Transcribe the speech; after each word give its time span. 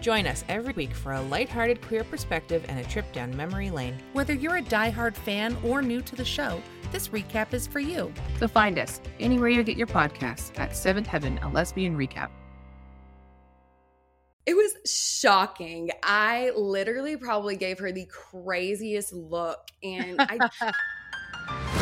Join 0.00 0.26
us 0.26 0.44
every 0.48 0.72
week 0.72 0.94
for 0.94 1.12
a 1.12 1.20
lighthearted 1.20 1.82
queer 1.82 2.04
perspective 2.04 2.64
and 2.68 2.78
a 2.78 2.84
trip 2.84 3.12
down 3.12 3.36
memory 3.36 3.70
lane. 3.70 3.98
Whether 4.14 4.32
you're 4.32 4.56
a 4.56 4.62
diehard 4.62 5.14
fan 5.14 5.56
or 5.62 5.82
new 5.82 6.00
to 6.00 6.16
the 6.16 6.24
show, 6.24 6.62
this 6.90 7.08
recap 7.08 7.52
is 7.52 7.66
for 7.66 7.80
you. 7.80 8.12
So 8.38 8.48
find 8.48 8.78
us 8.78 9.00
anywhere 9.20 9.50
you 9.50 9.62
get 9.62 9.76
your 9.76 9.86
podcasts 9.86 10.58
at 10.58 10.74
Seventh 10.74 11.06
Heaven, 11.06 11.38
a 11.42 11.50
lesbian 11.50 11.96
recap. 11.96 12.30
It 14.46 14.54
was 14.54 14.72
shocking. 14.90 15.90
I 16.02 16.50
literally 16.56 17.16
probably 17.18 17.56
gave 17.56 17.78
her 17.78 17.92
the 17.92 18.06
craziest 18.06 19.12
look. 19.12 19.68
And 19.82 20.16
I. 20.18 20.72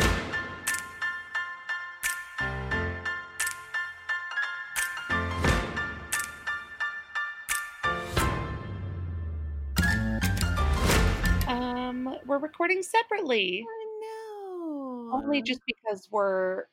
we're 12.38 12.46
recording 12.46 12.82
separately. 12.82 13.66
I 13.68 14.00
know. 14.00 15.10
Only 15.12 15.42
just 15.42 15.60
because 15.66 16.08
we're 16.10 16.64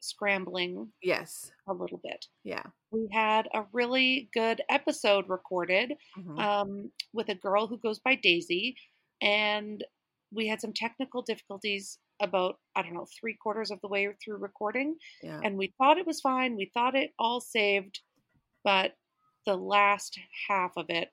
scrambling 0.00 0.92
Yes. 1.02 1.50
a 1.66 1.72
little 1.72 1.98
bit. 1.98 2.26
Yeah. 2.44 2.62
We 2.90 3.08
had 3.12 3.48
a 3.54 3.64
really 3.72 4.28
good 4.32 4.62
episode 4.68 5.28
recorded 5.28 5.94
Mhm. 6.16 6.38
um, 6.38 6.92
with 7.12 7.28
a 7.30 7.34
girl 7.34 7.66
who 7.66 7.78
goes 7.78 7.98
by 7.98 8.14
Daisy, 8.14 8.76
and 9.20 9.84
we 10.30 10.46
had 10.46 10.60
some 10.60 10.72
technical 10.72 11.22
difficulties 11.22 11.98
about 12.20 12.58
I 12.74 12.82
don't 12.82 12.94
know 12.94 13.06
three 13.06 13.34
quarters 13.34 13.70
of 13.70 13.80
the 13.80 13.88
way 13.88 14.12
through 14.22 14.36
recording, 14.38 14.98
yeah. 15.22 15.40
and 15.42 15.56
we 15.56 15.68
thought 15.78 15.98
it 15.98 16.06
was 16.06 16.20
fine. 16.20 16.56
We 16.56 16.66
thought 16.66 16.94
it 16.96 17.14
all 17.18 17.40
saved, 17.40 18.00
but 18.64 18.96
the 19.46 19.56
last 19.56 20.18
half 20.48 20.76
of 20.76 20.90
it 20.90 21.12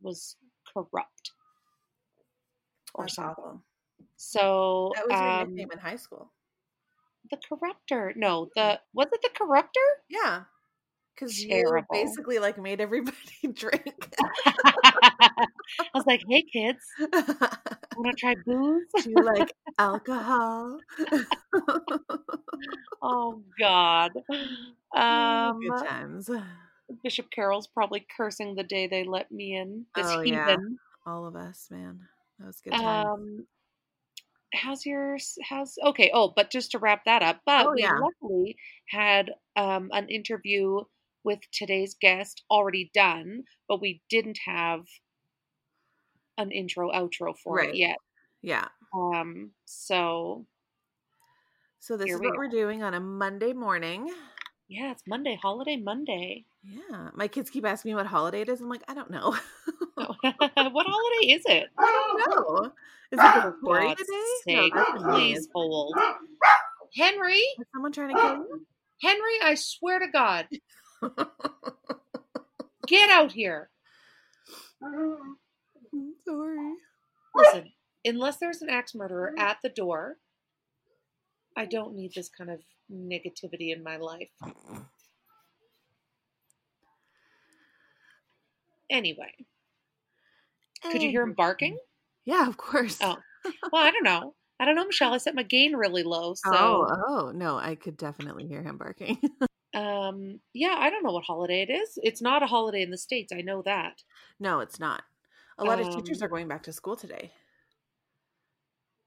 was 0.00 0.36
corrupt 0.72 1.32
or 2.96 3.04
That's 3.04 3.14
something. 3.14 3.60
So 4.16 4.92
That 4.96 5.06
was 5.06 5.20
your 5.20 5.30
um, 5.30 5.48
nickname 5.50 5.72
in 5.72 5.78
high 5.78 5.96
school. 5.96 6.32
the 7.30 7.36
corruptor. 7.36 8.16
No, 8.16 8.48
the 8.56 8.80
was 8.94 9.08
it 9.12 9.20
the 9.22 9.30
corruptor? 9.38 9.86
Yeah. 10.08 10.42
Because 11.14 11.42
you 11.42 11.82
basically 11.92 12.38
like 12.38 12.58
made 12.60 12.80
everybody 12.80 13.16
drink. 13.54 14.14
I 14.84 15.46
was 15.94 16.04
like, 16.06 16.22
"Hey 16.28 16.42
kids, 16.52 16.84
want 17.96 18.10
to 18.10 18.12
try 18.18 18.34
booze?" 18.44 18.84
Do 19.02 19.10
you 19.10 19.22
like 19.24 19.52
alcohol? 19.78 20.78
oh 23.02 23.42
God. 23.58 24.12
Um, 24.94 25.60
Good 25.60 25.86
times. 25.86 26.30
Bishop 27.02 27.30
Carroll's 27.30 27.66
probably 27.66 28.06
cursing 28.16 28.54
the 28.54 28.62
day 28.62 28.86
they 28.86 29.04
let 29.04 29.30
me 29.32 29.56
in. 29.56 29.86
This 29.94 30.06
Oh, 30.10 30.20
yeah. 30.22 30.44
heathen. 30.44 30.78
All 31.06 31.26
of 31.26 31.34
us, 31.36 31.68
man. 31.70 32.00
That 32.38 32.46
was 32.46 32.60
good. 32.60 32.76
Um, 32.76 33.46
how's 34.54 34.84
yours? 34.86 35.38
How's 35.48 35.76
okay? 35.84 36.10
Oh, 36.12 36.32
but 36.34 36.50
just 36.50 36.70
to 36.72 36.78
wrap 36.78 37.04
that 37.04 37.22
up, 37.22 37.42
but 37.46 37.68
Oh, 37.68 37.74
we 37.74 37.82
yeah. 37.82 37.92
luckily 37.92 38.56
had 38.88 39.30
um 39.56 39.90
an 39.92 40.08
interview 40.08 40.80
with 41.24 41.40
today's 41.52 41.94
guest 41.94 42.44
already 42.50 42.90
done, 42.94 43.44
but 43.68 43.80
we 43.80 44.02
didn't 44.08 44.38
have 44.46 44.84
an 46.38 46.50
intro 46.50 46.90
outro 46.92 47.36
for 47.36 47.60
Right. 47.60 47.70
it 47.70 47.74
yet. 47.74 47.98
yeah. 48.42 48.68
Um, 48.94 49.52
so 49.66 50.46
So 51.78 51.96
this 51.96 52.14
is 52.14 52.22
what 52.22 52.36
we're 52.36 52.48
doing 52.48 52.82
on 52.82 52.92
a 52.94 53.00
Monday 53.00 53.52
morning. 53.54 54.10
Yeah, 54.68 54.90
it's 54.92 55.02
Monday, 55.06 55.38
holiday 55.40 55.76
Monday. 55.76 56.44
Yeah. 56.64 57.10
My 57.14 57.28
kids 57.28 57.50
keep 57.50 57.64
asking 57.64 57.90
me 57.92 57.94
what 57.94 58.06
holiday 58.06 58.40
it 58.40 58.48
is. 58.48 58.60
I'm 58.60 58.68
like, 58.68 58.82
I 58.88 58.94
don't 58.94 59.10
know. 59.10 59.36
Oh, 59.96 60.14
what 60.22 60.86
holiday 60.86 61.32
is 61.32 61.42
it? 61.46 61.68
I 61.78 62.16
don't 62.18 62.30
know. 62.30 62.72
Is 63.12 63.20
it 63.22 63.32
For 63.32 63.50
Victoria 63.52 63.88
God's 63.88 64.08
Day? 64.08 64.34
sake, 64.44 64.74
no, 64.74 64.84
please 64.96 65.48
hold. 65.54 65.96
Henry, 66.96 67.34
Is 67.36 67.66
someone 67.72 67.92
trying 67.92 68.14
to 68.14 68.20
kill 68.20 68.46
Henry, 69.02 69.38
I 69.44 69.54
swear 69.56 69.98
to 69.98 70.06
God, 70.08 70.46
get 72.86 73.10
out 73.10 73.32
here. 73.32 73.68
I'm 74.82 76.14
sorry. 76.26 76.72
Listen, 77.34 77.72
unless 78.04 78.38
there's 78.38 78.62
an 78.62 78.70
axe 78.70 78.94
murderer 78.94 79.34
at 79.38 79.58
the 79.62 79.68
door, 79.68 80.16
I 81.56 81.64
don't 81.64 81.94
need 81.94 82.12
this 82.14 82.28
kind 82.28 82.50
of 82.50 82.60
negativity 82.92 83.74
in 83.74 83.82
my 83.82 83.96
life. 83.96 84.30
Anyway, 88.90 89.32
could 90.82 91.02
you 91.02 91.10
hear 91.10 91.22
him 91.22 91.32
barking? 91.32 91.76
Yeah, 92.24 92.46
of 92.48 92.56
course. 92.56 92.98
Oh, 93.02 93.16
well, 93.72 93.82
I 93.82 93.90
don't 93.90 94.04
know. 94.04 94.34
I 94.60 94.64
don't 94.64 94.74
know, 94.76 94.86
Michelle. 94.86 95.12
I 95.12 95.18
set 95.18 95.34
my 95.34 95.42
gain 95.42 95.74
really 95.74 96.02
low, 96.02 96.34
so 96.34 96.50
oh, 96.52 96.86
oh, 97.08 97.32
no, 97.34 97.56
I 97.56 97.74
could 97.74 97.96
definitely 97.96 98.46
hear 98.46 98.62
him 98.62 98.78
barking. 98.78 99.18
um, 99.74 100.40
yeah, 100.54 100.76
I 100.78 100.88
don't 100.88 101.02
know 101.02 101.12
what 101.12 101.24
holiday 101.24 101.62
it 101.62 101.70
is. 101.70 101.98
It's 102.02 102.22
not 102.22 102.42
a 102.42 102.46
holiday 102.46 102.82
in 102.82 102.90
the 102.90 102.98
states. 102.98 103.32
I 103.36 103.42
know 103.42 103.62
that. 103.62 104.02
no, 104.38 104.60
it's 104.60 104.78
not. 104.78 105.02
A 105.58 105.64
lot 105.64 105.80
of 105.80 105.88
teachers 105.94 106.20
Um, 106.20 106.26
are 106.26 106.28
going 106.28 106.48
back 106.48 106.62
to 106.64 106.72
school 106.72 106.96
today. 106.96 107.32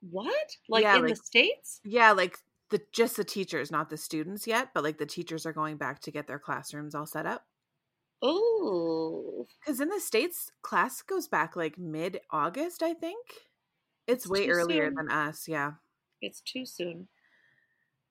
What? 0.01 0.55
Like 0.67 0.83
Yeah, 0.83 0.95
in 0.97 1.01
like- 1.03 1.09
the 1.11 1.15
states? 1.15 1.81
Yeah, 1.83 2.11
like 2.11 2.37
the 2.69 2.81
just 2.91 3.17
the 3.17 3.23
teachers, 3.23 3.71
not 3.71 3.89
the 3.89 3.97
students 3.97 4.45
yet, 4.47 4.69
but 4.73 4.83
like 4.83 4.97
the 4.97 5.05
teachers 5.05 5.45
are 5.45 5.53
going 5.53 5.77
back 5.77 5.99
to 6.01 6.11
get 6.11 6.27
their 6.27 6.39
classrooms 6.39 6.93
all 6.95 7.05
set 7.07 7.25
up. 7.25 7.45
Oh, 8.21 9.47
Because 9.59 9.79
in 9.79 9.89
the 9.89 9.99
states, 9.99 10.51
class 10.61 11.01
goes 11.01 11.27
back 11.27 11.55
like 11.55 11.77
mid 11.77 12.19
August, 12.31 12.83
I 12.83 12.93
think. 12.93 13.25
It's, 14.07 14.25
It's 14.25 14.27
way 14.31 14.49
earlier 14.49 14.87
soon. 14.87 14.95
than 14.95 15.09
us. 15.11 15.47
Yeah, 15.47 15.73
it's 16.21 16.41
too 16.41 16.66
soon. 16.66 17.07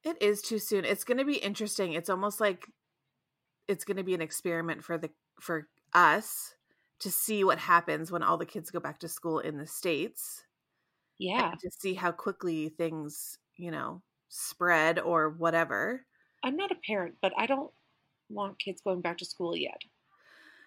it 0.05 0.16
is 0.22 0.41
too 0.43 0.59
soon. 0.59 0.84
It's 0.84 1.05
going 1.05 1.19
to 1.19 1.25
be 1.25 1.37
interesting. 1.37 1.93
It's 1.93 2.09
almost 2.09 2.41
like 2.41 2.69
it's 3.66 3.84
going 3.84 3.97
to 3.99 4.03
be 4.05 4.15
an 4.15 4.22
experiment 4.22 4.82
for 4.84 4.97
the 4.97 5.10
for 5.41 5.69
us 5.93 6.55
to 7.00 7.10
see 7.10 7.44
what 7.44 7.59
happens 7.59 8.10
when 8.10 8.22
all 8.22 8.38
the 8.38 8.47
kids 8.47 8.70
go 8.70 8.81
back 8.81 8.99
to 9.00 9.09
school 9.09 9.41
in 9.41 9.59
the 9.59 9.66
states. 9.66 10.44
Yeah, 11.19 11.56
to 11.61 11.71
see 11.71 11.95
how 11.95 12.12
quickly 12.12 12.69
things, 12.71 13.39
you 13.56 13.71
know, 13.71 14.03
spread 14.29 14.99
or 14.99 15.31
whatever. 15.31 16.06
I'm 16.43 16.56
not 16.56 16.73
a 16.73 16.75
parent, 16.75 17.19
but 17.23 17.33
I 17.37 17.47
don't 17.47 17.73
want 18.29 18.59
kids 18.59 18.81
going 18.83 19.03
back 19.03 19.19
to 19.19 19.25
school 19.25 19.56
yet. 19.56 19.83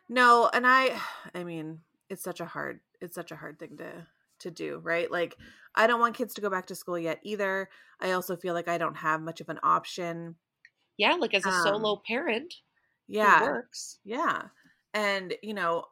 No, 0.09 0.49
and 0.53 0.65
I 0.67 0.99
I 1.33 1.43
mean, 1.43 1.83
it's 2.09 2.23
such 2.23 2.39
a 2.39 2.45
hard 2.45 2.81
it's 2.99 3.15
such 3.15 3.31
a 3.31 3.35
hard 3.35 3.59
thing 3.59 3.77
to 3.77 4.07
to 4.39 4.51
do, 4.51 4.79
right? 4.79 5.09
Like 5.11 5.37
I 5.75 5.87
don't 5.87 5.99
want 5.99 6.15
kids 6.15 6.33
to 6.35 6.41
go 6.41 6.49
back 6.49 6.67
to 6.67 6.75
school 6.75 6.97
yet 6.99 7.19
either. 7.23 7.69
I 7.99 8.11
also 8.11 8.35
feel 8.35 8.53
like 8.53 8.67
I 8.67 8.77
don't 8.77 8.95
have 8.95 9.21
much 9.21 9.41
of 9.41 9.49
an 9.49 9.59
option. 9.63 10.37
Yeah, 10.95 11.15
like 11.15 11.33
as 11.33 11.45
a 11.45 11.51
Um, 11.51 11.51
solo 11.51 12.01
parent 12.07 12.53
Yeah. 13.07 13.39
works. 13.39 13.99
Yeah. 14.03 14.49
And, 14.93 15.35
you 15.43 15.53
know, 15.53 15.85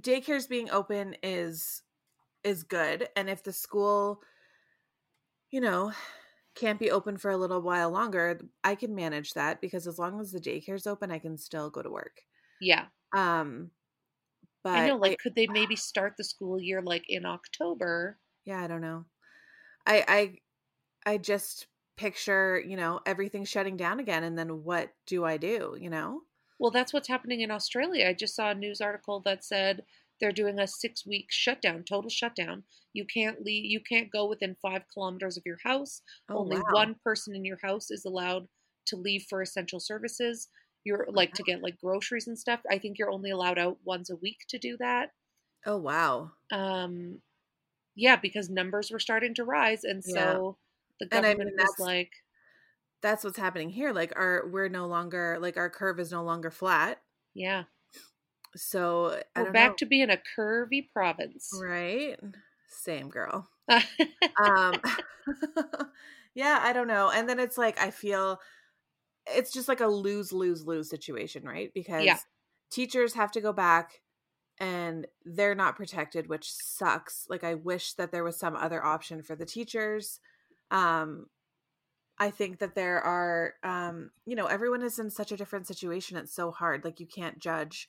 daycares 0.00 0.48
being 0.48 0.70
open 0.70 1.16
is 1.22 1.82
is 2.44 2.64
good 2.64 3.08
and 3.16 3.28
if 3.30 3.42
the 3.42 3.52
school 3.52 4.22
you 5.50 5.60
know, 5.60 5.92
can't 6.54 6.78
be 6.80 6.90
open 6.90 7.16
for 7.16 7.30
a 7.30 7.36
little 7.36 7.62
while 7.62 7.90
longer, 7.90 8.40
I 8.64 8.74
can 8.74 8.94
manage 8.94 9.34
that 9.34 9.60
because 9.60 9.86
as 9.86 9.98
long 9.98 10.20
as 10.20 10.32
the 10.32 10.40
daycare's 10.40 10.86
open, 10.86 11.10
I 11.10 11.18
can 11.18 11.36
still 11.38 11.70
go 11.70 11.82
to 11.82 11.90
work. 11.90 12.22
Yeah, 12.60 12.90
Um 13.14 13.72
but 14.64 14.72
I 14.72 14.80
know. 14.80 14.96
Like, 14.96 15.18
could 15.18 15.36
they 15.36 15.46
maybe 15.46 15.76
start 15.76 16.16
the 16.16 16.24
school 16.24 16.58
year 16.60 16.82
like 16.82 17.08
in 17.08 17.24
October? 17.24 18.18
yeah, 18.44 18.60
I 18.62 18.66
don't 18.66 18.80
know. 18.80 19.06
I 19.86 20.40
I 21.06 21.12
I 21.14 21.18
just 21.18 21.68
picture, 21.96 22.60
you 22.60 22.76
know, 22.76 23.00
everything 23.06 23.44
shutting 23.44 23.76
down 23.76 24.00
again 24.00 24.24
and 24.24 24.38
then 24.38 24.64
what 24.64 24.94
do 25.06 25.24
I 25.24 25.38
do, 25.38 25.76
you 25.80 25.90
know? 25.90 26.22
Well, 26.60 26.70
that's 26.70 26.92
what's 26.92 27.08
happening 27.08 27.40
in 27.40 27.50
Australia. 27.50 28.06
I 28.08 28.14
just 28.14 28.34
saw 28.36 28.50
a 28.50 28.54
news 28.54 28.80
article 28.80 29.18
that 29.20 29.42
said 29.44 29.84
they're 30.20 30.32
doing 30.32 30.58
a 30.58 30.66
six 30.66 31.06
week 31.06 31.26
shutdown, 31.30 31.84
total 31.84 32.10
shutdown. 32.10 32.64
You 32.92 33.04
can't 33.04 33.42
leave. 33.42 33.64
You 33.64 33.80
can't 33.80 34.10
go 34.12 34.26
within 34.26 34.56
five 34.60 34.82
kilometers 34.92 35.36
of 35.36 35.44
your 35.46 35.58
house. 35.64 36.02
Only 36.34 36.56
wow. 36.56 36.62
one 36.70 36.96
person 37.04 37.34
in 37.34 37.44
your 37.44 37.58
house 37.62 37.90
is 37.90 38.04
allowed 38.04 38.48
to 38.86 38.96
leave 38.96 39.26
for 39.28 39.42
essential 39.42 39.80
services. 39.80 40.48
You're 40.84 41.06
like 41.10 41.34
to 41.34 41.42
get 41.42 41.62
like 41.62 41.78
groceries 41.78 42.26
and 42.26 42.38
stuff. 42.38 42.60
I 42.70 42.78
think 42.78 42.98
you're 42.98 43.10
only 43.10 43.30
allowed 43.30 43.58
out 43.58 43.78
once 43.84 44.10
a 44.10 44.16
week 44.16 44.38
to 44.48 44.58
do 44.58 44.76
that. 44.78 45.10
Oh 45.66 45.76
wow. 45.78 46.32
Um, 46.50 47.20
yeah, 47.96 48.16
because 48.16 48.50
numbers 48.50 48.90
were 48.90 49.00
starting 49.00 49.34
to 49.34 49.44
rise, 49.44 49.84
and 49.84 50.02
Yeah. 50.06 50.38
so 50.38 50.58
the 51.00 51.08
And 51.10 51.24
I 51.26 51.34
government 51.34 51.56
mean, 51.56 51.56
was 51.56 51.78
like, 51.78 52.12
that's 53.02 53.24
what's 53.24 53.38
happening 53.38 53.70
here. 53.70 53.92
Like 53.92 54.12
our 54.16 54.46
we're 54.48 54.68
no 54.68 54.86
longer 54.86 55.38
like 55.40 55.56
our 55.56 55.70
curve 55.70 55.98
is 56.00 56.12
no 56.12 56.22
longer 56.22 56.50
flat. 56.50 57.02
Yeah. 57.34 57.64
So 58.56 59.20
I 59.36 59.42
We're 59.42 59.52
back 59.52 59.70
know. 59.70 59.76
to 59.78 59.86
being 59.86 60.10
a 60.10 60.18
curvy 60.38 60.88
province. 60.92 61.50
right. 61.60 62.18
Same 62.68 63.08
girl. 63.08 63.48
um 64.42 64.80
yeah 66.34 66.60
i 66.62 66.72
don't 66.72 66.86
know 66.88 67.10
and 67.10 67.28
then 67.28 67.38
it's 67.38 67.58
like 67.58 67.80
i 67.80 67.90
feel 67.90 68.40
it's 69.26 69.52
just 69.52 69.68
like 69.68 69.80
a 69.80 69.86
lose 69.86 70.32
lose 70.32 70.66
lose 70.66 70.88
situation 70.88 71.44
right 71.44 71.72
because 71.74 72.06
Yeah. 72.06 72.18
teachers 72.70 73.14
have 73.14 73.30
to 73.32 73.40
go 73.40 73.52
back 73.52 74.00
and 74.58 75.06
they're 75.24 75.54
not 75.54 75.76
protected 75.76 76.28
which 76.28 76.50
sucks 76.52 77.26
like 77.28 77.44
i 77.44 77.54
wish 77.54 77.94
that 77.94 78.12
there 78.12 78.24
was 78.24 78.38
some 78.38 78.56
other 78.56 78.84
option 78.84 79.22
for 79.22 79.36
the 79.36 79.46
teachers 79.46 80.20
um 80.70 81.26
i 82.18 82.30
think 82.30 82.58
that 82.58 82.74
there 82.74 83.00
are 83.00 83.54
um 83.64 84.10
you 84.26 84.36
know 84.36 84.46
everyone 84.46 84.82
is 84.82 84.98
in 84.98 85.10
such 85.10 85.32
a 85.32 85.36
different 85.36 85.66
situation 85.66 86.16
it's 86.16 86.34
so 86.34 86.50
hard 86.50 86.84
like 86.84 87.00
you 87.00 87.06
can't 87.06 87.38
judge 87.38 87.88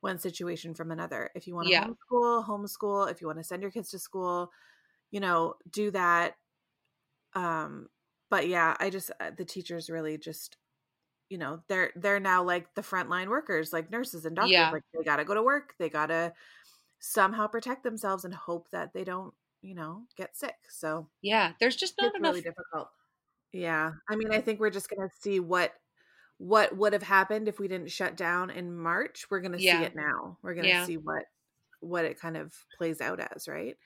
one 0.00 0.18
situation 0.18 0.74
from 0.74 0.90
another 0.90 1.30
if 1.34 1.46
you 1.46 1.54
want 1.54 1.68
to 1.68 1.72
Yeah. 1.72 1.84
homeschool 1.84 2.46
homeschool 2.46 3.10
if 3.10 3.20
you 3.20 3.26
want 3.26 3.38
to 3.38 3.44
send 3.44 3.62
your 3.62 3.70
kids 3.70 3.90
to 3.90 3.98
school 3.98 4.50
you 5.10 5.20
know 5.20 5.54
do 5.70 5.90
that 5.90 6.36
um 7.34 7.88
but 8.30 8.48
yeah 8.48 8.76
i 8.80 8.90
just 8.90 9.10
uh, 9.20 9.30
the 9.36 9.44
teachers 9.44 9.90
really 9.90 10.18
just 10.18 10.56
you 11.30 11.38
know 11.38 11.62
they're 11.68 11.92
they're 11.96 12.20
now 12.20 12.42
like 12.42 12.74
the 12.74 12.82
frontline 12.82 13.28
workers 13.28 13.72
like 13.72 13.90
nurses 13.90 14.24
and 14.26 14.36
doctors 14.36 14.52
Yeah. 14.52 14.72
like 14.72 14.82
they 14.94 15.04
gotta 15.04 15.24
go 15.24 15.34
to 15.34 15.42
work 15.42 15.74
they 15.78 15.90
gotta 15.90 16.32
somehow 17.00 17.46
protect 17.48 17.84
themselves 17.84 18.24
and 18.24 18.34
hope 18.34 18.68
that 18.72 18.92
they 18.94 19.04
don't 19.04 19.34
you 19.62 19.74
know 19.74 20.04
get 20.16 20.36
sick 20.36 20.56
so 20.70 21.08
yeah, 21.22 21.52
there's 21.60 21.76
just 21.76 21.94
not 21.98 22.14
it's 22.14 22.16
enough. 22.16 22.34
really 22.34 22.42
difficult 22.42 22.90
yeah 23.52 23.92
i 24.10 24.16
mean 24.16 24.32
i 24.32 24.40
think 24.40 24.60
we're 24.60 24.70
just 24.70 24.90
gonna 24.90 25.10
see 25.20 25.40
what 25.40 25.74
what 26.38 26.76
would 26.76 26.92
have 26.92 27.02
happened 27.02 27.48
if 27.48 27.58
we 27.58 27.68
didn't 27.68 27.90
shut 27.90 28.16
down 28.16 28.50
in 28.50 28.76
march 28.76 29.26
we're 29.30 29.40
gonna 29.40 29.58
Yeah. 29.58 29.60
see 29.60 29.82
it 29.82 29.94
now 29.94 30.38
we're 30.42 30.54
gonna 30.54 30.74
Yeah. 30.74 30.76
see 30.76 30.96
what 30.96 31.24
what 31.80 32.04
it 32.04 32.18
kind 32.20 32.36
of 32.36 32.54
plays 32.72 33.00
out 33.00 33.20
as 33.20 33.48
right 33.48 33.76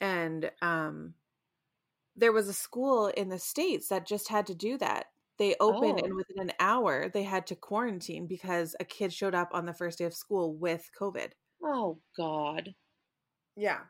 and 0.00 0.50
um 0.62 1.14
there 2.16 2.32
was 2.32 2.48
a 2.48 2.52
school 2.52 3.08
in 3.08 3.28
the 3.28 3.38
states 3.38 3.88
that 3.88 4.06
just 4.06 4.28
had 4.28 4.46
to 4.46 4.54
do 4.54 4.76
that 4.78 5.06
they 5.38 5.56
opened 5.58 5.98
Oh. 5.98 6.04
and 6.04 6.14
within 6.14 6.38
an 6.38 6.52
hour 6.60 7.08
they 7.08 7.22
had 7.22 7.46
to 7.46 7.56
quarantine 7.56 8.26
because 8.26 8.76
a 8.80 8.84
kid 8.84 9.12
showed 9.12 9.34
up 9.34 9.48
on 9.52 9.66
the 9.66 9.74
first 9.74 9.98
day 9.98 10.04
of 10.04 10.14
school 10.14 10.54
with 10.54 10.90
covid 10.98 11.32
oh 11.62 12.02
God. 12.14 12.74
yeah 13.56 13.86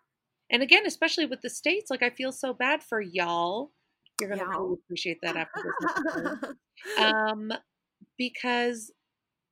And 0.51 0.63
again, 0.63 0.85
especially 0.87 1.25
with 1.27 1.41
the 1.43 1.49
states, 1.51 1.91
like 1.91 2.03
I 2.03 2.11
feel 2.11 2.33
so 2.33 2.53
bad 2.53 2.83
for 2.83 3.01
y'all. 3.01 3.73
You're 4.21 4.31
gonna 4.31 4.43
Y'all. 4.43 4.63
really 4.63 4.79
appreciate 4.85 5.19
that 5.23 5.37
after 5.37 5.63
this 5.81 6.51
um, 6.99 7.53
because 8.19 8.93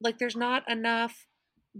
like 0.00 0.18
there's 0.18 0.36
not 0.36 0.68
enough 0.70 1.26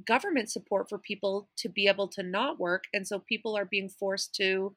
government 0.07 0.51
support 0.51 0.89
for 0.89 0.99
people 0.99 1.49
to 1.59 1.69
be 1.69 1.87
able 1.89 2.09
to 2.09 2.23
not 2.23 2.59
work, 2.59 2.85
and 2.93 3.07
so 3.07 3.19
people 3.19 3.57
are 3.57 3.65
being 3.65 3.89
forced 3.89 4.35
to 4.37 4.75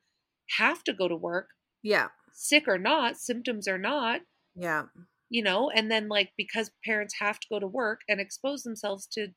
have 0.58 0.84
to 0.84 0.94
go 0.94 1.08
to 1.08 1.16
work, 1.16 1.50
yeah 1.84 2.08
sick 2.34 2.68
or 2.68 2.78
not, 2.78 3.18
symptoms 3.18 3.68
or 3.68 3.78
not. 3.78 4.22
yeah 4.56 4.84
you 5.30 5.42
know 5.42 5.70
and 5.74 5.90
then 5.90 6.10
like 6.10 6.32
because 6.38 6.72
parents 6.86 7.16
have 7.20 7.40
to 7.40 7.48
go 7.50 7.58
to 7.60 7.66
work 7.68 8.02
and 8.10 8.20
expose 8.20 8.64
themselves 8.64 9.08
to 9.08 9.30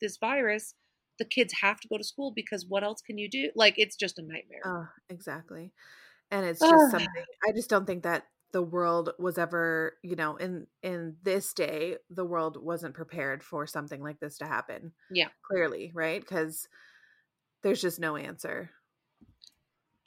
this 0.00 0.16
virus 0.18 0.74
the 1.18 1.26
kids 1.26 1.52
have 1.60 1.78
to 1.78 1.86
go 1.88 1.98
to 1.98 2.02
school 2.04 2.32
because 2.34 2.64
what 2.66 2.82
else 2.82 3.02
can 3.02 3.18
you 3.18 3.28
do 3.28 3.50
like 3.54 3.74
it's 3.76 3.94
just 3.94 4.18
a 4.18 4.22
nightmare 4.22 4.62
Oh, 4.64 4.86
exactly. 5.10 5.70
And 6.32 6.46
it's 6.46 6.68
just 6.68 6.88
Ugh. 6.88 6.90
something 6.90 7.24
I 7.48 7.52
just 7.52 7.70
don't 7.70 7.86
think 7.86 8.04
that 8.04 8.26
the 8.52 8.62
world 8.62 9.12
was 9.20 9.38
ever, 9.38 9.98
you 10.02 10.16
know, 10.16 10.36
in 10.36 10.66
in 10.82 11.16
this 11.22 11.54
day, 11.54 11.98
the 12.10 12.24
world 12.26 12.58
wasn't 12.62 12.94
prepared 12.96 13.44
for 13.44 13.66
something 13.68 14.02
like 14.02 14.20
this 14.20 14.38
to 14.38 14.46
happen. 14.46 14.94
Yeah. 15.10 15.28
Clearly, 15.50 15.92
right? 15.94 16.26
Cuz 16.26 16.68
there's 17.62 17.82
just 17.82 18.00
no 18.00 18.16
answer. 18.16 18.70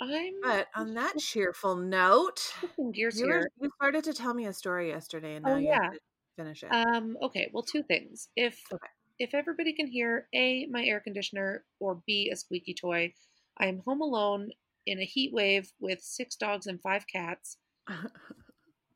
i'm 0.01 0.35
But 0.43 0.67
on 0.75 0.93
that 0.95 1.17
cheerful 1.17 1.75
note, 1.75 2.53
gears 2.93 3.19
you, 3.19 3.27
were, 3.27 3.39
here 3.39 3.49
you 3.61 3.69
started 3.75 4.03
to 4.05 4.13
tell 4.13 4.33
me 4.33 4.45
a 4.45 4.53
story 4.53 4.89
yesterday 4.89 5.35
and 5.35 5.45
Oh, 5.45 5.53
now 5.53 5.57
you 5.57 5.67
yeah. 5.67 5.89
finish 6.37 6.63
it. 6.63 6.71
um 6.71 7.17
okay 7.21 7.49
well 7.53 7.63
two 7.63 7.83
things 7.83 8.29
if 8.35 8.59
Okay. 8.71 8.87
if 9.19 9.33
everybody 9.33 9.73
can 9.73 9.87
hear 9.87 10.27
a 10.33 10.65
my 10.67 10.83
air 10.83 10.99
conditioner 10.99 11.63
or 11.79 12.01
b 12.07 12.29
a 12.33 12.35
squeaky 12.35 12.73
toy 12.73 13.13
i 13.59 13.67
am 13.67 13.79
home 13.85 14.01
alone 14.01 14.49
in 14.85 14.99
a 14.99 15.05
heat 15.05 15.31
wave 15.33 15.71
with 15.79 15.99
six 16.01 16.35
dogs 16.35 16.67
and 16.67 16.81
five 16.81 17.05
cats 17.11 17.57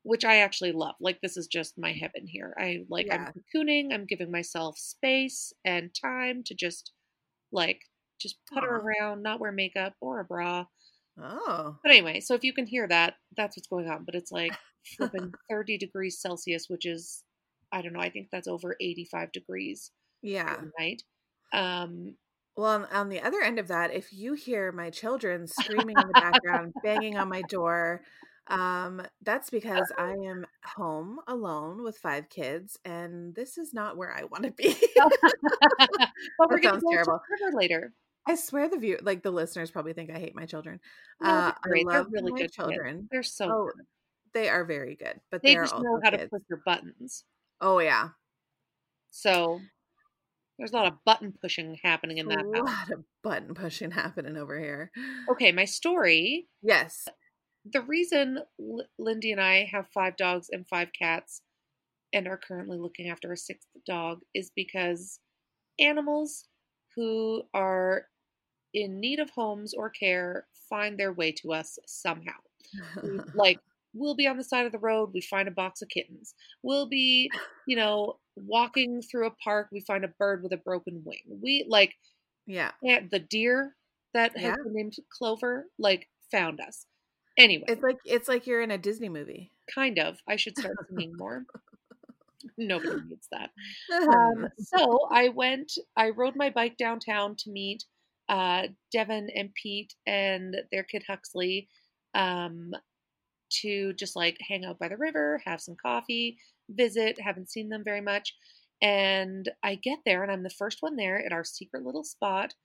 which 0.04 0.24
I 0.26 0.38
actually 0.38 0.72
love. 0.72 0.96
Like 1.00 1.20
this 1.22 1.38
is 1.38 1.48
just 1.48 1.78
my 1.78 1.92
heaven 1.92 2.26
here. 2.26 2.54
I 2.58 2.80
like 2.90 3.08
Yeah. 3.08 3.28
I'm 3.28 3.34
cocooning, 3.34 3.94
I'm 3.94 4.06
giving 4.06 4.32
myself 4.32 4.78
space 4.78 5.54
and 5.66 5.92
time 5.94 6.42
to 6.46 6.56
just 6.56 6.94
like 7.52 7.82
just 8.20 8.38
putter 8.52 8.68
around, 8.68 9.22
not 9.24 9.40
wear 9.40 9.52
makeup 9.52 9.94
or 10.02 10.20
a 10.20 10.26
bra. 10.26 10.66
oh. 11.22 11.78
But 11.84 11.92
anyway, 11.92 12.22
so 12.22 12.34
if 12.34 12.44
you 12.44 12.54
can 12.54 12.66
hear 12.66 12.88
that, 12.88 13.16
that's 13.38 13.56
what's 13.58 13.68
going 13.68 13.90
on. 13.90 14.04
But 14.06 14.16
it's 14.16 14.32
like 14.32 14.54
flipping 14.98 15.32
30 15.50 15.78
degrees 15.78 16.20
Celsius, 16.22 16.66
which 16.70 16.86
is 16.86 17.24
I 17.72 17.82
don't 17.82 17.94
know, 17.94 18.00
I 18.00 18.10
think 18.10 18.30
that's 18.32 18.48
over 18.48 18.76
85 18.82 19.32
degrees 19.32 19.92
Yeah. 20.24 20.62
Right. 20.80 21.02
Um 21.54 22.16
Well, 22.60 22.72
on, 22.72 22.86
on 22.92 23.08
the 23.08 23.22
other 23.22 23.40
end 23.42 23.58
of 23.58 23.70
that, 23.70 23.94
if 23.94 24.12
you 24.12 24.34
hear 24.34 24.74
my 24.74 24.90
children 24.90 25.48
screaming 25.48 26.02
in 26.02 26.10
the 26.10 26.14
background, 26.14 26.74
banging 26.84 27.18
on 27.18 27.30
my 27.30 27.42
door, 27.42 28.02
um, 28.48 29.02
that's 29.22 29.50
because 29.50 29.94
I 29.98 30.12
am 30.12 30.46
home 30.66 31.22
alone 31.26 31.84
with 31.84 31.98
five 31.98 32.28
kids, 32.28 32.78
and 32.84 33.34
this 33.34 33.58
is 33.58 33.74
not 33.74 33.96
where 33.96 34.12
I 34.14 34.26
want 34.26 34.44
to 34.44 34.52
be. 34.52 34.76
but 34.98 35.14
we're 36.50 36.60
sounds 36.60 36.84
go 36.84 36.92
terrible. 36.92 37.14
to 37.14 37.20
the 37.30 37.46
river 37.46 37.58
later. 37.58 37.94
I 38.28 38.36
swear 38.36 38.68
the 38.68 38.78
view, 38.78 39.00
like 39.04 39.24
the 39.24 39.32
listeners, 39.32 39.72
probably 39.72 39.94
think 39.94 40.10
I 40.10 40.20
hate 40.20 40.36
my 40.36 40.46
children. 40.46 40.82
No, 41.22 41.30
Uh, 41.30 41.54
they're. 41.64 41.76
I 41.78 41.84
They're 41.90 42.00
love 42.02 42.08
really 42.12 42.32
my 42.34 42.40
good 42.40 42.48
kids. 42.48 42.56
children. 42.58 43.08
They're 43.10 43.24
so 43.24 43.52
Oh, 43.52 43.72
good. 43.74 43.86
They 44.34 44.50
are 44.50 44.66
very 44.66 44.96
good, 44.96 45.22
but 45.32 45.44
They 45.44 45.54
they 45.54 45.62
just 45.62 45.78
know 45.80 46.02
how 46.04 46.10
to 46.10 46.28
push 46.28 46.42
their 46.50 46.62
buttons. 46.66 47.24
Oh 47.62 47.80
yeah, 47.80 48.10
So 49.12 49.60
there's 50.60 50.74
a 50.74 50.76
lot 50.76 50.88
of 50.88 51.04
button 51.06 51.34
pushing 51.42 51.80
happening 51.84 52.18
in 52.18 52.28
that 52.28 52.46
a 52.46 52.58
house. 52.58 52.68
lot 52.68 52.92
of 52.92 53.04
button 53.24 53.54
pushing 53.56 53.90
happening 54.04 54.38
over 54.38 54.60
here. 54.60 54.92
Okay, 55.32 55.52
my 55.52 55.66
story. 55.66 56.48
Yes. 56.62 57.08
The 57.72 57.82
reason 57.82 58.40
L- 58.60 58.86
Lindy 59.00 59.32
and 59.32 59.42
I 59.42 59.68
have 59.72 59.88
five 59.94 60.18
dogs 60.18 60.50
and 60.52 60.68
five 60.68 60.90
cats 60.98 61.42
and 62.14 62.28
are 62.28 62.38
currently 62.38 62.78
looking 62.78 63.10
after 63.10 63.32
a 63.32 63.38
sixth 63.38 63.68
dog 63.88 64.20
is 64.36 64.52
because 64.56 65.20
animals 65.80 66.46
who 66.96 67.44
are 67.54 68.06
in 68.74 69.00
need 69.00 69.20
of 69.20 69.30
homes 69.32 69.74
or 69.74 69.90
care 69.90 70.46
find 70.70 71.00
their 71.00 71.14
way 71.14 71.32
to 71.32 71.54
us 71.54 71.80
somehow. 71.88 72.34
Like 73.34 73.60
we'll 73.94 74.16
be 74.16 74.28
on 74.28 74.38
the 74.38 74.44
side 74.44 74.66
of 74.66 74.72
the 74.72 74.78
road 74.80 75.12
we 75.14 75.22
find 75.22 75.48
a 75.48 75.52
box 75.52 75.82
of 75.82 75.90
kittens. 75.90 76.34
We'll 76.64 76.88
be 76.88 77.30
you 77.68 77.76
know 77.76 78.18
walking 78.36 79.02
through 79.02 79.28
a 79.28 79.32
park 79.44 79.68
we 79.72 79.82
find 79.82 80.06
a 80.06 80.10
bird 80.20 80.44
with 80.44 80.54
a 80.54 80.58
broken 80.58 81.02
wing. 81.06 81.22
We 81.42 81.66
like 81.68 81.96
yeah. 82.46 82.72
yeah, 82.82 83.02
the 83.12 83.20
deer 83.20 83.76
that 84.14 84.34
has 84.38 84.44
Yeah. 84.44 84.56
been 84.64 84.74
named 84.74 84.96
clover 85.18 85.66
like 85.78 86.08
found 86.32 86.60
us. 86.60 86.86
Anyway. 87.38 87.66
It's 87.68 87.82
like 87.84 87.98
it's 88.06 88.28
like 88.28 88.48
you're 88.48 88.62
in 88.62 88.72
a 88.72 88.78
Disney 88.78 89.10
movie. 89.10 89.52
kind 89.74 90.00
of. 90.00 90.18
I 90.28 90.36
should 90.36 90.58
start 90.58 90.76
singing 90.90 91.14
more. 91.16 91.46
Nobody 92.58 93.02
needs 93.10 93.28
that. 93.32 93.52
Um, 93.92 94.48
so 94.60 95.08
I 95.12 95.30
went, 95.30 95.72
I 95.96 96.10
rode 96.10 96.36
my 96.36 96.50
bike 96.50 96.76
downtown 96.78 97.36
to 97.40 97.52
meet 97.52 97.84
uh, 98.28 98.68
Devin 98.92 99.30
and 99.36 99.54
Pete 99.54 99.94
and 100.08 100.56
their 100.72 100.84
kid 100.84 101.04
Huxley. 101.08 101.68
Um, 102.14 102.72
to 103.62 103.94
just 103.94 104.16
like 104.16 104.38
hang 104.48 104.66
out 104.66 104.80
by 104.80 104.88
the 104.90 104.98
river, 104.98 105.42
have 105.46 105.62
some 105.62 105.76
coffee, 105.82 106.38
visit. 106.70 107.20
Haven't 107.22 107.50
seen 107.52 107.70
them 107.70 107.84
very 107.84 108.02
much. 108.02 108.36
And 108.82 109.50
I 109.64 109.76
get 109.76 110.00
there 110.06 110.24
and 110.24 110.32
I'm 110.32 110.44
the 110.44 110.50
first 110.50 110.78
one 110.82 110.96
there 110.96 111.24
at 111.26 111.34
our 111.34 111.44
secret 111.44 111.84
little 111.84 112.04
spot. 112.04 112.56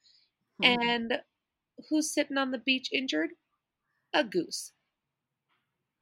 Mhm. 0.58 0.68
And 0.80 1.22
who's 1.90 2.12
sitting 2.14 2.38
on 2.38 2.50
the 2.52 2.58
beach 2.58 2.88
injured? 2.92 3.30
A 4.14 4.24
goose. 4.24 4.72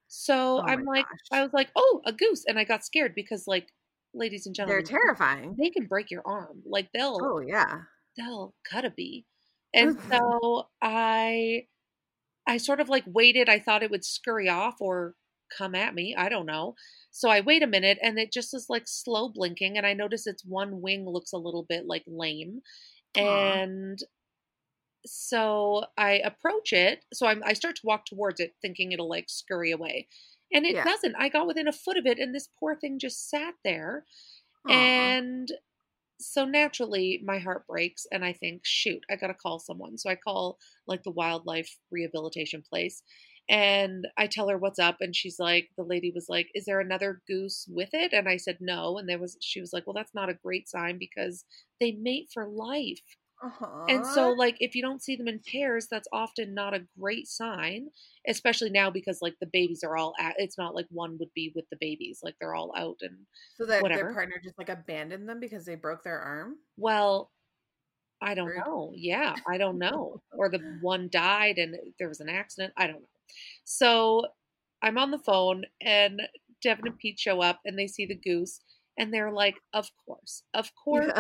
So 0.09 0.63
Oh 0.63 0.65
I'm 0.67 0.85
like, 0.85 1.07
gosh. 1.11 1.33
I 1.33 1.43
was 1.43 1.53
like, 1.53 1.71
oh, 1.77 2.03
a 2.07 2.13
goose. 2.13 2.45
And 2.47 2.59
I 2.59 2.65
got 2.65 2.85
scared 2.85 3.15
because, 3.15 3.47
like, 3.47 3.69
ladies 4.15 4.47
and 4.47 4.55
gentlemen, 4.55 4.77
they're 4.77 4.83
terrifying. 4.83 5.57
they 5.59 5.71
can 5.71 5.87
break 5.87 6.11
your 6.11 6.23
arm. 6.27 6.63
Like 6.67 6.91
they'll 6.95 7.19
Oh 7.21 7.41
yeah. 7.41 7.83
they'll 8.17 8.55
cut 8.71 8.85
a 8.85 8.91
bee. 8.91 9.27
And 9.75 9.97
so 10.11 10.69
I 10.83 11.69
I 12.47 12.57
sort 12.57 12.81
of 12.81 12.89
like 12.89 13.05
waited. 13.07 13.49
I 13.49 13.59
thought 13.59 13.83
it 13.83 13.91
would 13.91 14.05
scurry 14.05 14.49
off 14.49 14.77
or 14.81 15.15
come 15.57 15.75
at 15.75 15.95
me. 15.95 16.15
I 16.17 16.29
don't 16.29 16.47
know. 16.47 16.75
So 17.11 17.29
I 17.29 17.41
wait 17.41 17.63
a 17.63 17.67
minute 17.67 17.99
and 18.03 18.19
it 18.19 18.33
just 18.33 18.55
is 18.55 18.67
like 18.71 18.85
slow 18.87 19.29
blinking 19.29 19.77
and 19.77 19.87
I 19.87 19.93
notice 19.93 20.27
its 20.27 20.45
one 20.45 20.81
wing 20.81 21.07
looks 21.09 21.33
a 21.33 21.39
little 21.39 21.65
bit 21.69 21.87
like 21.87 22.05
lame. 22.07 22.63
Aw. 23.17 23.21
And 23.23 23.99
so 25.05 25.85
I 25.97 26.21
approach 26.25 26.73
it. 26.73 27.05
So 27.13 27.27
I'm, 27.27 27.43
I 27.45 27.53
start 27.53 27.77
to 27.77 27.87
walk 27.87 28.07
towards 28.07 28.41
it 28.41 28.55
thinking 28.63 28.93
it'll 28.93 29.09
like 29.09 29.27
scurry 29.29 29.71
away. 29.73 30.09
And 30.53 30.67
it 30.67 30.75
Yeah. 30.75 30.85
doesn't. 30.85 31.17
I 31.19 31.29
got 31.29 31.47
within 31.47 31.67
a 31.69 31.73
foot 31.73 31.97
of 31.97 32.05
it, 32.07 32.19
and 32.19 32.35
this 32.35 32.49
poor 32.61 32.77
thing 32.77 32.99
just 32.99 33.31
sat 33.31 33.55
there. 33.65 34.05
Aw. 34.69 34.73
And 34.73 35.51
so 36.23 36.45
naturally, 36.45 37.21
my 37.25 37.39
heart 37.39 37.67
breaks, 37.67 38.07
and 38.13 38.25
I 38.25 38.33
think, 38.33 38.63
shoot, 38.65 39.03
I 39.11 39.17
got 39.17 39.29
to 39.29 39.35
call 39.35 39.59
someone. 39.59 39.99
So 39.99 40.11
I 40.11 40.15
call 40.17 40.59
like 40.87 41.03
the 41.03 41.11
wildlife 41.11 41.79
rehabilitation 41.91 42.63
place, 42.63 43.03
and 43.49 44.07
I 44.17 44.27
tell 44.29 44.49
her 44.49 44.59
what's 44.59 44.79
up, 44.79 44.99
and 45.01 45.15
she's 45.17 45.39
like, 45.39 45.71
the 45.77 45.83
lady 45.85 46.11
was 46.15 46.29
like, 46.29 46.51
"Is 46.55 46.65
there 46.67 46.81
another 46.81 47.23
goose 47.27 47.67
with 47.69 47.91
it?" 47.93 48.13
And 48.13 48.29
I 48.29 48.37
said, 48.37 48.59
"No." 48.61 48.99
And 48.99 49.09
there 49.09 49.19
was, 49.19 49.37
she 49.41 49.61
was 49.61 49.73
like, 49.73 49.87
"Well, 49.87 49.95
that's 49.95 50.15
not 50.15 50.29
a 50.31 50.35
great 50.35 50.69
sign 50.69 50.99
because 50.99 51.45
they 51.81 51.93
mate 51.93 52.31
for 52.33 52.47
life." 52.49 53.01
And 53.43 54.03
uh-huh. 54.03 54.15
so, 54.15 54.31
like, 54.31 54.57
if 54.61 54.75
you 54.75 54.83
don't 54.83 55.03
see 55.03 55.17
them 55.17 55.29
in 55.29 55.41
pairs, 55.41 55.89
that's 55.91 56.09
often 56.13 56.55
not 56.55 56.75
a 56.75 56.85
great 56.99 57.27
sign, 57.27 57.89
especially 58.29 58.71
now 58.71 58.91
because, 58.91 59.19
like, 59.21 59.35
the 59.41 59.51
babies 59.53 59.83
are 59.83 59.97
all 59.97 60.15
at, 60.21 60.37
it's 60.39 60.57
not 60.57 60.75
like 60.75 60.87
one 60.91 61.17
would 61.19 61.33
be 61.35 61.53
with 61.55 61.65
the 61.71 61.77
babies. 61.81 62.21
Like, 62.23 62.35
they're 62.41 62.55
all 62.55 62.73
out. 62.77 62.99
And, 63.03 63.17
so 63.57 63.67
that 63.67 63.83
whatever. 63.83 64.05
their 64.05 64.13
partner 64.13 64.37
just 64.43 64.59
like 64.59 64.69
abandoned 64.69 65.29
them 65.29 65.41
because 65.41 65.65
they 65.65 65.75
broke 65.75 66.05
their 66.05 66.21
arm. 66.21 66.57
well, 66.77 67.31
I 68.23 68.35
don't 68.35 68.47
Rude. 68.47 68.63
know. 68.65 68.93
Yeah, 68.95 69.35
I 69.49 69.59
don't 69.59 69.79
know. 69.79 70.23
or 70.33 70.49
the 70.49 70.61
one 70.81 71.09
died 71.11 71.59
and 71.59 71.77
there 71.99 72.09
was 72.09 72.21
an 72.21 72.29
accident. 72.29 72.73
I 72.77 72.87
don't 72.87 73.01
know. 73.01 73.09
So 73.65 74.27
I'm 74.83 74.99
on 74.99 75.11
the 75.11 75.19
phone 75.19 75.65
and 75.81 76.23
Devin 76.63 76.87
and 76.87 76.99
Pete 76.99 77.19
show 77.19 77.41
up 77.41 77.61
and 77.65 77.79
they 77.79 77.89
see 77.89 78.07
the 78.07 78.15
goose 78.15 78.61
and 78.99 79.13
they're 79.13 79.33
like, 79.33 79.57
of 79.73 79.89
course, 80.07 80.43
of 80.55 80.71
course, 80.85 81.13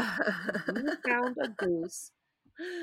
you 0.74 0.92
found 1.06 1.36
a 1.42 1.48
goose 1.48 2.10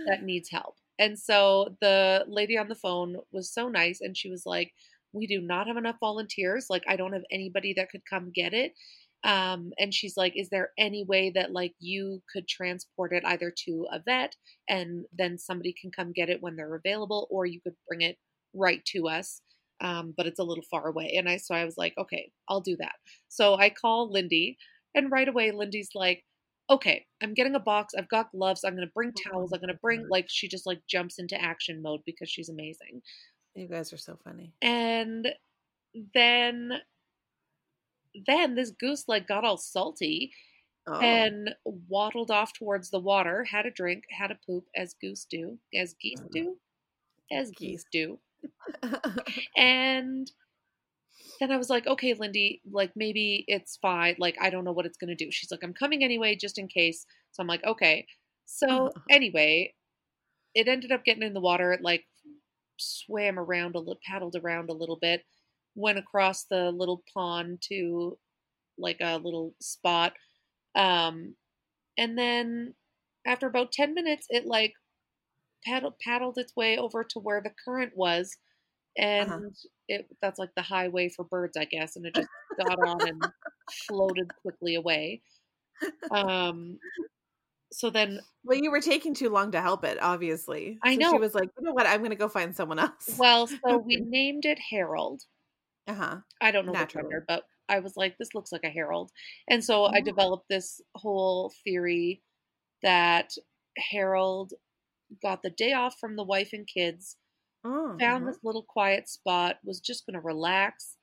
that 0.08 0.24
needs 0.24 0.50
help. 0.50 0.76
And 0.98 1.18
so 1.18 1.76
the 1.82 2.26
lady 2.28 2.58
on 2.58 2.68
the 2.68 2.76
phone 2.76 3.18
was 3.32 3.54
so 3.54 3.70
nice 3.70 4.00
and 4.02 4.18
she 4.18 4.30
was 4.30 4.44
like, 4.46 4.72
We 5.14 5.28
do 5.28 5.42
not 5.42 5.68
have 5.68 5.78
enough 5.78 5.98
volunteers. 6.00 6.68
Like, 6.70 6.84
I 6.88 6.96
don't 6.96 7.14
have 7.14 7.24
anybody 7.32 7.74
that 7.78 7.90
could 7.90 8.02
come 8.10 8.32
get 8.34 8.54
it. 8.54 8.74
Um, 9.24 9.72
and 9.78 9.94
she's 9.94 10.18
like, 10.18 10.34
Is 10.36 10.50
there 10.50 10.72
any 10.78 11.04
way 11.06 11.32
that 11.36 11.52
like 11.54 11.74
you 11.80 12.22
could 12.32 12.48
transport 12.48 13.14
it 13.14 13.24
either 13.26 13.54
to 13.66 13.88
a 13.92 14.00
vet 14.00 14.36
and 14.70 15.06
then 15.18 15.38
somebody 15.38 15.74
can 15.80 15.92
come 15.92 16.12
get 16.14 16.30
it 16.30 16.42
when 16.42 16.56
they're 16.56 16.76
available, 16.76 17.28
or 17.32 17.46
you 17.46 17.62
could 17.62 17.76
bring 17.88 18.02
it 18.02 18.18
right 18.54 18.84
to 18.86 19.08
us? 19.08 19.42
Um, 19.82 20.14
but 20.18 20.26
it's 20.28 20.40
a 20.40 20.44
little 20.44 20.66
far 20.70 20.88
away. 20.90 21.14
And 21.18 21.30
I 21.30 21.38
so 21.38 21.56
I 21.56 21.64
was 21.64 21.78
like, 21.78 21.94
okay, 21.98 22.32
I'll 22.50 22.62
do 22.62 22.76
that. 22.78 22.96
So 23.30 23.56
I 23.56 23.70
call 23.70 24.12
Lindy, 24.12 24.58
and 24.96 25.12
right 25.12 25.28
away 25.28 25.52
Lindy's 25.52 25.90
like, 25.96 26.24
okay, 26.70 27.06
I'm 27.22 27.34
getting 27.34 27.56
a 27.56 27.60
box. 27.60 27.94
I've 27.98 28.10
got 28.10 28.32
gloves. 28.32 28.64
I'm 28.64 28.76
going 28.76 28.88
to 28.88 28.94
bring 28.94 29.12
oh 29.18 29.30
towels. 29.30 29.54
I'm 29.54 29.60
going 29.60 29.74
to 29.74 29.80
bring, 29.82 30.08
like, 30.10 30.26
she 30.30 30.48
just 30.48 30.68
like 30.68 30.80
jumps 30.88 31.18
into 31.20 31.42
action 31.42 31.82
mode 31.82 32.02
because 32.06 32.30
she's 32.30 32.50
amazing. 32.50 33.02
you 33.56 33.68
guys 33.68 33.92
are 33.92 33.98
so 33.98 34.18
funny. 34.24 34.54
And 34.62 35.28
then, 36.14 36.74
then 38.28 38.56
this 38.56 38.72
goose 38.72 39.06
like 39.08 39.28
got 39.28 39.44
all 39.44 39.58
salty 39.58 40.32
Oh. 40.88 41.00
and 41.02 41.54
waddled 41.66 42.32
off 42.32 42.54
towards 42.54 42.90
the 42.90 43.00
water, 43.00 43.44
had 43.44 43.68
a 43.68 43.72
drink, 43.72 44.06
had 44.10 44.32
a 44.32 44.40
poop, 44.44 44.66
as 44.76 44.96
goose 45.00 45.26
do, 45.30 45.60
as 45.76 45.94
geese 45.94 46.20
mm. 46.20 46.32
do, 46.32 46.58
as 47.32 47.52
geese 47.52 47.86
do. 47.92 48.18
And 49.56 50.32
then 51.40 51.52
I 51.52 51.58
was 51.58 51.70
like, 51.70 51.88
okay, 51.88 52.14
Lindy, 52.14 52.62
like 52.70 52.92
maybe 52.96 53.46
it's 53.48 53.78
fine. 53.82 54.16
Like, 54.20 54.38
I 54.42 54.50
don't 54.50 54.66
know 54.66 54.72
what 54.72 54.86
it's 54.86 54.98
going 54.98 55.16
to 55.16 55.24
do. 55.24 55.32
She's 55.32 55.52
like, 55.52 55.64
I'm 55.64 55.74
coming 55.74 56.04
anyway, 56.04 56.36
just 56.36 56.58
in 56.58 56.68
case. 56.68 57.06
So 57.32 57.42
I'm 57.42 57.48
like, 57.48 57.64
okay. 57.66 58.06
So 58.46 58.92
anyway, 59.10 59.74
it 60.54 60.68
ended 60.68 60.92
up 60.92 61.06
getting 61.06 61.24
in 61.24 61.34
the 61.34 61.40
water. 61.40 61.72
It 61.72 61.82
like 61.82 62.06
swam 62.78 63.40
around 63.40 63.76
a 63.76 63.80
little, 63.80 64.00
paddled 64.06 64.36
around 64.36 64.70
a 64.70 64.74
little 64.74 64.98
bit, 65.02 65.24
went 65.76 65.98
across 65.98 66.46
the 66.46 66.72
little 66.72 67.04
pond 67.14 67.62
to 67.70 68.18
like 68.78 68.98
a 69.02 69.18
little 69.18 69.54
spot. 69.62 70.14
Um, 70.76 71.36
and 71.98 72.18
then 72.18 72.74
after 73.26 73.48
about 73.48 73.72
10 73.72 73.94
minutes, 73.94 74.28
it 74.30 74.46
like 74.46 74.74
paddled, 75.66 75.96
paddled 76.00 76.38
its 76.38 76.56
way 76.56 76.78
over 76.78 77.04
to 77.04 77.20
where 77.20 77.42
the 77.42 77.54
current 77.66 77.94
was. 77.96 78.38
And 78.98 79.30
Uh-huh. 79.30 79.42
it 79.88 80.08
that's 80.22 80.40
like 80.40 80.54
the 80.56 80.62
highway 80.62 81.10
for 81.10 81.24
birds, 81.26 81.58
I 81.58 81.66
guess. 81.66 81.96
And 81.96 82.06
it 82.06 82.16
just 82.16 82.30
got 82.60 82.80
on 82.80 83.06
and 83.06 83.32
floated 83.88 84.36
quickly 84.36 84.76
away. 84.76 85.24
Um, 86.12 86.80
so 87.72 87.90
then 87.92 88.22
well, 88.44 88.58
you 88.58 88.72
were 88.72 88.82
taking 88.82 89.14
too 89.14 89.30
long 89.30 89.52
to 89.52 89.62
help 89.62 89.84
it, 89.84 89.98
obviously. 90.02 90.82
I 90.84 90.96
So 90.96 91.02
know. 91.02 91.18
She 91.18 91.20
was 91.20 91.34
like, 91.36 91.50
you 91.58 91.64
know 91.66 91.74
what? 91.74 91.86
I'm 91.88 92.00
going 92.00 92.12
to 92.12 92.16
go 92.16 92.30
find 92.30 92.56
someone 92.56 92.80
else. 92.80 93.20
Well, 93.20 93.48
so 93.48 93.78
we 93.78 93.98
named 94.00 94.46
it 94.46 94.58
Harold. 94.70 95.26
uh 95.88 95.94
huh. 95.96 96.22
I 96.42 96.52
don't 96.52 96.66
know 96.66 96.76
the 96.76 96.86
Naturally. 96.86 96.86
gender, 96.86 97.24
but 97.28 97.46
I 97.68 97.80
was 97.80 97.96
like, 97.98 98.18
this 98.18 98.34
looks 98.34 98.52
like 98.52 98.64
a 98.64 98.70
Harold. 98.70 99.12
And 99.50 99.64
so 99.64 99.86
I 99.86 100.02
Oh. 100.02 100.02
developed 100.02 100.48
this 100.50 100.82
whole 100.96 101.54
theory 101.64 102.22
that 102.84 103.34
Harold 103.78 104.54
got 105.22 105.44
the 105.44 105.52
day 105.52 105.74
off 105.74 106.00
from 106.00 106.16
the 106.18 106.24
wife 106.24 106.52
and 106.54 106.68
kids, 106.68 107.18
Oh, 107.64 107.98
found 108.00 108.24
uh-huh. 108.24 108.32
this 108.32 108.40
little 108.44 108.66
quiet 108.68 109.10
spot, 109.10 109.58
was 109.64 109.80
just 109.80 110.06
going 110.06 110.16
to 110.16 110.22
relax. 110.22 110.96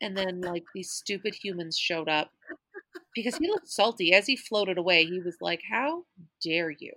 And 0.00 0.16
then, 0.16 0.40
like, 0.40 0.64
these 0.74 0.90
stupid 0.92 1.34
humans 1.34 1.76
showed 1.76 2.08
up 2.08 2.30
because 3.14 3.36
he 3.36 3.48
looked 3.48 3.68
salty. 3.68 4.12
As 4.14 4.26
he 4.26 4.36
floated 4.36 4.78
away, 4.78 5.04
he 5.04 5.20
was 5.20 5.36
like, 5.40 5.60
How 5.70 6.04
dare 6.42 6.70
you? 6.70 6.92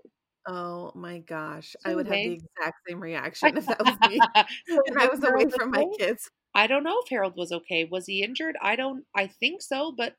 Oh 0.47 0.91
my 0.95 1.19
gosh. 1.19 1.75
I 1.85 1.95
would 1.95 2.07
have 2.07 2.15
the 2.15 2.33
exact 2.33 2.77
same 2.87 2.99
reaction 2.99 3.57
if 3.57 3.65
that 3.67 3.83
was 3.83 4.09
me. 4.09 4.19
And 4.87 4.99
I 4.99 5.07
was 5.07 5.23
away 5.23 5.45
from 5.49 5.71
my 5.71 5.85
kids. 5.99 6.29
I 6.53 6.67
don't 6.67 6.83
know 6.83 6.99
if 7.03 7.09
Harold 7.09 7.33
was 7.37 7.51
okay. 7.51 7.85
Was 7.85 8.05
he 8.07 8.23
injured? 8.23 8.55
I 8.61 8.75
don't. 8.75 9.05
I 9.15 9.27
think 9.27 9.61
so, 9.61 9.93
but 9.95 10.15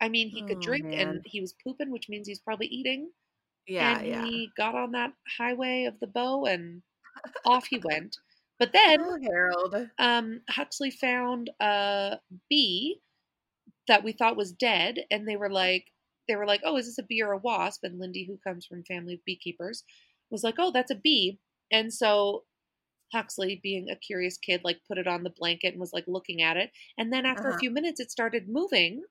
I 0.00 0.08
mean, 0.08 0.28
he 0.28 0.42
could 0.42 0.58
Oh, 0.58 0.60
drink 0.60 0.86
man. 0.86 1.08
and 1.08 1.20
he 1.24 1.40
was 1.40 1.54
pooping, 1.64 1.90
which 1.90 2.08
means 2.08 2.26
he's 2.26 2.40
probably 2.40 2.66
eating. 2.66 3.10
Yeah, 3.66 3.98
and 3.98 4.06
yeah. 4.06 4.24
he 4.24 4.50
got 4.56 4.74
on 4.74 4.92
that 4.92 5.12
highway 5.36 5.84
of 5.84 6.00
the 6.00 6.06
bow 6.06 6.46
and 6.46 6.82
off 7.44 7.66
he 7.68 7.78
went. 7.78 8.18
But 8.58 8.72
then 8.72 8.98
Oh, 8.98 9.18
Harold. 9.22 9.90
um, 9.98 10.42
Huxley 10.50 10.90
found 10.90 11.50
a 11.60 12.20
bee 12.50 13.00
that 13.88 14.04
we 14.04 14.12
thought 14.12 14.36
was 14.36 14.52
dead, 14.52 15.06
and 15.10 15.26
they 15.28 15.36
were 15.36 15.50
like, 15.50 15.92
they 16.28 16.36
were 16.36 16.46
like, 16.46 16.60
"Oh, 16.64 16.76
is 16.76 16.86
this 16.86 16.98
a 16.98 17.02
bee 17.02 17.22
or 17.22 17.32
a 17.32 17.38
wasp?" 17.38 17.84
And 17.84 17.98
Lindy, 17.98 18.24
who 18.24 18.38
comes 18.38 18.66
from 18.66 18.84
family 18.84 19.14
of 19.14 19.24
beekeepers, 19.24 19.84
was 20.30 20.44
like, 20.44 20.56
"Oh, 20.58 20.70
that's 20.72 20.90
a 20.92 20.94
bee." 20.96 21.40
And 21.70 21.92
so 21.92 22.46
Huxley, 23.12 23.56
being 23.56 23.90
a 23.90 23.96
curious 23.96 24.38
kid, 24.38 24.62
like 24.64 24.84
put 24.86 24.98
it 24.98 25.06
on 25.08 25.24
the 25.24 25.30
blanket 25.30 25.70
and 25.74 25.80
was 25.80 25.92
like 25.94 26.08
looking 26.08 26.42
at 26.42 26.56
it. 26.58 26.72
And 26.98 27.12
then 27.12 27.26
after 27.26 27.48
Uh-huh. 27.48 27.50
a 27.50 27.54
few 27.58 27.70
minutes, 27.70 28.00
it 28.00 28.10
started 28.12 28.48
moving, 28.48 29.04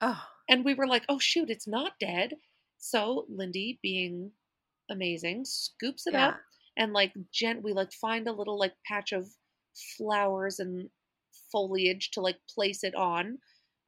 Oh, 0.00 0.26
and 0.48 0.64
we 0.64 0.74
were 0.74 0.86
like, 0.88 1.04
"Oh 1.08 1.18
shoot, 1.20 1.50
it's 1.50 1.66
not 1.68 1.98
dead." 2.00 2.40
So 2.78 3.26
Lindy, 3.28 3.78
being 3.82 4.32
amazing, 4.90 5.44
scoops 5.46 6.06
it 6.06 6.14
yeah. 6.14 6.16
up 6.16 6.40
and 6.76 6.92
like 6.92 7.12
gent 7.32 7.62
we 7.62 7.72
like 7.72 7.92
find 7.92 8.28
a 8.28 8.32
little 8.32 8.58
like 8.58 8.72
patch 8.86 9.12
of 9.12 9.26
flowers 9.96 10.58
and 10.58 10.88
foliage 11.52 12.10
to 12.12 12.20
like 12.20 12.36
place 12.54 12.82
it 12.84 12.94
on 12.94 13.38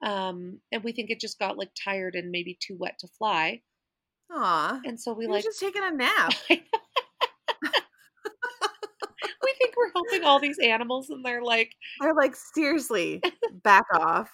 um 0.04 0.59
and 0.73 0.83
we 0.85 0.92
think 0.92 1.11
it 1.11 1.21
just 1.21 1.38
got 1.38 1.59
like 1.59 1.71
tired 1.83 2.14
and 2.14 2.30
maybe 2.30 2.57
too 2.61 2.76
wet 2.78 2.95
to 2.99 3.09
fly 3.18 3.61
Aw. 4.30 4.80
and 4.85 5.00
so 5.00 5.12
we 5.14 5.26
like 5.26 5.42
just 5.45 5.61
taking 5.61 5.83
a 5.83 5.90
nap. 5.90 6.33
we 6.50 6.62
think 9.59 9.75
we're 9.76 9.90
helping 9.95 10.25
all 10.25 10.38
these 10.38 10.59
animals 10.59 11.09
and 11.11 11.25
they're 11.25 11.42
like 11.42 11.73
They're 12.00 12.14
like, 12.14 12.35
seriously, 12.37 13.23
back 13.64 13.85
off. 13.95 14.30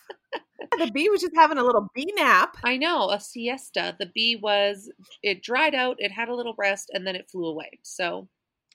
The 0.79 0.91
bee 0.93 1.09
was 1.11 1.21
just 1.21 1.35
having 1.37 1.59
a 1.59 1.63
little 1.65 1.89
bee 1.95 2.13
nap. 2.17 2.57
i 2.65 2.77
know 2.77 3.11
a 3.11 3.21
siesta 3.21 3.95
the 4.01 4.11
bee 4.15 4.37
was 4.37 4.91
it 5.23 5.43
dried 5.43 5.75
out 5.75 5.97
it 5.99 6.11
had 6.11 6.29
a 6.29 6.35
little 6.35 6.55
rest 6.59 6.91
and 6.93 7.07
then 7.07 7.15
it 7.15 7.29
flew 7.31 7.47
away 7.47 7.79
so 7.83 8.29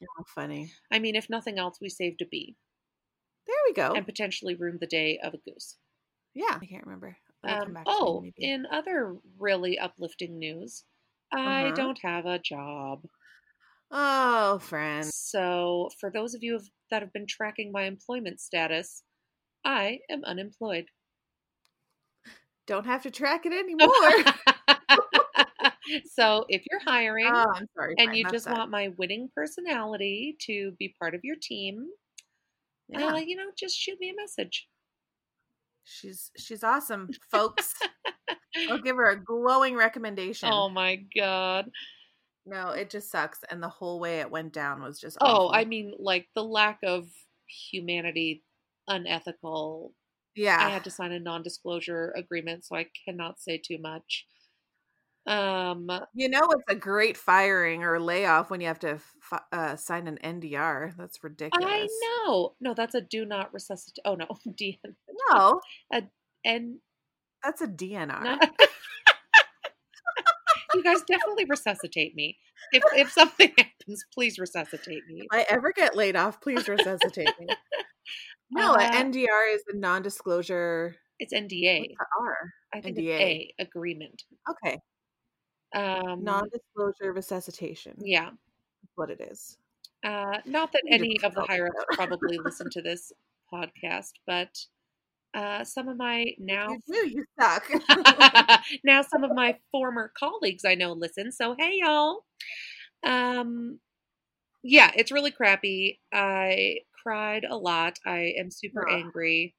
Oh, 0.07 0.23
funny. 0.23 0.71
i 0.91 0.99
mean 0.99 1.15
if 1.15 1.29
nothing 1.31 1.57
else 1.57 1.81
we 1.81 1.89
saved 1.89 2.21
a 2.21 2.25
bee 2.27 2.55
There 3.45 3.55
we 3.65 3.73
go. 3.73 3.93
and 3.93 4.03
potentially 4.05 4.55
ruined 4.55 4.79
the 4.79 4.87
day 4.87 5.19
of 5.19 5.35
a 5.35 5.37
goose 5.37 5.77
yeah. 6.33 6.59
I 6.61 6.65
can't 6.65 6.85
remember. 6.85 7.17
Um, 7.43 7.77
me 7.83 7.85
oh, 7.85 8.27
in 8.37 8.65
other 8.65 9.17
really 9.37 9.77
uplifting 9.77 10.39
news, 10.39 10.85
I 11.31 11.71
Uh-huh. 11.71 11.75
don't 11.75 11.99
have 12.01 12.25
a 12.25 12.39
job. 12.39 13.07
Oh, 13.91 14.57
friend. 14.59 15.11
So, 15.11 15.89
for 15.99 16.09
those 16.09 16.33
of 16.33 16.41
you 16.43 16.61
that 16.89 17.01
have 17.01 17.11
been 17.11 17.27
tracking 17.27 17.69
my 17.71 17.83
employment 17.83 18.39
status, 18.39 19.03
I 19.65 20.01
am 20.09 20.23
unemployed. 20.25 20.91
Don't 22.65 22.85
have 22.85 23.03
to 23.03 23.11
track 23.11 23.45
it 23.45 23.53
anymore. 23.53 24.13
so, 26.05 26.45
if 26.49 26.63
you're 26.69 26.81
hiring 26.85 27.27
oh, 27.27 27.45
I'm 27.55 27.67
sorry. 27.75 27.95
and 27.97 28.15
you 28.15 28.25
just 28.29 28.49
want 28.49 28.71
my 28.71 28.89
winning 28.97 29.29
personality 29.35 30.35
to 30.47 30.73
be 30.79 30.93
part 30.99 31.15
of 31.15 31.21
your 31.23 31.35
team, 31.41 31.87
yeah. 32.87 33.13
uh, 33.13 33.17
you 33.17 33.35
know, 33.35 33.45
just 33.57 33.75
shoot 33.77 33.99
me 33.99 34.09
a 34.09 34.15
message. 34.15 34.67
she's 35.83 36.31
she's 36.37 36.63
awesome, 36.63 37.09
folks. 37.31 37.73
I'll 38.69 38.77
give 38.83 38.95
her 38.95 39.09
a 39.11 39.23
glowing 39.23 39.75
recommendation. 39.75 40.49
Oh 40.51 40.69
my 40.69 41.03
god. 41.15 41.69
No, 42.45 42.69
it 42.69 42.89
just 42.89 43.11
sucks. 43.11 43.39
And 43.49 43.61
the 43.61 43.69
whole 43.69 43.99
way 43.99 44.19
it 44.21 44.31
went 44.31 44.53
down 44.53 44.81
was 44.81 44.99
just 44.99 45.17
Oh. 45.21 45.51
I 45.51 45.65
mean, 45.65 45.93
like 45.99 46.27
the 46.35 46.43
lack 46.43 46.79
of 46.83 47.07
humanity, 47.47 48.43
unethical, 48.87 49.93
Yeah. 50.35 50.57
I 50.59 50.69
had 50.69 50.83
to 50.85 50.91
sign 50.91 51.11
a 51.11 51.19
non-disclosure 51.19 52.13
agreement, 52.17 52.65
so 52.65 52.75
I 52.75 52.87
cannot 53.05 53.39
say 53.39 53.57
too 53.63 53.77
much. 53.79 54.25
Um, 55.29 55.89
You 56.15 56.27
know, 56.27 56.41
it's 56.51 56.63
a 56.67 56.75
great 56.75 57.15
firing 57.15 57.83
or 57.83 57.99
layoff 57.99 58.49
when 58.49 58.61
you 58.61 58.67
have 58.67 58.79
to 58.79 58.99
fi- 59.21 59.41
uh, 59.51 59.75
sign 59.75 60.07
an 60.07 60.17
NDR. 60.23 60.93
That's 60.97 61.23
ridiculous. 61.23 61.69
I 61.69 61.87
know. 62.25 62.55
No, 62.59 62.73
that's 62.73 62.95
a 62.95 63.01
do 63.01 63.25
not 63.25 63.53
resuscitate. 63.53 64.01
Oh 64.05 64.15
no, 64.15 64.27
D 64.57 64.79
No, 65.29 65.61
and 66.43 66.79
that's 67.43 67.61
a 67.61 67.67
DNR. 67.67 68.39
you 70.73 70.83
guys 70.83 71.01
definitely 71.07 71.45
resuscitate 71.45 72.15
me. 72.15 72.37
If 72.71 72.83
if 72.95 73.11
something 73.11 73.53
happens, 73.57 74.03
please 74.13 74.39
resuscitate 74.39 75.03
me. 75.07 75.21
If 75.21 75.27
I 75.31 75.45
ever 75.49 75.71
get 75.71 75.95
laid 75.95 76.15
off, 76.15 76.41
please 76.41 76.67
resuscitate 76.67 77.29
me. 77.39 77.47
No, 78.51 78.73
Uh, 78.73 78.79
an 78.79 79.11
NDR 79.13 79.53
is 79.53 79.63
a 79.71 79.77
non-disclosure. 79.77 80.95
It's 81.19 81.33
NDA. 81.33 81.81
What's 81.81 82.09
R? 82.19 82.35
I 82.73 82.81
think 82.81 82.97
NDA. 82.97 83.01
it's 83.01 83.21
A 83.21 83.53
agreement. 83.59 84.23
Okay, 84.49 84.79
Um, 85.73 86.23
non-disclosure 86.23 87.13
resuscitation. 87.13 87.95
yeah. 88.03 88.31
What 88.95 89.09
it 89.11 89.21
is. 89.21 89.57
Uh, 90.03 90.37
not 90.45 90.71
that 90.71 90.83
any 90.89 91.19
of 91.23 91.33
the 91.35 91.43
higher 91.43 91.67
ups 91.67 91.85
probably 91.95 92.37
listen 92.43 92.69
to 92.71 92.81
this 92.81 93.11
podcast, 93.53 94.13
but 94.25 94.57
uh, 95.33 95.63
some 95.63 95.87
of 95.87 95.97
my 95.97 96.25
now 96.39 96.69
You 96.69 96.79
do. 96.87 97.09
You 97.09 97.25
suck. 97.39 97.69
now 98.83 99.01
some 99.03 99.23
of 99.23 99.31
my 99.33 99.57
former 99.71 100.11
colleagues 100.17 100.65
I 100.65 100.75
know 100.75 100.93
listen. 100.93 101.31
So 101.31 101.55
hey 101.57 101.79
y'all. 101.81 102.25
Um 103.05 103.79
yeah, 104.63 104.91
it's 104.95 105.11
really 105.11 105.31
crappy. 105.31 106.01
I 106.13 106.79
cried 107.03 107.45
a 107.49 107.55
lot. 107.57 107.97
I 108.05 108.33
am 108.37 108.51
super 108.51 108.89
angry. 108.89 109.55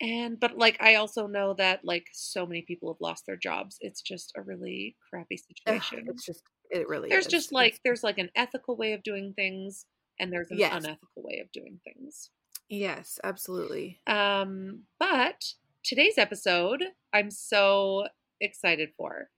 And 0.00 0.38
but 0.38 0.56
like 0.56 0.76
I 0.80 0.94
also 0.96 1.26
know 1.26 1.54
that 1.54 1.84
like 1.84 2.06
so 2.12 2.46
many 2.46 2.62
people 2.62 2.92
have 2.92 3.00
lost 3.00 3.24
their 3.26 3.36
jobs. 3.36 3.76
It's 3.80 4.00
just 4.00 4.32
a 4.36 4.42
really 4.42 4.96
crappy 5.10 5.36
situation. 5.36 6.06
it's 6.08 6.24
just. 6.24 6.42
It 6.70 6.86
really. 6.88 7.08
there's 7.08 7.26
is. 7.26 7.32
just 7.32 7.46
It's- 7.46 7.52
like 7.52 7.80
there's 7.84 8.04
like 8.04 8.18
an 8.18 8.30
ethical 8.36 8.76
way 8.76 8.92
of 8.92 9.02
doing 9.02 9.32
things 9.34 9.86
and 10.20 10.32
there's 10.32 10.50
an 10.50 10.58
Yes. 10.58 10.72
unethical 10.84 11.22
way 11.22 11.40
of 11.40 11.50
doing 11.52 11.80
things. 11.84 12.30
Yes, 12.68 13.18
absolutely. 13.24 14.00
Um, 14.06 14.82
but 15.00 15.54
today's 15.82 16.18
episode, 16.18 16.84
I'm 17.12 17.30
so 17.30 18.08
excited 18.40 18.90
for. 18.96 19.30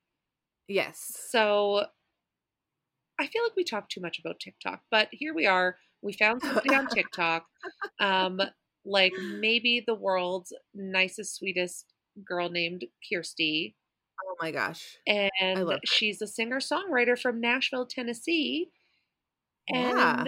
Yes. 0.67 0.99
So 1.31 1.85
I 3.19 3.27
feel 3.27 3.43
like 3.45 3.57
we 3.57 3.65
talk 3.65 3.89
too 3.89 4.01
much 4.01 4.19
about 4.19 4.41
TikTok, 4.41 4.81
but 4.91 5.09
here 5.13 5.35
we 5.35 5.47
are. 5.47 5.77
We 6.03 6.13
found 6.15 6.43
somebody 6.43 6.75
on 6.75 6.87
TikTok, 6.93 7.45
um, 8.01 8.41
like 8.85 9.13
maybe 9.39 9.83
the 9.87 9.95
world's 9.95 10.53
nicest, 10.75 11.37
sweetest 11.37 11.87
girl 12.25 12.49
named 12.49 12.85
Kirsty. 13.13 13.77
Oh 14.23 14.37
my 14.41 14.51
gosh. 14.51 14.97
And 15.07 15.79
she's 15.85 16.21
a 16.21 16.27
singer 16.27 16.59
songwriter 16.61 17.19
from 17.19 17.41
Nashville, 17.41 17.87
Tennessee. 17.87 18.71
And 19.69 19.97
Yeah. 19.97 20.25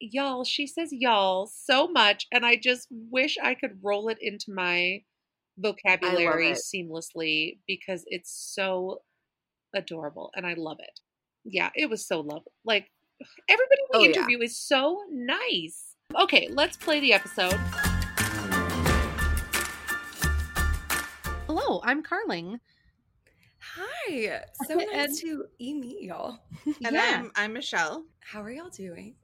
y'all, 0.00 0.44
she 0.44 0.66
says 0.66 0.88
y'all 0.92 1.46
so 1.46 1.88
much. 1.88 2.26
And 2.32 2.44
I 2.44 2.56
just 2.56 2.88
wish 2.90 3.36
I 3.42 3.54
could 3.54 3.78
roll 3.82 4.08
it 4.08 4.18
into 4.20 4.52
my 4.52 5.02
vocabulary 5.58 6.52
seamlessly 6.52 7.58
because 7.66 8.04
it's 8.06 8.30
so 8.54 9.02
adorable 9.74 10.30
and 10.34 10.46
I 10.46 10.54
love 10.54 10.78
it. 10.80 11.00
Yeah, 11.44 11.70
it 11.74 11.90
was 11.90 12.06
so 12.06 12.20
lovely. 12.20 12.52
Like 12.64 12.90
everybody 13.48 13.80
we 13.92 13.98
Oh, 13.98 14.02
yeah. 14.02 14.08
interview 14.10 14.40
is 14.40 14.58
so 14.58 15.02
nice. 15.10 15.94
Okay, 16.18 16.48
let's 16.50 16.76
play 16.76 17.00
the 17.00 17.12
episode. 17.12 17.58
Hello, 21.68 21.82
I'm 21.84 22.02
Carling. 22.02 22.60
Hi. 23.60 24.40
So 24.66 24.74
nice 24.76 24.88
And- 24.90 25.18
to 25.18 25.44
e 25.58 25.74
meet 25.74 26.00
y'all. 26.02 26.38
And 26.64 26.94
yeah. 26.94 27.16
I'm 27.18 27.30
I'm 27.36 27.52
Michelle. 27.52 28.04
How 28.20 28.40
are 28.42 28.50
y'all 28.50 28.70
doing? 28.70 29.16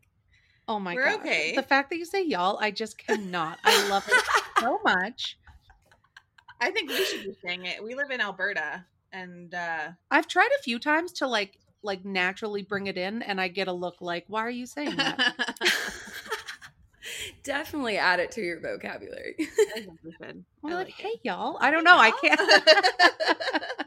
oh 0.69 0.79
my 0.79 0.93
we're 0.95 1.07
god. 1.07 1.21
okay. 1.21 1.55
The 1.57 1.63
fact 1.63 1.89
that 1.89 1.97
you 1.97 2.05
say 2.05 2.23
y'all, 2.23 2.59
I 2.61 2.71
just 2.71 2.99
cannot. 2.99 3.59
I 3.65 3.89
love 3.89 4.07
it 4.07 4.23
so 4.61 4.79
much. 4.85 5.39
I 6.61 6.71
think 6.71 6.91
we 6.91 7.03
should 7.07 7.23
be 7.25 7.35
saying 7.43 7.65
it. 7.65 7.83
We 7.83 7.95
live 7.95 8.11
in 8.11 8.21
Alberta, 8.21 8.85
and 9.11 9.55
uh 9.55 9.93
I've 10.11 10.29
tried 10.29 10.51
a 10.59 10.63
few 10.63 10.79
times 10.79 11.13
to 11.15 11.27
like 11.27 11.59
like 11.83 12.05
naturally 12.05 12.61
bring 12.63 12.89
it 12.89 12.99
in 12.99 13.23
and 13.23 13.41
I 13.41 13.49
get 13.49 13.69
a 13.69 13.73
look 13.73 13.97
like, 14.03 14.25
why 14.29 14.41
are 14.41 14.51
you 14.51 14.67
saying 14.67 14.97
that? 14.97 15.54
Definitely 17.45 17.99
add 17.99 18.21
it 18.21 18.31
to 18.33 18.41
your 18.41 18.59
vocabulary. 18.61 19.37
I 19.77 19.81
think 19.81 19.99
we 20.03 20.13
should. 20.13 20.45
We're 20.63 20.71
like, 20.71 20.87
like 20.87 20.95
hey 20.95 21.09
it. 21.11 21.21
y'all. 21.23 21.59
I 21.61 21.71
don't 21.71 21.85
know. 21.85 21.97
I 21.97 22.11
can't. 22.11 22.41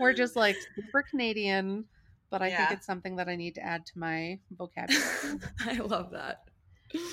We're 0.00 0.14
just 0.14 0.36
like 0.36 0.56
super 0.76 1.02
Canadian, 1.02 1.84
but 2.30 2.42
I 2.42 2.50
think 2.54 2.70
it's 2.70 2.86
something 2.86 3.16
that 3.16 3.28
I 3.28 3.36
need 3.36 3.56
to 3.56 3.60
add 3.60 3.84
to 3.86 3.98
my 3.98 4.38
vocabulary. 4.56 5.40
I 5.60 5.74
love 5.78 6.12
that. 6.12 6.44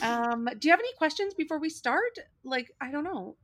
um, 0.02 0.48
do 0.60 0.68
you 0.68 0.72
have 0.72 0.80
any 0.80 0.94
questions 0.98 1.34
before 1.34 1.60
we 1.60 1.70
start? 1.70 2.18
Like, 2.44 2.72
I 2.80 2.92
don't 2.92 3.04
know. 3.04 3.36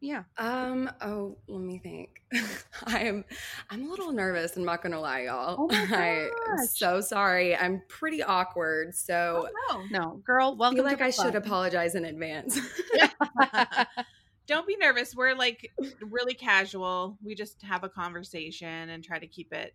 Yeah. 0.00 0.22
Um, 0.38 0.90
oh, 1.02 1.36
let 1.46 1.60
me 1.60 1.78
think. 1.78 2.22
I 2.86 3.00
am 3.00 3.24
I'm 3.68 3.86
a 3.86 3.90
little 3.90 4.12
nervous, 4.12 4.56
I'm 4.56 4.64
not 4.64 4.82
gonna 4.82 5.00
lie, 5.00 5.22
y'all. 5.24 5.56
Oh 5.58 5.68
my 5.68 5.74
I 5.96 6.06
am 6.24 6.30
gosh. 6.56 6.68
so 6.70 7.00
sorry. 7.00 7.54
I'm 7.54 7.82
pretty 7.88 8.22
awkward, 8.22 8.94
so 8.94 9.48
Oh, 9.70 9.84
No, 9.90 10.22
girl, 10.24 10.56
Welcome. 10.56 10.56
I 10.56 10.60
welcome 10.60 10.76
feel 10.76 10.84
like 10.84 10.98
the 10.98 11.04
I 11.04 11.10
should 11.10 11.34
apologize 11.34 11.94
in 11.94 12.04
advance. 12.06 12.58
Don't 14.46 14.66
be 14.66 14.76
nervous. 14.76 15.14
We're 15.14 15.34
like 15.34 15.70
really 16.00 16.34
casual. 16.34 17.18
We 17.22 17.34
just 17.34 17.62
have 17.62 17.84
a 17.84 17.88
conversation 17.88 18.90
and 18.90 19.04
try 19.04 19.18
to 19.18 19.26
keep 19.26 19.52
it. 19.52 19.74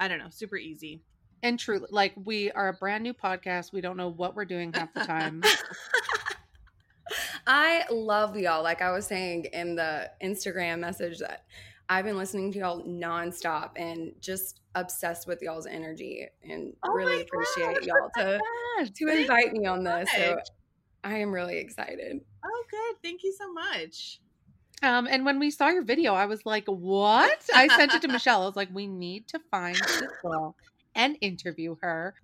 I 0.00 0.08
don't 0.08 0.18
know, 0.18 0.30
super 0.30 0.56
easy. 0.56 1.02
And 1.44 1.58
truly, 1.58 1.86
like, 1.90 2.12
we 2.24 2.50
are 2.52 2.68
a 2.68 2.72
brand 2.72 3.02
new 3.02 3.14
podcast. 3.14 3.72
We 3.72 3.80
don't 3.80 3.96
know 3.96 4.08
what 4.08 4.34
we're 4.34 4.44
doing 4.44 4.72
half 4.72 4.94
the 4.94 5.00
time. 5.04 5.42
I 7.46 7.84
love 7.90 8.36
y'all. 8.36 8.62
Like 8.62 8.82
I 8.82 8.90
was 8.92 9.06
saying 9.06 9.46
in 9.52 9.74
the 9.74 10.10
Instagram 10.22 10.80
message 10.80 11.18
that 11.18 11.44
I've 11.88 12.04
been 12.04 12.16
listening 12.16 12.52
to 12.52 12.58
y'all 12.58 12.82
nonstop 12.84 13.70
and 13.76 14.12
just 14.20 14.60
obsessed 14.74 15.26
with 15.26 15.42
y'all's 15.42 15.66
energy 15.66 16.26
and 16.42 16.72
Oh 16.84 16.92
really 16.92 17.22
appreciate 17.22 17.80
gosh, 17.80 17.86
y'all 17.86 18.10
to 18.16 18.40
Gosh, 18.78 18.90
to 18.90 19.08
invite 19.08 19.52
me 19.52 19.66
on 19.66 19.84
this. 19.84 20.08
So. 20.16 20.38
I 21.04 21.18
am 21.18 21.32
really 21.32 21.58
excited. 21.58 22.20
Oh, 22.44 22.64
good. 22.70 22.96
Thank 23.02 23.24
you 23.24 23.34
so 23.36 23.52
much. 23.52 24.20
Um, 24.82 25.06
and 25.10 25.24
when 25.24 25.38
we 25.38 25.50
saw 25.50 25.68
your 25.68 25.82
video, 25.84 26.14
I 26.14 26.26
was 26.26 26.44
like, 26.44 26.64
"What?" 26.66 27.48
I 27.54 27.68
sent 27.68 27.94
it 27.94 28.02
to 28.02 28.08
Michelle. 28.12 28.42
I 28.42 28.46
was 28.46 28.56
like, 28.56 28.68
"We 28.72 28.86
need 28.86 29.28
to 29.28 29.40
find 29.50 29.76
this 29.76 30.02
girl 30.22 30.56
and 30.94 31.16
interview 31.20 31.76
her." 31.82 32.16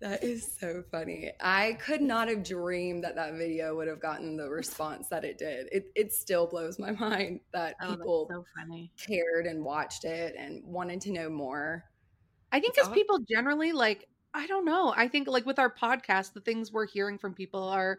That 0.00 0.24
is 0.24 0.56
so 0.58 0.82
funny. 0.90 1.32
I 1.40 1.74
could 1.74 2.02
not 2.02 2.28
have 2.28 2.42
dreamed 2.42 3.04
that 3.04 3.14
that 3.14 3.34
video 3.34 3.76
would 3.76 3.88
have 3.88 4.00
gotten 4.00 4.36
the 4.36 4.48
response 4.50 5.08
that 5.08 5.24
it 5.24 5.38
did. 5.38 5.68
It 5.72 5.90
it 5.94 6.12
still 6.12 6.46
blows 6.46 6.78
my 6.78 6.90
mind 7.00 7.40
that 7.52 7.76
Oh, 7.80 7.96
people 7.96 8.26
so 8.28 8.44
funny. 8.56 8.92
cared 8.96 9.46
and 9.46 9.64
watched 9.64 10.04
it 10.04 10.34
and 10.36 10.64
wanted 10.64 11.00
to 11.02 11.12
know 11.12 11.30
more. 11.30 11.84
I 12.50 12.60
think 12.60 12.74
because 12.74 12.88
people 12.90 13.18
generally 13.20 13.72
like, 13.72 14.08
I 14.34 14.46
don't 14.46 14.64
know. 14.64 14.92
I 14.96 15.08
think 15.08 15.28
like 15.28 15.46
with 15.46 15.58
our 15.58 15.72
podcast, 15.74 16.32
the 16.34 16.40
things 16.40 16.72
we're 16.72 16.86
hearing 16.86 17.18
from 17.18 17.34
people 17.34 17.62
are 17.68 17.98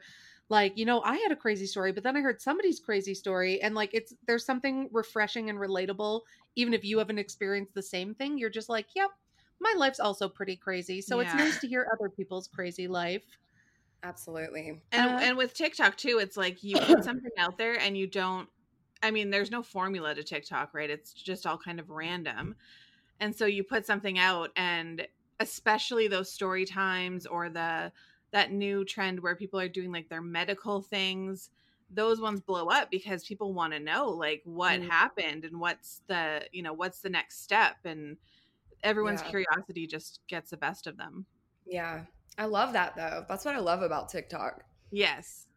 like, 0.50 0.78
you 0.78 0.86
know, 0.86 1.02
I 1.02 1.18
had 1.18 1.32
a 1.32 1.36
crazy 1.36 1.66
story, 1.66 1.92
but 1.92 2.04
then 2.04 2.16
I 2.18 2.22
heard 2.22 2.42
somebody's 2.42 2.80
crazy 2.80 3.14
story, 3.16 3.62
and 3.62 3.74
like 3.76 3.92
it's 3.94 4.14
there's 4.28 4.46
something 4.46 4.90
refreshing 4.92 5.50
and 5.50 5.58
relatable. 5.60 6.22
Even 6.56 6.74
if 6.74 6.84
you 6.84 7.00
haven't 7.00 7.18
experienced 7.20 7.74
the 7.74 7.82
same 7.82 8.14
thing, 8.14 8.38
you're 8.38 8.50
just 8.50 8.70
like, 8.70 8.88
yep, 8.96 9.10
my 9.64 9.76
life's 9.78 10.00
also 10.02 10.30
pretty 10.30 10.58
crazy. 10.58 11.02
So 11.02 11.20
it's 11.22 11.34
nice 11.34 11.58
to 11.60 11.68
hear 11.70 11.88
other 11.94 12.10
people's 12.12 12.48
crazy 12.50 12.88
life. 12.88 13.26
Absolutely. 14.04 14.84
And 14.92 15.16
Uh, 15.16 15.20
and 15.20 15.38
with 15.38 15.54
TikTok 15.54 15.98
too, 15.98 16.20
it's 16.22 16.38
like 16.38 16.64
you 16.64 16.78
put 16.80 17.04
something 17.04 17.32
out 17.38 17.58
there 17.58 17.78
and 17.80 17.98
you 17.98 18.08
don't 18.08 18.50
I 19.02 19.12
mean, 19.12 19.32
there's 19.32 19.52
no 19.52 19.62
formula 19.64 20.16
to 20.16 20.24
TikTok, 20.24 20.74
right? 20.74 20.90
It's 20.90 21.14
just 21.14 21.46
all 21.46 21.58
kind 21.58 21.80
of 21.80 21.90
random. 21.90 22.56
And 23.20 23.36
so 23.36 23.46
you 23.46 23.64
put 23.64 23.86
something 23.86 24.20
out 24.20 24.52
and 24.58 25.08
especially 25.40 26.08
those 26.08 26.32
story 26.34 26.66
times 26.66 27.26
or 27.28 27.50
the 27.50 27.94
that 28.32 28.52
new 28.52 28.86
trend 28.86 29.22
where 29.22 29.36
people 29.36 29.60
are 29.60 29.70
doing 29.70 29.92
like 29.92 30.10
their 30.10 30.22
medical 30.22 30.82
things, 30.82 31.52
those 31.90 32.22
ones 32.22 32.42
blow 32.42 32.68
up 32.70 32.92
because 32.92 33.26
people 33.26 33.54
want 33.54 33.74
to 33.74 33.80
know 33.80 34.10
like 34.10 34.42
what 34.46 34.82
Mm. 34.82 34.84
happened 34.84 35.46
and 35.46 35.60
what's 35.60 36.04
the, 36.08 36.48
you 36.54 36.64
know, 36.64 36.74
what's 36.74 37.02
the 37.02 37.10
next 37.10 37.42
step 37.44 37.78
and 37.86 38.18
everyone's 38.84 39.22
Yeah. 39.22 39.30
curiosity 39.30 39.88
just 39.88 40.20
gets 40.28 40.52
the 40.52 40.58
best 40.58 40.88
of 40.88 40.98
them. 40.98 41.26
Yeah. 41.66 42.06
I 42.38 42.46
love 42.46 42.74
that 42.74 42.96
though. 42.96 43.26
That's 43.28 43.46
what 43.46 43.56
I 43.56 43.60
love 43.60 43.82
about 43.82 44.10
TikTok. 44.10 44.64
Yes. 44.92 45.48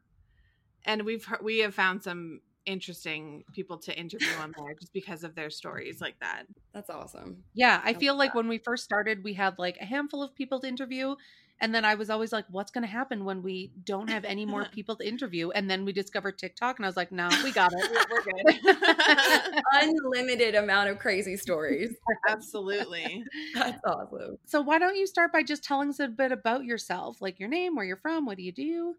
And 0.84 1.02
we've 1.02 1.26
we 1.42 1.58
have 1.58 1.74
found 1.74 2.02
some 2.02 2.40
interesting 2.64 3.44
people 3.52 3.78
to 3.78 3.96
interview 3.98 4.32
on 4.40 4.52
there 4.58 4.74
just 4.74 4.92
because 4.92 5.22
of 5.24 5.34
their 5.34 5.50
stories 5.50 6.00
like 6.00 6.18
that. 6.20 6.44
That's 6.72 6.90
awesome. 6.90 7.44
Yeah, 7.54 7.80
I 7.84 7.92
Love 7.92 8.00
feel 8.00 8.16
like 8.16 8.32
that. 8.32 8.36
when 8.38 8.48
we 8.48 8.58
first 8.58 8.82
started, 8.84 9.22
we 9.22 9.34
had 9.34 9.58
like 9.58 9.76
a 9.80 9.84
handful 9.84 10.22
of 10.22 10.34
people 10.34 10.60
to 10.60 10.66
interview. 10.68 11.14
And 11.60 11.74
then 11.74 11.86
I 11.86 11.94
was 11.94 12.10
always 12.10 12.32
like, 12.32 12.44
what's 12.50 12.70
going 12.70 12.82
to 12.82 12.90
happen 12.90 13.24
when 13.24 13.42
we 13.42 13.72
don't 13.84 14.10
have 14.10 14.24
any 14.24 14.44
more 14.44 14.66
people 14.72 14.94
to 14.96 15.08
interview? 15.08 15.50
And 15.50 15.70
then 15.70 15.84
we 15.84 15.92
discovered 15.92 16.38
TikTok, 16.38 16.78
and 16.78 16.84
I 16.84 16.88
was 16.88 16.96
like, 16.96 17.10
no, 17.10 17.28
we 17.42 17.52
got 17.52 17.72
it. 17.74 18.06
We're 18.10 18.22
good. 18.22 19.62
Unlimited 19.72 20.54
amount 20.54 20.90
of 20.90 20.98
crazy 20.98 21.36
stories. 21.36 21.94
Absolutely. 22.28 23.24
That's 23.54 23.80
awesome. 23.86 24.36
so, 24.44 24.60
why 24.60 24.78
don't 24.78 24.96
you 24.96 25.06
start 25.06 25.32
by 25.32 25.42
just 25.42 25.64
telling 25.64 25.88
us 25.88 25.98
a 25.98 26.08
bit 26.08 26.30
about 26.30 26.64
yourself, 26.64 27.22
like 27.22 27.40
your 27.40 27.48
name, 27.48 27.74
where 27.74 27.84
you're 27.84 27.96
from, 27.96 28.26
what 28.26 28.36
do 28.36 28.42
you 28.42 28.52
do? 28.52 28.94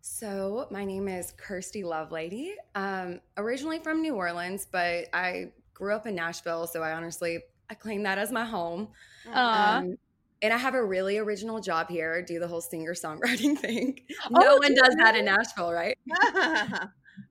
So, 0.00 0.66
my 0.70 0.84
name 0.84 1.06
is 1.06 1.32
Kirsty 1.36 1.82
Lovelady. 1.82 2.54
Um, 2.74 3.20
originally 3.36 3.78
from 3.78 4.02
New 4.02 4.14
Orleans, 4.14 4.66
but 4.70 5.06
I 5.12 5.52
grew 5.74 5.94
up 5.94 6.06
in 6.06 6.16
Nashville, 6.16 6.66
so 6.66 6.82
I 6.82 6.92
honestly 6.92 7.40
I 7.68 7.74
claim 7.74 8.02
that 8.04 8.18
as 8.18 8.32
my 8.32 8.44
home. 8.44 8.88
Aw. 9.32 9.78
Um, 9.78 9.96
and 10.42 10.52
I 10.52 10.58
have 10.58 10.74
a 10.74 10.84
really 10.84 11.18
original 11.18 11.60
job 11.60 11.88
here. 11.88 12.22
Do 12.22 12.38
the 12.38 12.48
whole 12.48 12.60
singer 12.60 12.94
songwriting 12.94 13.58
thing. 13.58 14.00
Oh, 14.26 14.38
no 14.40 14.56
one 14.56 14.74
does 14.74 14.94
that 14.98 15.16
in 15.16 15.24
Nashville, 15.24 15.72
right? 15.72 15.96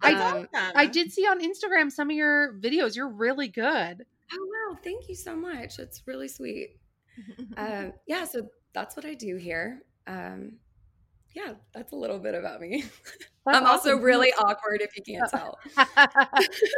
I, 0.02 0.14
Um, 0.14 0.48
I 0.54 0.88
did 0.88 1.12
see 1.12 1.28
on 1.28 1.40
Instagram 1.42 1.92
some 1.92 2.10
of 2.10 2.16
your 2.16 2.54
videos. 2.54 2.96
You're 2.96 3.10
really 3.10 3.48
good. 3.48 4.06
Oh 4.34 4.48
wow! 4.72 4.78
Thank 4.84 5.08
you 5.08 5.16
so 5.16 5.36
much. 5.36 5.78
It's 5.80 6.04
really 6.08 6.28
sweet. 6.28 6.78
Um, 7.58 7.94
yeah, 8.08 8.26
so 8.26 8.50
that's 8.74 8.98
what 8.98 9.06
I 9.06 9.14
do 9.14 9.38
here. 9.38 9.84
Um, 10.06 10.58
yeah, 11.34 11.54
that's 11.74 11.94
a 11.94 11.96
little 11.96 12.20
bit 12.20 12.36
about 12.36 12.60
me. 12.60 12.84
That's 13.46 13.58
I'm 13.60 13.66
also 13.68 13.96
really 13.96 14.34
awkward 14.34 14.82
if 14.82 14.98
you 14.98 15.04
can't 15.04 15.30
tell. 15.30 15.58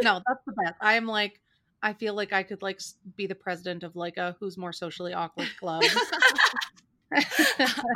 no, 0.04 0.22
that's 0.28 0.42
the 0.46 0.54
best. 0.64 0.76
I'm 0.80 1.08
like, 1.08 1.40
I 1.82 1.94
feel 1.94 2.14
like 2.16 2.34
I 2.34 2.44
could 2.44 2.62
like 2.62 2.82
be 3.16 3.28
the 3.28 3.36
president 3.36 3.84
of 3.84 3.96
like 3.96 4.18
a 4.18 4.36
who's 4.40 4.58
more 4.58 4.74
socially 4.74 5.14
awkward 5.14 5.50
club. 5.60 5.84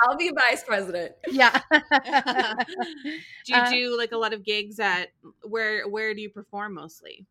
I'll 0.03 0.17
be 0.17 0.31
vice 0.33 0.63
president. 0.63 1.13
yeah. 1.31 1.59
do 1.71 3.53
you 3.53 3.55
Uh, 3.55 3.69
do 3.69 3.97
like 3.97 4.11
a 4.13 4.17
lot 4.17 4.33
of 4.33 4.43
gigs 4.43 4.79
at 4.79 5.09
where 5.43 5.87
where 5.87 6.13
do 6.13 6.21
you 6.21 6.29
perform 6.29 6.73
mostly? 6.75 7.25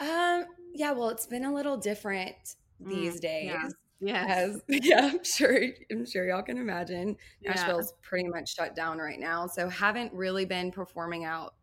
Um, 0.00 0.44
yeah, 0.74 0.92
well, 0.92 1.08
it's 1.10 1.26
been 1.26 1.44
a 1.44 1.54
little 1.54 1.76
different 1.76 2.56
these 2.80 3.18
Mm, 3.18 3.20
days. 3.20 3.50
yeah. 3.52 3.68
Yes. 4.04 4.30
As 4.30 4.62
yeah, 4.68 5.10
I'm 5.12 5.22
sure 5.24 5.56
I'm 5.90 6.04
sure 6.04 6.26
y'all 6.28 6.42
can 6.42 6.58
imagine. 6.58 7.16
Yeah. 7.40 7.50
Nashville's 7.50 7.94
pretty 8.02 8.28
much 8.28 8.52
shut 8.54 8.74
down 8.74 8.98
right 8.98 9.20
now, 9.20 9.46
so 9.46 9.68
haven't 9.68 10.12
really 10.12 10.44
been 10.44 10.72
performing 10.72 11.24
out 11.24 11.54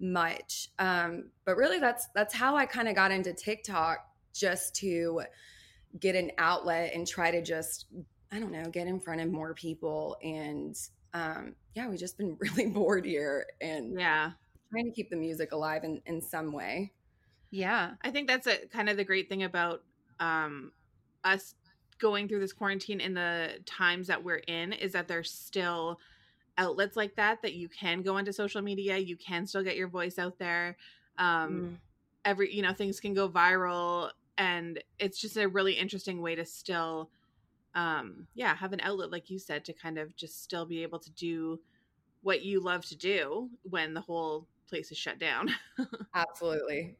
much. 0.00 0.68
Um, 0.78 1.30
but 1.44 1.56
really 1.56 1.78
that's 1.78 2.08
that's 2.14 2.34
how 2.34 2.56
I 2.56 2.66
kind 2.66 2.88
of 2.88 2.94
got 2.94 3.10
into 3.12 3.32
TikTok 3.32 3.98
just 4.34 4.74
to 4.76 5.22
get 5.98 6.14
an 6.16 6.30
outlet 6.38 6.92
and 6.94 7.06
try 7.06 7.30
to 7.30 7.42
just 7.42 7.86
I 8.32 8.38
don't 8.38 8.52
know, 8.52 8.64
get 8.70 8.86
in 8.86 9.00
front 9.00 9.20
of 9.20 9.30
more 9.30 9.54
people 9.54 10.16
and 10.22 10.76
um 11.14 11.54
yeah, 11.74 11.88
we've 11.88 11.98
just 11.98 12.16
been 12.18 12.36
really 12.40 12.66
bored 12.70 13.04
here 13.04 13.46
and 13.60 13.98
Yeah. 13.98 14.32
trying 14.70 14.84
to 14.86 14.92
keep 14.92 15.10
the 15.10 15.16
music 15.16 15.52
alive 15.52 15.82
in, 15.84 16.00
in 16.06 16.20
some 16.22 16.52
way. 16.52 16.92
yeah. 17.50 17.92
I 18.02 18.10
think 18.10 18.28
that's 18.28 18.46
a 18.46 18.66
kind 18.68 18.88
of 18.88 18.96
the 18.96 19.04
great 19.04 19.28
thing 19.28 19.42
about 19.42 19.82
um 20.20 20.72
us 21.24 21.54
going 21.98 22.28
through 22.28 22.40
this 22.40 22.52
quarantine 22.52 23.00
in 23.00 23.12
the 23.14 23.58
times 23.66 24.06
that 24.06 24.24
we're 24.24 24.36
in 24.46 24.72
is 24.72 24.92
that 24.92 25.06
there's 25.08 25.30
still 25.30 25.98
outlets 26.58 26.96
like 26.96 27.16
that 27.16 27.42
that 27.42 27.54
you 27.54 27.68
can 27.68 28.02
go 28.02 28.16
onto 28.16 28.32
social 28.32 28.62
media, 28.62 28.96
you 28.98 29.16
can 29.16 29.46
still 29.46 29.62
get 29.62 29.76
your 29.76 29.88
voice 29.88 30.18
out 30.18 30.38
there. 30.38 30.76
Um 31.18 31.68
Mm. 31.72 31.76
every 32.24 32.54
you 32.54 32.62
know 32.62 32.72
things 32.74 33.00
can 33.00 33.14
go 33.14 33.28
viral 33.28 34.10
and 34.38 34.82
it's 34.98 35.20
just 35.20 35.36
a 35.36 35.48
really 35.48 35.72
interesting 35.74 36.20
way 36.20 36.34
to 36.34 36.44
still 36.44 37.10
um 37.74 38.26
yeah 38.34 38.54
have 38.54 38.72
an 38.72 38.80
outlet 38.80 39.10
like 39.10 39.30
you 39.30 39.38
said 39.38 39.64
to 39.64 39.72
kind 39.72 39.98
of 39.98 40.14
just 40.16 40.42
still 40.42 40.66
be 40.66 40.82
able 40.82 40.98
to 40.98 41.10
do 41.12 41.60
what 42.22 42.42
you 42.42 42.60
love 42.60 42.84
to 42.84 42.96
do 42.96 43.48
when 43.62 43.94
the 43.94 44.00
whole 44.00 44.46
place 44.68 44.90
is 44.90 44.98
shut 44.98 45.18
down 45.18 45.50
Absolutely. 46.14 46.96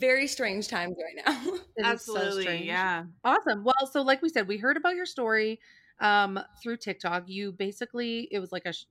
Very 0.00 0.26
strange 0.26 0.68
times 0.68 0.96
right 1.02 1.24
now. 1.26 1.54
Is 1.54 1.62
so 1.76 1.84
absolutely 1.84 2.66
yeah 2.66 3.04
Awesome. 3.24 3.64
Well, 3.64 3.86
so 3.90 4.02
like 4.02 4.22
we 4.22 4.28
said, 4.28 4.46
we 4.46 4.58
heard 4.58 4.76
about 4.76 4.94
your 4.96 5.06
story 5.06 5.60
um 6.00 6.40
through 6.62 6.78
TikTok. 6.78 7.28
You 7.28 7.52
basically 7.52 8.28
it 8.30 8.38
was 8.40 8.52
like 8.52 8.66
a 8.66 8.72
sh- 8.72 8.86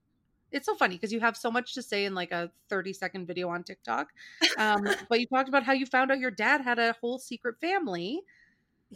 it's 0.52 0.66
so 0.66 0.76
funny 0.76 0.96
because 0.96 1.12
you 1.12 1.20
have 1.20 1.36
so 1.38 1.52
much 1.52 1.74
to 1.76 1.82
say 1.84 2.06
in 2.06 2.13
like 2.16 2.32
a 2.32 2.52
30 2.70 2.94
second 2.94 3.28
video 3.28 3.50
on 3.50 3.63
TikTok. 3.63 4.10
Um 4.58 4.96
but 5.10 5.20
you 5.20 5.28
talked 5.28 5.50
about 5.50 5.63
how 5.63 5.74
you 5.74 5.86
found 5.86 6.12
out 6.12 6.20
your 6.20 6.32
dad 6.32 6.62
had 6.62 6.80
a 6.80 6.96
whole 7.02 7.20
secret 7.20 7.60
family. 7.62 8.22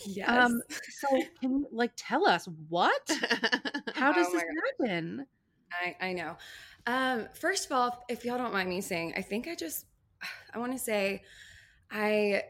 yes. 0.06 0.28
Um 0.28 0.62
so 0.90 1.08
can 1.42 1.52
you 1.52 1.68
like 1.72 1.92
tell 1.96 2.28
us 2.28 2.48
what? 2.70 3.20
How 3.94 4.12
does 4.12 4.30
Oh 4.30 4.32
this 4.32 4.44
my 4.44 4.54
happen? 4.80 5.28
I, 5.72 5.96
I 6.00 6.14
know. 6.14 6.38
Um, 6.86 7.28
first 7.34 7.66
of 7.66 7.72
all, 7.72 8.04
if 8.10 8.24
y'all 8.26 8.38
don't 8.38 8.54
mind 8.54 8.70
me 8.70 8.82
saying, 8.82 9.14
I 9.16 9.22
think 9.22 9.48
I 9.48 9.56
just 9.56 9.86
I 10.54 10.60
want 10.60 10.72
to 10.74 10.80
say 10.80 11.24
I 11.92 12.44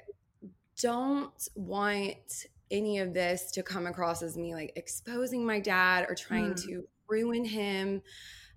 don't 0.81 1.49
want 1.55 2.45
any 2.71 2.99
of 2.99 3.13
this 3.13 3.51
to 3.51 3.63
come 3.63 3.87
across 3.87 4.21
as 4.21 4.37
me 4.37 4.53
like 4.53 4.73
exposing 4.75 5.45
my 5.45 5.59
dad 5.59 6.05
or 6.09 6.15
trying 6.15 6.55
Mm. 6.55 6.67
to 6.67 6.87
ruin 7.07 7.45
him. 7.45 8.01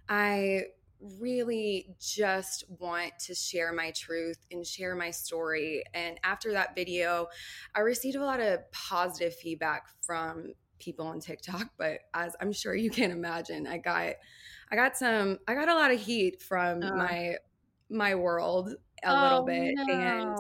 I 0.09 0.64
really 1.01 1.96
just 1.99 2.64
want 2.68 3.18
to 3.20 3.35
share 3.35 3.73
my 3.73 3.90
truth 3.92 4.46
and 4.51 4.66
share 4.66 4.94
my 4.94 5.11
story. 5.11 5.83
And 5.94 6.20
after 6.23 6.53
that 6.53 6.75
video, 6.75 7.29
I 7.75 7.81
received 7.81 8.16
a 8.16 8.25
lot 8.25 8.40
of 8.40 8.70
positive 8.73 9.35
feedback 9.35 9.88
from 10.03 10.55
people 10.79 11.07
on 11.07 11.20
TikTok, 11.20 11.73
but 11.79 12.01
as 12.14 12.37
I'm 12.40 12.53
sure 12.53 12.75
you 12.75 12.90
can 12.90 13.11
imagine, 13.11 13.66
I 13.66 13.79
got 13.79 14.16
I 14.70 14.77
got 14.77 14.96
some 14.96 15.38
I 15.49 15.55
got 15.55 15.68
a 15.68 15.75
lot 15.75 15.90
of 15.90 16.01
heat 16.01 16.42
from 16.42 16.90
Uh. 16.90 16.90
my 16.92 17.37
my 17.88 18.14
world 18.14 18.75
a 19.03 19.16
little 19.16 19.42
Oh, 19.42 19.44
bit 19.44 19.75
and 19.88 20.38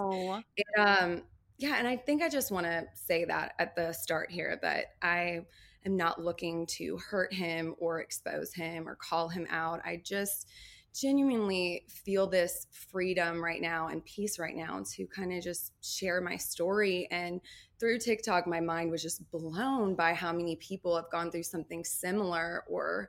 it, 0.56 0.66
um 0.78 1.24
yeah 1.60 1.76
and 1.78 1.86
i 1.86 1.96
think 1.96 2.22
i 2.22 2.28
just 2.28 2.50
want 2.50 2.66
to 2.66 2.84
say 2.94 3.24
that 3.24 3.54
at 3.60 3.76
the 3.76 3.92
start 3.92 4.30
here 4.30 4.58
that 4.60 4.94
i 5.02 5.40
am 5.86 5.96
not 5.96 6.22
looking 6.22 6.66
to 6.66 6.98
hurt 6.98 7.32
him 7.32 7.74
or 7.78 8.00
expose 8.00 8.52
him 8.52 8.88
or 8.88 8.96
call 8.96 9.28
him 9.28 9.46
out. 9.50 9.80
I 9.84 10.00
just 10.04 10.48
genuinely 10.92 11.84
feel 11.88 12.26
this 12.26 12.66
freedom 12.72 13.42
right 13.42 13.60
now 13.60 13.88
and 13.88 14.04
peace 14.04 14.40
right 14.40 14.56
now 14.56 14.82
to 14.94 15.06
kind 15.06 15.32
of 15.32 15.42
just 15.42 15.72
share 15.82 16.20
my 16.20 16.36
story. 16.36 17.06
And 17.10 17.40
through 17.78 17.98
tiktok 17.98 18.46
my 18.46 18.60
mind 18.60 18.90
was 18.90 19.02
just 19.02 19.30
blown 19.30 19.94
by 19.94 20.12
how 20.12 20.32
many 20.32 20.56
people 20.56 20.96
have 20.96 21.10
gone 21.10 21.30
through 21.30 21.44
something 21.44 21.84
similar 21.84 22.64
or 22.68 23.08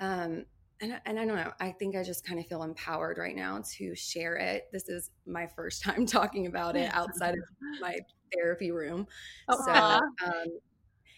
um 0.00 0.44
and, 0.80 1.00
and 1.04 1.18
I 1.18 1.24
don't 1.26 1.36
know. 1.36 1.52
I 1.60 1.72
think 1.72 1.96
I 1.96 2.02
just 2.02 2.24
kind 2.24 2.38
of 2.40 2.46
feel 2.46 2.62
empowered 2.62 3.18
right 3.18 3.36
now 3.36 3.62
to 3.76 3.94
share 3.94 4.36
it. 4.36 4.68
This 4.72 4.88
is 4.88 5.10
my 5.26 5.46
first 5.56 5.82
time 5.84 6.06
talking 6.06 6.46
about 6.46 6.76
it 6.76 6.90
outside 6.94 7.34
of 7.34 7.44
my 7.80 7.98
therapy 8.34 8.70
room. 8.70 9.06
So, 9.50 9.72
um, 9.72 10.02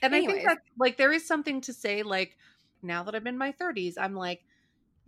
And 0.03 0.15
I 0.15 0.23
think 0.25 0.45
that 0.47 0.59
like 0.79 0.97
there 0.97 1.13
is 1.13 1.27
something 1.27 1.61
to 1.63 1.73
say 1.73 2.03
like 2.03 2.37
now 2.83 3.05
that 3.05 3.15
I'm 3.15 3.27
in 3.27 3.39
my 3.39 3.53
30s, 3.53 3.95
I'm 3.99 4.15
like 4.15 4.41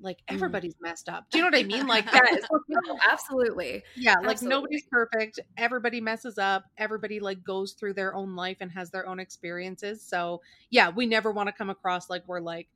like 0.00 0.18
Mm. 0.30 0.34
everybody's 0.34 0.74
messed 0.80 1.08
up. 1.08 1.30
Do 1.30 1.38
you 1.38 1.44
know 1.44 1.48
what 1.48 1.58
I 1.58 1.62
mean? 1.64 1.86
Like 1.86 2.06
yes, 2.12 2.42
no, 2.68 2.98
absolutely. 3.10 3.82
yeah, 3.94 4.14
like 4.24 4.42
absolutely. 4.42 4.48
nobody's 4.56 4.86
perfect. 4.90 5.40
Everybody 5.56 6.00
messes 6.00 6.38
up. 6.38 6.64
Everybody 6.78 7.20
like 7.20 7.44
goes 7.44 7.72
through 7.74 7.94
their 7.94 8.14
own 8.14 8.34
life 8.36 8.58
and 8.60 8.70
has 8.72 8.90
their 8.90 9.06
own 9.06 9.20
experiences. 9.20 10.02
So, 10.02 10.40
yeah, 10.70 10.90
we 10.90 11.06
never 11.06 11.30
want 11.32 11.48
to 11.48 11.52
come 11.52 11.70
across 11.70 12.10
like 12.10 12.22
we're 12.26 12.40
like 12.40 12.68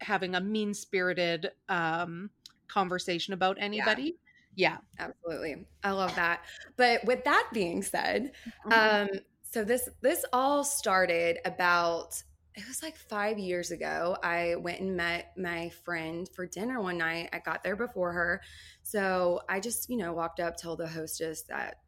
having 0.00 0.34
a 0.34 0.40
mean-spirited 0.40 1.50
um 1.68 2.30
conversation 2.68 3.32
about 3.32 3.56
anybody. 3.60 4.16
Yeah. 4.54 4.78
Absolutely. 4.98 5.66
I 5.84 5.90
love 5.90 6.14
that. 6.16 6.42
But 6.76 7.04
with 7.04 7.24
that 7.24 7.48
being 7.52 7.82
said, 7.82 8.32
Mm-hmm. 8.66 9.12
um, 9.12 9.20
so 9.42 9.64
this 9.64 9.88
this 10.02 10.24
all 10.32 10.64
started 10.64 11.38
about 11.44 12.22
it 12.54 12.66
was 12.66 12.82
like 12.82 12.96
five 12.96 13.38
years 13.38 13.70
ago. 13.70 14.16
I 14.22 14.56
went 14.56 14.80
and 14.80 14.96
met 14.96 15.32
my 15.36 15.68
friend 15.84 16.28
for 16.34 16.46
dinner 16.46 16.80
one 16.80 16.98
night. 16.98 17.28
I 17.32 17.38
got 17.38 17.62
there 17.62 17.76
before 17.76 18.12
her. 18.12 18.40
So 18.82 19.40
I 19.48 19.60
just, 19.60 19.90
you 19.90 19.98
know, 19.98 20.14
walked 20.14 20.40
up, 20.40 20.56
told 20.56 20.78
the 20.78 20.88
hostess 20.88 21.42
that 21.50 21.80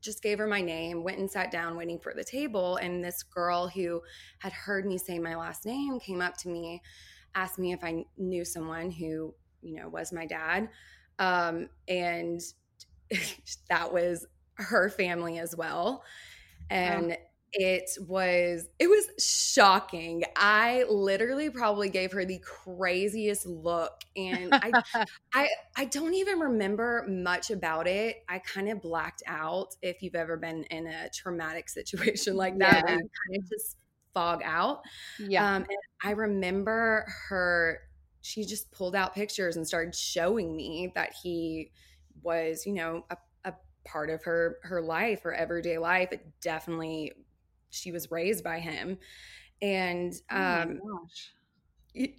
just 0.00 0.22
gave 0.22 0.38
her 0.38 0.46
my 0.46 0.62
name, 0.62 1.04
went 1.04 1.18
and 1.18 1.30
sat 1.30 1.50
down 1.50 1.76
waiting 1.76 1.98
for 1.98 2.14
the 2.14 2.24
table. 2.24 2.76
And 2.76 3.04
this 3.04 3.22
girl 3.22 3.68
who 3.68 4.00
had 4.38 4.52
heard 4.52 4.86
me 4.86 4.96
say 4.96 5.18
my 5.18 5.36
last 5.36 5.66
name 5.66 6.00
came 6.00 6.22
up 6.22 6.38
to 6.38 6.48
me, 6.48 6.80
asked 7.34 7.58
me 7.58 7.72
if 7.72 7.82
I 7.84 8.04
knew 8.16 8.44
someone 8.44 8.90
who, 8.90 9.34
you 9.62 9.76
know, 9.76 9.88
was 9.88 10.12
my 10.12 10.26
dad. 10.26 10.68
Um, 11.18 11.68
and 11.88 12.40
that 13.68 13.92
was 13.92 14.26
her 14.54 14.88
family 14.90 15.38
as 15.38 15.56
well. 15.56 16.04
And 16.70 17.16
it 17.56 17.90
was 18.08 18.68
it 18.80 18.88
was 18.88 19.08
shocking 19.24 20.24
i 20.34 20.84
literally 20.90 21.48
probably 21.48 21.88
gave 21.88 22.10
her 22.10 22.24
the 22.24 22.40
craziest 22.40 23.46
look 23.46 23.92
and 24.16 24.52
i 24.60 24.74
i 25.34 25.48
i 25.76 25.84
don't 25.84 26.14
even 26.14 26.40
remember 26.40 27.06
much 27.08 27.50
about 27.50 27.86
it 27.86 28.24
i 28.28 28.40
kind 28.40 28.68
of 28.68 28.82
blacked 28.82 29.22
out 29.26 29.68
if 29.82 30.02
you've 30.02 30.16
ever 30.16 30.36
been 30.36 30.64
in 30.64 30.86
a 30.88 31.08
traumatic 31.14 31.68
situation 31.70 32.36
like 32.36 32.58
that 32.58 32.82
Yeah. 32.88 32.96
you 32.96 32.98
kind 32.98 33.42
of 33.42 33.48
just 33.48 33.76
fog 34.14 34.40
out. 34.44 34.82
Yeah. 35.18 35.46
um 35.46 35.62
and 35.62 35.78
i 36.02 36.10
remember 36.12 37.06
her 37.28 37.80
she 38.20 38.44
just 38.44 38.70
pulled 38.72 38.94
out 38.94 39.14
pictures 39.14 39.56
and 39.56 39.66
started 39.66 39.94
showing 39.94 40.56
me 40.56 40.92
that 40.94 41.12
he 41.22 41.70
was 42.22 42.64
you 42.66 42.72
know 42.72 43.04
a, 43.10 43.16
a 43.44 43.54
part 43.84 44.10
of 44.10 44.22
her 44.24 44.58
her 44.62 44.80
life 44.80 45.22
her 45.22 45.34
everyday 45.34 45.78
life. 45.78 46.08
It 46.12 46.40
definitely 46.40 47.12
she 47.70 47.92
was 47.92 48.10
raised 48.10 48.44
by 48.44 48.60
him. 48.60 48.98
And 49.62 50.14
Oh 50.36 50.60
um 50.60 50.82
gosh. 50.82 51.34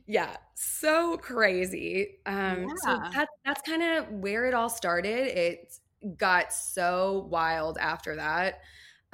yeah 0.08 0.38
so 0.56 1.18
crazy. 1.18 2.20
Um 2.26 2.72
so 2.76 2.98
that, 3.14 3.28
that's 3.44 3.62
kind 3.62 3.84
of 3.84 4.10
where 4.10 4.46
it 4.46 4.54
all 4.54 4.70
started. 4.70 5.28
It 5.38 5.74
got 6.18 6.54
so 6.54 7.28
wild 7.30 7.78
after 7.80 8.16
that 8.16 8.62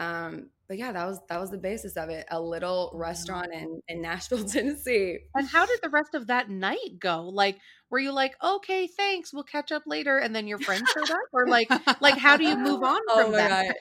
um 0.02 0.50
but 0.68 0.78
yeah 0.78 0.92
that 0.92 1.06
was 1.06 1.20
that 1.30 1.40
was 1.40 1.52
the 1.52 1.58
basis 1.58 1.96
of 1.98 2.10
it 2.10 2.26
a 2.32 2.42
little 2.42 2.92
restaurant 2.96 3.50
in 3.54 3.82
in 3.88 4.02
nashville 4.02 4.44
tennessee 4.56 5.20
And 5.36 5.48
how 5.48 5.66
did 5.66 5.80
the 5.84 5.90
rest 5.90 6.16
of 6.16 6.28
that 6.28 6.50
night 6.50 6.98
go? 7.00 7.24
Like, 7.24 7.58
were 7.90 8.00
you 8.00 8.14
like, 8.14 8.34
okay, 8.42 8.88
thanks, 8.88 9.34
we'll 9.34 9.44
catch 9.44 9.72
up 9.74 9.84
later, 9.86 10.18
and 10.18 10.34
then 10.34 10.48
your 10.48 10.60
friend 10.60 10.82
showed 10.94 11.12
up, 11.12 11.20
or 11.34 11.46
like, 11.48 11.70
like 12.02 12.18
how 12.18 12.38
do 12.38 12.46
you 12.46 12.56
move 12.58 12.82
on 12.94 13.02
Oh 13.10 13.22
from 13.24 13.32
my 13.34 13.38
that? 13.38 13.66
god. 13.68 13.76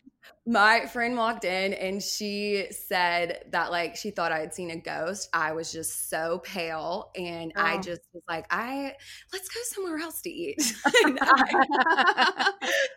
My 0.46 0.86
friend 0.86 1.16
walked 1.16 1.44
in 1.44 1.72
and 1.74 2.02
she 2.02 2.66
said 2.70 3.44
that 3.52 3.70
like 3.70 3.94
she 3.96 4.10
thought 4.10 4.32
I 4.32 4.40
had 4.40 4.52
seen 4.52 4.70
a 4.70 4.76
ghost. 4.80 5.28
I 5.32 5.52
was 5.52 5.70
just 5.72 6.10
so 6.10 6.40
pale 6.44 7.10
and 7.16 7.52
I 7.56 7.76
Oh. 7.76 7.80
just 7.82 8.00
was 8.12 8.22
like, 8.28 8.46
I 8.50 8.94
let's 9.32 9.48
go 9.48 9.60
somewhere 9.64 9.98
else 9.98 10.20
to 10.22 10.30
eat. 10.30 10.60
and, 11.04 11.18
I- 11.22 12.52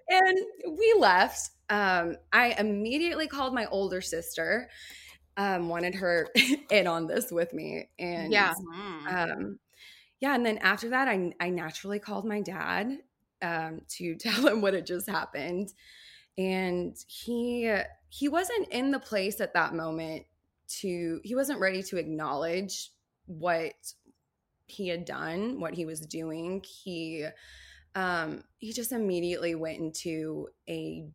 and 0.09 0.38
we 0.77 0.95
left. 0.99 1.49
Um, 1.73 2.17
I 2.31 2.53
immediately 2.59 3.27
called 3.27 3.55
my 3.55 3.65
older 3.65 3.99
sister, 3.99 4.69
um, 5.38 5.69
wanted 5.69 5.95
her 5.95 6.29
in 6.69 6.86
on 6.86 7.07
this 7.07 7.31
with 7.31 7.51
me. 7.51 7.89
And 7.97 8.31
Yeah. 8.31 8.53
Mm. 9.07 9.31
um, 9.31 9.59
yeah, 10.19 10.36
and 10.36 10.45
then 10.45 10.59
after 10.59 10.89
that, 10.89 11.07
I 11.07 11.33
I 11.39 11.49
naturally 11.49 11.97
called 11.97 12.25
my 12.25 12.41
dad 12.41 12.99
um, 13.41 13.81
to 13.97 14.15
tell 14.19 14.47
him 14.47 14.62
what 14.62 14.75
had 14.75 14.86
just 14.86 15.09
happened, 15.09 15.73
and 16.38 16.95
he 17.07 17.75
he 18.09 18.29
wasn't 18.29 18.67
in 18.69 18.91
the 18.91 18.99
place 18.99 19.41
at 19.41 19.55
that 19.55 19.73
moment 19.73 20.25
to 20.81 21.21
he 21.23 21.33
wasn't 21.33 21.59
ready 21.59 21.81
to 21.81 21.97
acknowledge 21.97 22.91
what 23.25 23.73
he 24.67 24.89
had 24.89 25.05
done, 25.05 25.59
what 25.59 25.73
he 25.73 25.86
was 25.86 26.01
doing. 26.01 26.63
He 26.63 27.25
um, 27.95 28.43
he 28.59 28.73
just 28.73 28.91
immediately 28.91 29.55
went 29.55 29.79
into 29.79 30.49
a 30.69 31.07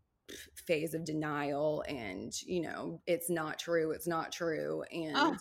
phase 0.66 0.94
of 0.94 1.04
denial 1.04 1.82
and 1.88 2.32
you 2.42 2.60
know 2.60 3.00
it's 3.06 3.30
not 3.30 3.58
true 3.58 3.92
it's 3.92 4.06
not 4.06 4.30
true 4.32 4.82
and 4.92 5.16
Oh. 5.16 5.36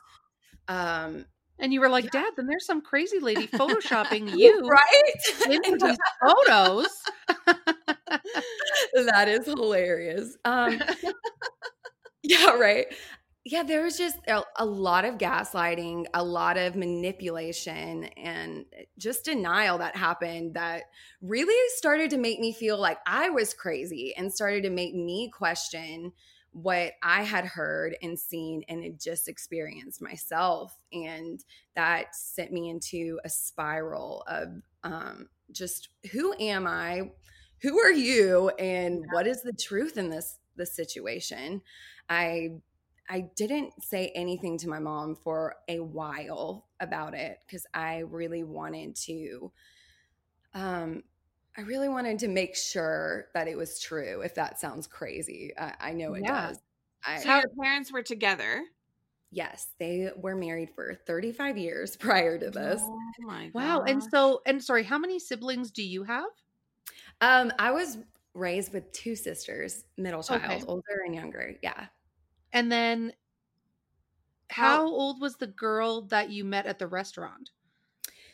um 0.67 1.25
And 1.59 1.73
you 1.73 1.81
were 1.81 1.89
like, 1.89 2.11
Dad, 2.11 2.33
then 2.37 2.45
there's 2.47 2.65
some 2.65 2.81
crazy 2.81 3.19
lady 3.19 3.47
photoshopping 3.53 4.31
you 4.37 4.67
right 4.67 5.13
into 5.45 5.77
these 5.87 5.97
photos. 6.21 6.87
that 9.05 9.27
is 9.27 9.45
hilarious 9.45 10.35
um 10.45 10.79
yeah 12.23 12.51
right 12.51 12.87
yeah 13.51 13.63
there 13.63 13.83
was 13.83 13.97
just 13.97 14.17
a, 14.27 14.65
lot 14.65 15.05
of 15.05 15.17
gaslighting 15.17 16.05
a 16.13 16.23
lot 16.23 16.57
of 16.57 16.75
manipulation 16.75 18.05
and 18.17 18.65
just 18.97 19.25
denial 19.25 19.77
that 19.77 19.95
happened 19.95 20.53
that 20.53 20.83
really 21.21 21.69
started 21.75 22.09
to 22.09 22.17
make 22.17 22.39
me 22.39 22.51
feel 22.51 22.77
like 22.77 22.97
i 23.05 23.29
was 23.29 23.53
crazy 23.53 24.13
and 24.17 24.33
started 24.33 24.63
to 24.63 24.69
make 24.69 24.93
me 24.93 25.29
question 25.29 26.11
what 26.51 26.93
i 27.03 27.23
had 27.23 27.45
heard 27.45 27.95
and 28.01 28.17
seen 28.17 28.63
and 28.67 28.83
had 28.83 28.99
just 28.99 29.27
experienced 29.27 30.01
myself 30.01 30.77
and 30.91 31.43
that 31.75 32.15
sent 32.15 32.51
me 32.51 32.69
into 32.69 33.19
a 33.23 33.29
spiral 33.29 34.23
of 34.27 34.61
um, 34.83 35.27
just 35.51 35.89
who 36.11 36.33
am 36.39 36.67
i? 36.67 37.11
Who 37.61 37.79
are 37.79 37.91
you? 37.91 38.49
And 38.59 39.05
what 39.11 39.27
is 39.27 39.41
the 39.41 39.53
truth 39.53 39.97
in 39.97 40.09
this 40.09 40.37
this 40.55 40.75
situation? 40.75 41.61
I 42.09 42.57
i 43.09 43.21
didn't 43.35 43.73
say 43.83 44.11
anything 44.15 44.57
to 44.57 44.69
my 44.69 44.79
mom 44.79 45.15
for 45.15 45.55
a 45.67 45.79
while 45.79 46.67
about 46.79 47.13
it 47.13 47.39
because 47.45 47.65
i 47.73 47.99
really 47.99 48.43
wanted 48.43 48.95
to 48.95 49.51
um 50.53 51.03
i 51.57 51.61
really 51.61 51.89
wanted 51.89 52.19
to 52.19 52.27
make 52.27 52.55
sure 52.55 53.27
that 53.33 53.47
it 53.47 53.57
was 53.57 53.79
true 53.79 54.21
if 54.21 54.35
that 54.35 54.59
sounds 54.59 54.87
crazy 54.87 55.53
i, 55.57 55.73
I 55.79 55.93
know 55.93 56.13
it 56.13 56.25
Yeah. 56.25 56.25
does 56.25 56.59
I, 57.03 57.21
So 57.21 57.35
your 57.35 57.49
parents 57.61 57.91
were 57.91 58.03
together. 58.03 58.63
yes 59.31 59.73
they 59.79 60.09
were 60.15 60.35
married 60.35 60.69
for 60.73 60.95
35 61.05 61.57
years 61.57 61.95
prior 61.97 62.37
to 62.37 62.49
this 62.49 62.89
Oh 62.89 62.97
my 63.19 63.49
Wow. 63.53 63.83
And 63.87 64.03
so, 64.03 64.41
and 64.45 64.63
sorry, 64.63 64.83
how 64.83 64.97
many 64.99 65.19
siblings 65.19 65.71
do 65.71 65.81
you 65.83 66.03
have? 66.03 66.29
um 67.21 67.51
i 67.59 67.71
was 67.71 67.97
raised 68.33 68.73
with 68.73 68.91
two 68.91 69.15
sisters 69.15 69.83
middle 69.97 70.23
child 70.23 70.63
Okay. 70.63 70.67
older 70.67 70.83
and 71.05 71.15
younger 71.15 71.55
yeah 71.63 71.87
And 72.57 72.71
then 72.71 73.13
how 74.49 74.85
old 74.87 75.21
was 75.21 75.35
the 75.35 75.47
girl 75.47 76.01
that 76.07 76.29
you 76.31 76.43
met 76.43 76.65
at 76.65 76.79
the 76.79 76.87
restaurant? 76.87 77.51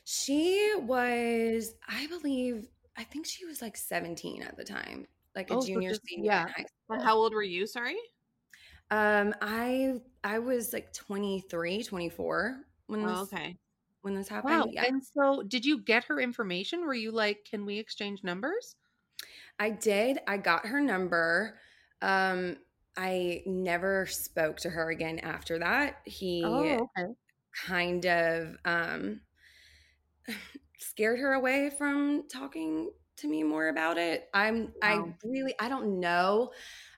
She 0.06 0.74
was, 0.80 1.74
I 1.88 2.08
believe, 2.08 2.68
I 2.98 3.04
think 3.04 3.26
she 3.26 3.46
was 3.46 3.62
like 3.62 3.76
17 3.76 4.44
at 4.44 4.56
the 4.56 4.64
time, 4.64 5.08
like 5.36 5.50
a 5.50 5.56
Oh, 5.56 5.60
so 5.62 5.68
junior, 5.68 5.90
just- 5.90 6.06
senior 6.08 6.26
yeah. 6.32 6.48
high 6.48 6.66
school. 6.86 7.04
how 7.04 7.16
old 7.16 7.34
were 7.34 7.44
you? 7.44 7.66
Sorry. 7.68 7.98
Um, 8.92 9.34
I 9.42 10.02
I 10.24 10.40
was 10.40 10.72
like 10.72 10.94
23, 10.94 11.84
24 11.84 12.64
when 12.88 13.02
this 13.06 13.18
Oh, 13.18 13.22
okay. 13.24 13.58
when 14.02 14.14
this 14.14 14.28
happened. 14.28 14.54
Wow. 14.60 14.66
Yeah, 14.70 14.86
And 14.86 15.02
so, 15.04 15.42
did 15.44 15.66
you 15.66 15.80
get 15.80 16.04
her 16.06 16.20
information? 16.20 16.86
Were 16.86 16.94
you 16.94 17.12
like, 17.12 17.44
can 17.50 17.66
we 17.66 17.80
exchange 17.80 18.24
numbers? 18.24 18.76
I 19.60 19.70
did. 19.72 20.20
I 20.28 20.38
got 20.38 20.66
her 20.68 20.80
number. 20.82 21.58
Um, 22.02 22.58
I 22.97 23.43
never 23.45 24.06
spoke 24.08 24.58
to 24.58 24.69
her 24.69 24.89
again 24.89 25.19
after 25.19 25.60
that. 25.60 26.01
He 26.06 26.43
Oh, 26.43 26.88
okay. 26.97 27.15
kind 27.67 28.06
of 28.06 28.58
um 28.65 29.21
scared 30.77 31.19
her 31.19 31.34
away 31.34 31.69
from 31.69 32.27
talking 32.27 32.91
to 33.17 33.27
me 33.27 33.43
more 33.43 33.67
about 33.67 33.97
it. 33.97 34.29
I'm 34.34 34.73
I 34.82 35.13
really 35.23 35.53
I 35.60 35.69
don't 35.69 35.99
know. 35.99 36.51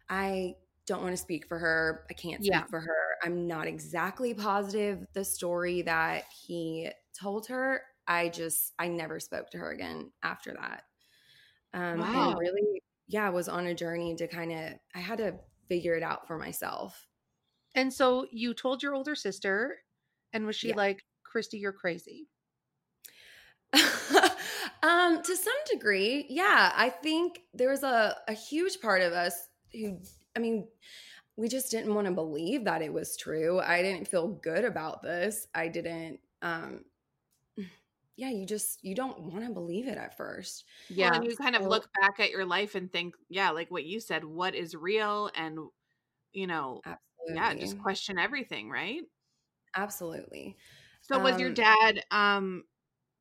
I 0.10 0.55
don't 0.88 1.03
want 1.03 1.13
to 1.13 1.21
speak 1.21 1.47
for 1.47 1.60
her. 1.60 2.05
I 2.10 2.13
can't 2.13 2.45
speak 2.45 2.63
Yeah. 2.63 2.69
for 2.69 2.79
her. 2.81 3.17
I'm 3.23 3.47
not 3.47 3.67
exactly 3.67 4.34
positive 4.34 5.05
the 5.13 5.25
story 5.25 5.84
that 5.84 6.25
he 6.47 6.89
told 7.19 7.47
her. 7.47 7.81
I 8.08 8.29
just 8.29 8.73
I 8.79 8.88
never 8.89 9.19
spoke 9.19 9.49
to 9.51 9.58
her 9.60 9.71
again 9.71 10.12
after 10.23 10.53
that. 10.53 10.84
Um 11.73 12.08
Wow. 12.08 12.10
and 12.13 12.38
really 12.38 12.84
yeah, 13.08 13.29
was 13.29 13.49
on 13.49 13.67
a 13.67 13.75
journey 13.75 14.15
to 14.15 14.27
kind 14.27 14.51
of 14.51 14.73
I 14.95 14.99
had 14.99 15.19
to 15.19 15.39
figure 15.67 15.95
it 15.95 16.04
out 16.04 16.28
for 16.28 16.38
myself. 16.38 17.08
And 17.75 17.93
so, 17.93 18.25
you 18.32 18.54
told 18.54 18.82
your 18.84 18.93
older 18.95 19.15
sister, 19.15 19.78
and 20.34 20.45
was 20.45 20.56
she 20.56 20.69
Yeah. 20.69 20.75
like, 20.75 21.06
Christy, 21.23 21.58
you're 21.58 21.73
crazy? 21.73 22.30
um, 24.84 25.21
to 25.23 25.36
some 25.36 25.54
degree, 25.71 26.25
yeah. 26.30 26.71
I 26.75 26.89
think 26.89 27.41
there 27.54 27.69
was 27.69 27.84
a, 27.84 28.15
a 28.28 28.34
huge 28.34 28.80
part 28.80 29.01
of 29.01 29.13
us 29.13 29.49
who, 29.73 29.99
I 30.36 30.39
mean, 30.39 30.67
we 31.36 31.49
just 31.49 31.69
didn't 31.71 31.93
want 31.93 32.08
to 32.08 32.13
believe 32.13 32.63
that 32.65 32.82
it 32.82 32.93
was 32.93 33.17
true. 33.17 33.60
I 33.60 33.82
didn't 33.82 34.08
feel 34.08 34.28
good 34.30 34.63
about 34.63 35.01
this. 35.04 35.47
I 35.54 35.67
didn't, 35.67 36.19
um, 36.41 36.86
yeah, 38.15 38.30
you 38.30 38.45
just, 38.45 38.84
you 38.84 38.95
don't 38.95 39.19
want 39.34 39.45
to 39.45 39.51
believe 39.54 39.88
it 39.88 39.97
at 39.97 40.15
first. 40.17 40.65
Well, 40.95 41.13
and 41.13 41.25
you 41.25 41.36
kind 41.36 41.56
of 41.56 41.63
So- 41.63 41.69
look 41.69 41.89
back 41.99 42.19
at 42.19 42.32
your 42.32 42.45
life 42.45 42.75
and 42.75 42.91
think, 42.91 43.15
yeah, 43.30 43.49
like 43.51 43.71
what 43.71 43.86
you 43.86 43.99
said, 43.99 44.23
what 44.23 44.56
is 44.56 44.75
real, 44.75 45.30
and 45.36 45.60
you 46.34 46.47
know, 46.47 46.82
Absolutely. 46.86 47.36
yeah, 47.36 47.54
just 47.56 47.78
question 47.80 48.19
everything, 48.19 48.69
right? 48.69 49.04
Absolutely. 49.75 50.58
So 51.01 51.19
was 51.19 51.39
your 51.39 51.49
Um, 51.49 51.54
dad, 51.54 52.04
um, 52.12 52.63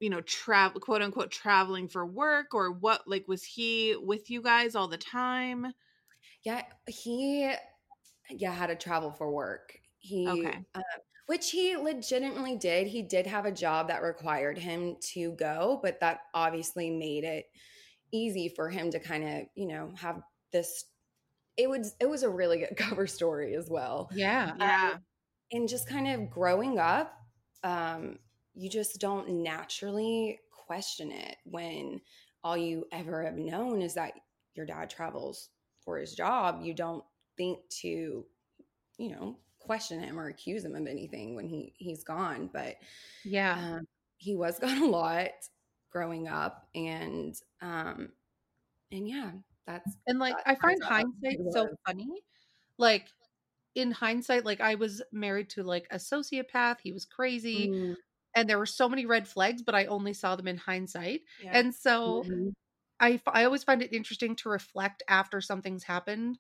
you 0.01 0.11
know, 0.11 0.21
travel, 0.23 0.81
quote 0.81 1.03
unquote, 1.03 1.31
traveling 1.31 1.89
for 1.89 2.07
work, 2.07 2.55
or 2.55 2.73
what? 2.73 3.07
Like, 3.09 3.27
was 3.29 3.45
he 3.45 3.97
with 3.97 4.31
you 4.31 4.43
guys 4.43 4.75
all 4.75 4.89
the 4.89 4.99
time? 4.99 5.73
Yeah, 6.43 6.63
he 6.89 7.55
yeah 8.31 8.53
had 8.53 8.69
to 8.69 8.77
travel 8.77 9.11
for 9.13 9.31
work. 9.31 9.79
He 9.99 10.27
Okay. 10.27 10.65
uh, 10.75 10.83
which 11.27 11.51
he 11.51 11.77
legitimately 11.77 12.57
did. 12.57 12.87
He 12.87 13.03
did 13.03 13.27
have 13.27 13.47
a 13.47 13.53
job 13.53 13.89
that 13.89 14.03
required 14.03 14.59
him 14.59 14.97
to 15.13 15.33
go, 15.33 15.81
but 15.83 16.01
that 16.01 16.21
obviously 16.35 16.91
made 16.91 17.25
it 17.25 17.47
easy 18.13 18.49
for 18.49 18.69
him 18.69 18.91
to 18.91 19.01
kind 19.01 19.25
of, 19.25 19.47
you 19.55 19.67
know, 19.67 19.93
have 19.97 20.23
this 20.53 20.85
it 21.57 21.71
was 21.71 21.95
it 22.01 22.09
was 22.09 22.23
a 22.23 22.29
really 22.29 22.59
good 22.59 22.77
cover 22.77 23.07
story 23.07 23.55
as 23.55 23.69
well. 23.71 24.09
Yeah. 24.13 24.53
Yeah. 24.59 24.97
and 25.53 25.69
just 25.69 25.89
kind 25.89 26.09
of 26.09 26.31
growing 26.31 26.79
up 26.79 27.15
um, 27.63 28.19
you 28.55 28.69
just 28.69 29.01
don't 29.01 29.43
naturally 29.43 30.39
question 30.51 31.11
it 31.11 31.37
when 31.45 32.01
all 32.43 32.57
you 32.57 32.87
ever 32.93 33.25
have 33.25 33.37
known 33.37 33.81
is 33.83 33.95
that 33.95 34.13
your 34.55 34.67
dad 34.67 34.91
travels 34.91 35.49
for 35.85 35.99
his 35.99 36.15
job 36.15 36.61
you 36.63 36.75
don't 36.75 37.05
think 37.37 37.59
to 37.69 38.25
you 38.99 39.09
know 39.11 39.37
question 39.65 40.01
him 40.01 40.19
or 40.19 40.29
accuse 40.29 40.65
him 40.65 40.77
of 40.77 40.87
anything 40.87 41.35
when 41.35 41.49
he 41.49 41.75
he's 41.79 42.05
gone 42.05 42.49
but 42.53 42.77
Yeah. 43.25 43.59
um, 43.59 43.81
he 44.19 44.37
was 44.37 44.59
gone 44.61 44.83
a 44.83 44.87
lot 44.87 45.31
growing 45.91 46.29
up 46.29 46.69
and 46.75 47.37
um 47.63 48.13
and 48.93 49.09
yeah 49.09 49.33
that's 49.67 49.97
And 50.07 50.19
like 50.19 50.43
I 50.47 50.55
find 50.55 50.83
hindsight 50.83 51.41
so 51.49 51.69
funny. 51.87 52.23
Like 52.79 53.09
in 53.77 53.93
hindsight, 53.93 54.45
like 54.45 54.61
I 54.61 54.77
was 54.77 55.03
married 55.13 55.51
to 55.51 55.63
like 55.65 55.87
a 55.93 55.97
sociopath. 55.97 56.81
He 56.83 56.93
was 56.93 57.07
crazy. 57.07 57.75
Mm, 57.75 57.95
And 58.37 58.49
there 58.51 58.59
were 58.59 58.67
so 58.67 58.89
many 58.89 59.07
red 59.07 59.29
flags, 59.29 59.63
but 59.63 59.75
I 59.77 59.87
only 59.87 60.15
saw 60.15 60.37
them 60.37 60.49
in 60.49 60.59
hindsight. 60.59 61.23
Yeah. 61.39 61.55
And 61.55 61.75
so 61.75 62.27
mhm, 62.27 62.55
I 63.01 63.21
always 63.45 63.65
find 63.65 63.83
it 63.83 63.93
interesting 63.93 64.37
to 64.37 64.49
reflect 64.49 65.03
after 65.09 65.41
something's 65.41 65.85
happened 65.85 66.39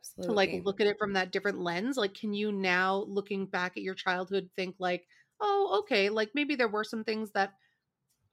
absolutely 0.00 0.24
to 0.24 0.32
like 0.32 0.52
look 0.52 0.80
at 0.80 0.86
it 0.86 0.98
from 0.98 1.14
that 1.14 1.32
different 1.32 1.60
lens. 1.60 1.96
Like, 1.96 2.14
can 2.14 2.34
you 2.34 2.52
now 2.52 2.96
looking 3.08 3.46
back 3.46 3.76
at 3.76 3.82
your 3.82 3.94
childhood 3.94 4.50
think 4.56 4.76
like, 4.78 5.06
oh, 5.40 5.80
okay, 5.80 6.10
like 6.10 6.30
maybe 6.34 6.54
there 6.56 6.68
were 6.68 6.84
some 6.84 7.04
things 7.04 7.32
that 7.32 7.54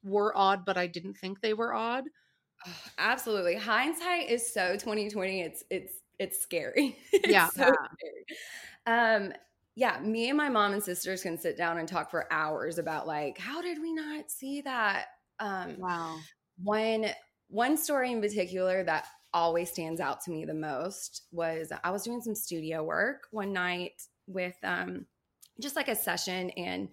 were 0.04 0.38
odd, 0.38 0.66
but 0.66 0.78
I 0.78 0.88
didn't 0.88 1.16
think 1.16 1.42
they 1.42 1.54
were 1.54 1.74
odd. 1.74 2.06
Absolutely 2.98 3.56
hindsight 3.56 4.30
is 4.30 4.52
so 4.52 4.76
2020 4.78 5.42
it's 5.42 5.64
it's 5.70 6.02
it's 6.20 6.40
scary 6.40 6.98
It's 7.14 7.44
Yeah. 7.44 7.52
so 7.54 7.66
scary. 7.66 8.26
um 8.88 9.34
yeah 9.76 10.00
me 10.02 10.30
and 10.30 10.38
my 10.38 10.50
mom 10.50 10.74
and 10.74 10.84
sisters 10.84 11.22
can 11.24 11.38
sit 11.38 11.58
down 11.58 11.78
and 11.78 11.88
talk 11.88 12.10
for 12.12 12.32
hours 12.34 12.78
about 12.80 13.08
like 13.08 13.38
how 13.38 13.62
did 13.62 13.80
we 13.82 13.94
not 13.94 14.32
see 14.32 14.62
that 14.62 15.08
um 15.40 15.78
Wow. 15.78 16.30
one 16.62 17.08
one 17.50 17.78
story 17.78 18.12
in 18.12 18.22
particular 18.22 18.84
that 18.84 19.08
always 19.34 19.70
stands 19.70 20.00
out 20.00 20.22
to 20.22 20.32
me 20.32 20.46
the 20.46 20.54
most 20.54 21.24
was 21.32 21.72
I 21.84 21.92
was 21.92 22.04
doing 22.04 22.22
some 22.22 22.36
studio 22.36 22.84
work 22.84 23.28
one 23.32 23.54
night 23.54 24.02
with 24.28 24.56
um 24.64 25.06
just 25.60 25.76
like 25.76 25.88
a 25.88 25.96
session 25.96 26.50
and 26.52 26.90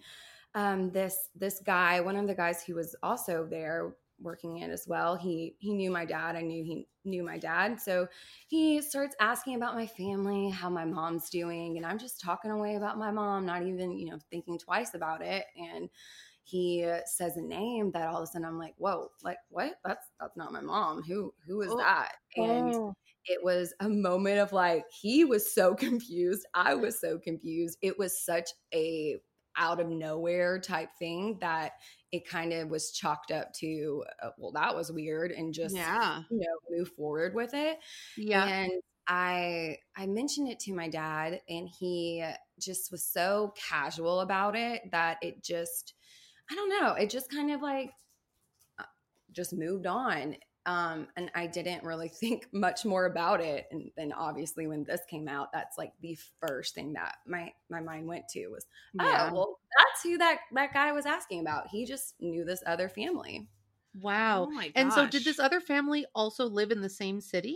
um 0.53 0.91
this 0.91 1.29
this 1.35 1.61
guy 1.65 2.01
one 2.01 2.15
of 2.15 2.27
the 2.27 2.35
guys 2.35 2.63
who 2.63 2.75
was 2.75 2.95
also 3.03 3.47
there 3.49 3.95
working 4.19 4.59
in 4.59 4.71
as 4.71 4.87
well 4.87 5.15
he 5.15 5.55
he 5.59 5.73
knew 5.73 5.91
my 5.91 6.05
dad 6.05 6.35
I 6.35 6.41
knew 6.41 6.63
he 6.63 6.87
knew 7.05 7.23
my 7.23 7.37
dad. 7.37 7.79
So 7.79 8.07
he 8.47 8.81
starts 8.81 9.15
asking 9.19 9.55
about 9.55 9.75
my 9.75 9.87
family 9.87 10.49
how 10.49 10.69
my 10.69 10.85
mom's 10.85 11.29
doing 11.29 11.77
and 11.77 11.85
I'm 11.85 11.99
just 11.99 12.19
talking 12.19 12.51
away 12.51 12.75
about 12.75 12.97
my 12.97 13.11
mom 13.11 13.45
not 13.45 13.63
even 13.63 13.91
you 13.91 14.09
know 14.09 14.19
thinking 14.29 14.57
twice 14.57 14.93
about 14.93 15.21
it. 15.21 15.45
And 15.57 15.89
he 16.45 16.87
says 17.07 17.37
a 17.37 17.41
name 17.41 17.91
that 17.93 18.07
all 18.07 18.17
of 18.17 18.23
a 18.23 18.27
sudden 18.27 18.47
I'm 18.47 18.59
like, 18.59 18.75
whoa, 18.77 19.09
like 19.23 19.37
what? 19.49 19.73
That's 19.83 20.05
that's 20.19 20.37
not 20.37 20.53
my 20.53 20.61
mom. 20.61 21.01
Who 21.03 21.33
who 21.47 21.61
is 21.61 21.69
Oh. 21.71 21.77
that? 21.77 22.11
And 22.37 22.73
Oh. 22.75 22.93
it 23.25 23.43
was 23.43 23.73
a 23.79 23.89
moment 23.89 24.39
of 24.39 24.53
like 24.53 24.85
he 25.01 25.25
was 25.25 25.53
so 25.53 25.73
confused. 25.75 26.45
I 26.53 26.75
was 26.75 26.99
so 27.01 27.17
confused. 27.19 27.77
It 27.81 27.97
was 27.99 28.23
such 28.23 28.49
a 28.73 29.17
out 29.57 29.79
of 29.79 29.87
nowhere 29.87 30.59
type 30.59 30.89
thing 30.99 31.37
that 31.39 31.71
it 32.11 32.27
kind 32.27 32.51
of 32.53 32.69
was 32.69 32.91
chalked 32.91 33.31
up 33.31 33.53
to 33.53 34.03
uh, 34.21 34.29
well 34.37 34.51
that 34.51 34.75
was 34.75 34.91
weird 34.91 35.31
and 35.31 35.53
just 35.53 35.73
Yeah. 35.73 36.23
you 36.29 36.39
know 36.39 36.77
move 36.77 36.89
forward 36.89 37.33
with 37.33 37.53
it 37.53 37.77
yeah. 38.17 38.45
and 38.45 38.71
i 39.07 39.77
i 39.95 40.07
mentioned 40.07 40.49
it 40.49 40.59
to 40.59 40.73
my 40.73 40.89
dad 40.89 41.39
and 41.47 41.69
he 41.69 42.21
just 42.59 42.91
was 42.91 43.05
so 43.05 43.53
casual 43.69 44.19
about 44.19 44.57
it 44.57 44.81
that 44.91 45.19
it 45.21 45.41
just 45.41 45.93
i 46.49 46.55
don't 46.55 46.69
know 46.69 46.93
it 46.93 47.09
just 47.09 47.29
kind 47.29 47.51
of 47.51 47.61
like 47.61 47.91
uh, 48.79 48.83
just 49.31 49.53
moved 49.53 49.85
on 49.85 50.35
um 50.65 51.07
and 51.15 51.31
i 51.35 51.45
didn't 51.45 51.83
really 51.83 52.07
think 52.21 52.47
much 52.51 52.85
more 52.85 53.05
about 53.05 53.41
it 53.41 53.67
and 53.71 53.91
then 53.97 54.11
obviously 54.13 54.67
when 54.67 54.83
this 54.83 55.01
came 55.09 55.27
out 55.27 55.51
that's 55.51 55.77
like 55.77 55.93
the 56.01 56.17
first 56.39 56.75
thing 56.75 56.93
that 56.93 57.15
my 57.27 57.51
my 57.69 57.79
mind 57.79 58.07
went 58.07 58.27
to 58.29 58.47
was 58.47 58.65
Yeah. 58.93 59.29
oh 59.29 59.35
well 59.35 59.59
that's 59.77 60.03
who 60.03 60.17
that 60.17 60.39
that 60.53 60.73
guy 60.73 60.91
was 60.91 61.05
asking 61.05 61.41
about 61.41 61.67
he 61.67 61.85
just 61.85 62.15
knew 62.19 62.45
this 62.45 62.63
other 62.65 62.89
family 62.89 63.47
Wow. 64.01 64.47
Oh 64.47 64.51
my 64.51 64.71
and 64.75 64.91
so 64.91 65.07
did 65.07 65.23
this 65.23 65.39
other 65.39 65.61
family 65.61 66.05
also 66.13 66.45
live 66.45 66.71
in 66.71 66.81
the 66.81 66.89
same 66.89 67.21
city? 67.21 67.55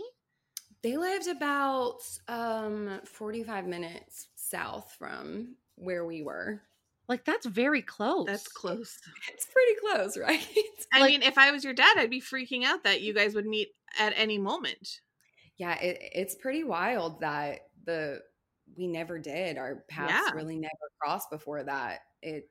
They 0.82 0.96
lived 0.96 1.28
about 1.28 1.98
um 2.28 3.00
45 3.04 3.66
minutes 3.66 4.28
south 4.36 4.94
from 4.98 5.56
where 5.76 6.04
we 6.04 6.22
were. 6.22 6.62
Like 7.10 7.24
that's 7.24 7.44
very 7.44 7.82
close. 7.82 8.24
That's 8.26 8.46
close. 8.48 8.96
It's 9.34 9.46
pretty 9.52 9.74
close, 9.80 10.16
right? 10.26 10.46
I 10.94 11.00
Like- 11.00 11.10
mean, 11.10 11.22
if 11.22 11.36
I 11.36 11.50
was 11.50 11.64
your 11.64 11.74
dad, 11.74 11.94
I'd 11.98 12.08
be 12.08 12.20
freaking 12.20 12.64
out 12.64 12.84
that 12.84 13.02
you 13.02 13.12
guys 13.12 13.34
would 13.34 13.46
meet 13.46 13.68
at 13.98 14.14
any 14.16 14.38
moment. 14.38 15.00
yeah, 15.58 15.74
it, 15.80 15.98
it's 16.14 16.36
pretty 16.36 16.62
wild 16.64 17.20
that 17.20 17.58
the 17.84 18.20
we 18.78 18.86
never 18.86 19.18
did. 19.18 19.58
Our 19.58 19.84
paths 19.88 20.12
Yeah. 20.12 20.30
really 20.36 20.56
never 20.56 20.70
crossed 21.00 21.28
before 21.30 21.64
that. 21.64 21.98
It 22.22 22.48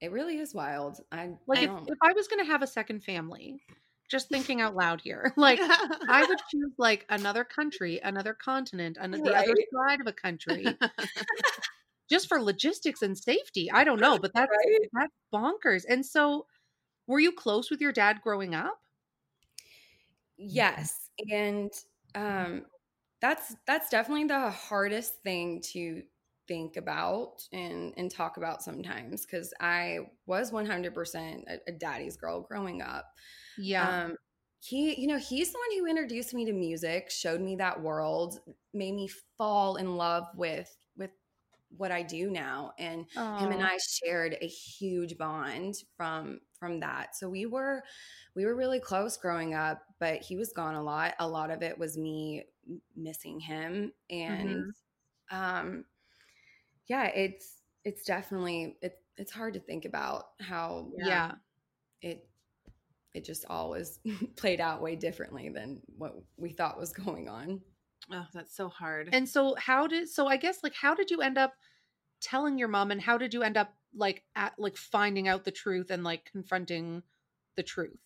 it 0.00 0.12
really 0.12 0.38
is 0.38 0.54
wild. 0.54 1.00
I 1.10 1.30
Like 1.48 1.58
I 1.58 1.62
if, 1.62 1.68
don't 1.68 1.88
if 1.90 1.98
I 2.02 2.12
was 2.12 2.28
gonna 2.28 2.44
have 2.44 2.62
a 2.62 2.66
second 2.68 3.02
family, 3.02 3.60
just 4.08 4.28
thinking 4.28 4.60
out 4.60 4.76
loud 4.76 5.00
here, 5.00 5.32
like 5.36 5.58
I 5.60 6.24
would 6.28 6.38
choose 6.52 6.72
like 6.78 7.04
another 7.08 7.42
country, 7.42 8.00
another 8.04 8.34
continent, 8.34 8.96
an- 9.00 9.10
the 9.10 9.34
other 9.34 9.54
side 9.74 10.00
of 10.00 10.06
a 10.06 10.12
country, 10.12 10.64
just 12.12 12.28
for 12.28 12.42
logistics 12.42 13.02
and 13.02 13.18
safety. 13.18 13.70
I 13.72 13.84
don't 13.84 14.00
know, 14.00 14.18
but 14.20 14.34
that's 14.34 14.52
Right? 14.52 14.90
that's 14.92 15.14
bonkers. 15.34 15.84
And 15.88 16.06
so, 16.06 16.46
were 17.08 17.20
you 17.20 17.32
close 17.32 17.70
with 17.70 17.80
your 17.80 17.92
dad 17.92 18.22
growing 18.22 18.54
up? 18.54 18.80
Yes, 20.36 21.10
and 21.30 21.70
um, 22.14 22.66
that's 23.20 23.54
that's 23.66 23.90
definitely 23.90 24.24
the 24.24 24.50
hardest 24.50 25.22
thing 25.22 25.60
to 25.72 26.02
think 26.48 26.76
about 26.76 27.46
and 27.52 27.94
and 27.96 28.10
talk 28.10 28.36
about 28.36 28.62
sometimes 28.62 29.24
because 29.24 29.54
I 29.60 30.00
was 30.26 30.50
one 30.52 30.66
hundred 30.66 30.94
percent 30.94 31.46
a 31.66 31.72
daddy's 31.72 32.16
girl 32.16 32.40
growing 32.40 32.82
up. 32.82 33.12
Yeah. 33.56 33.94
Um, 34.04 34.16
he, 34.60 35.00
you 35.00 35.08
know, 35.08 35.18
he's 35.18 35.52
the 35.52 35.58
one 35.58 35.78
who 35.78 35.86
introduced 35.90 36.34
me 36.34 36.44
to 36.46 36.52
music, 36.52 37.10
showed 37.10 37.40
me 37.40 37.56
that 37.56 37.82
world, 37.82 38.40
made 38.74 38.94
me 38.94 39.08
fall 39.38 39.76
in 39.76 39.96
love 39.96 40.26
with 40.36 40.76
what 41.76 41.90
I 41.90 42.02
do 42.02 42.30
now, 42.30 42.72
and 42.78 43.06
him 43.14 43.52
and 43.52 43.62
I 43.62 43.78
shared 43.78 44.36
a 44.40 44.46
huge 44.46 45.16
bond 45.16 45.76
from 45.96 46.40
from 46.58 46.80
that. 46.80 47.16
So 47.16 47.28
we 47.28 47.46
were 47.46 47.82
we 48.34 48.44
were 48.44 48.54
really 48.54 48.80
close 48.80 49.16
growing 49.16 49.54
up, 49.54 49.82
but 49.98 50.20
he 50.20 50.36
was 50.36 50.52
gone 50.52 50.74
a 50.74 50.82
lot. 50.82 51.14
A 51.18 51.26
lot 51.26 51.50
of 51.50 51.62
it 51.62 51.78
was 51.78 51.98
me 51.98 52.44
missing 52.96 53.40
him 53.40 53.92
and 54.08 54.72
um 55.32 55.84
yeah, 56.88 57.06
it's 57.06 57.62
it's 57.84 58.04
definitely 58.04 58.76
it, 58.82 58.98
it's 59.16 59.32
hard 59.32 59.54
to 59.54 59.60
think 59.60 59.84
about 59.84 60.26
how 60.40 60.88
yeah. 60.96 61.32
it 62.00 62.28
it 63.14 63.24
just 63.24 63.44
always 63.48 63.98
played 64.36 64.60
out 64.60 64.82
way 64.82 64.96
differently 64.96 65.48
than 65.48 65.80
what 65.96 66.14
we 66.36 66.50
thought 66.50 66.78
was 66.78 66.92
going 66.92 67.28
on. 67.28 67.60
Oh, 68.10 68.26
that's 68.32 68.56
so 68.56 68.68
hard. 68.68 69.10
And 69.12 69.28
so 69.28 69.54
how 69.58 69.86
did 69.86 70.08
so 70.08 70.26
I 70.26 70.36
guess 70.36 70.62
like 70.62 70.74
how 70.74 70.94
did 70.94 71.10
you 71.10 71.20
end 71.20 71.38
up 71.38 71.54
telling 72.20 72.58
your 72.58 72.68
mom 72.68 72.90
and 72.90 73.00
how 73.00 73.18
did 73.18 73.34
you 73.34 73.42
end 73.42 73.56
up 73.56 73.74
like 73.94 74.22
at 74.34 74.54
like 74.58 74.76
finding 74.76 75.28
out 75.28 75.44
the 75.44 75.50
truth 75.50 75.90
and 75.90 76.04
like 76.04 76.24
confronting 76.30 77.02
the 77.56 77.62
truth? 77.62 77.98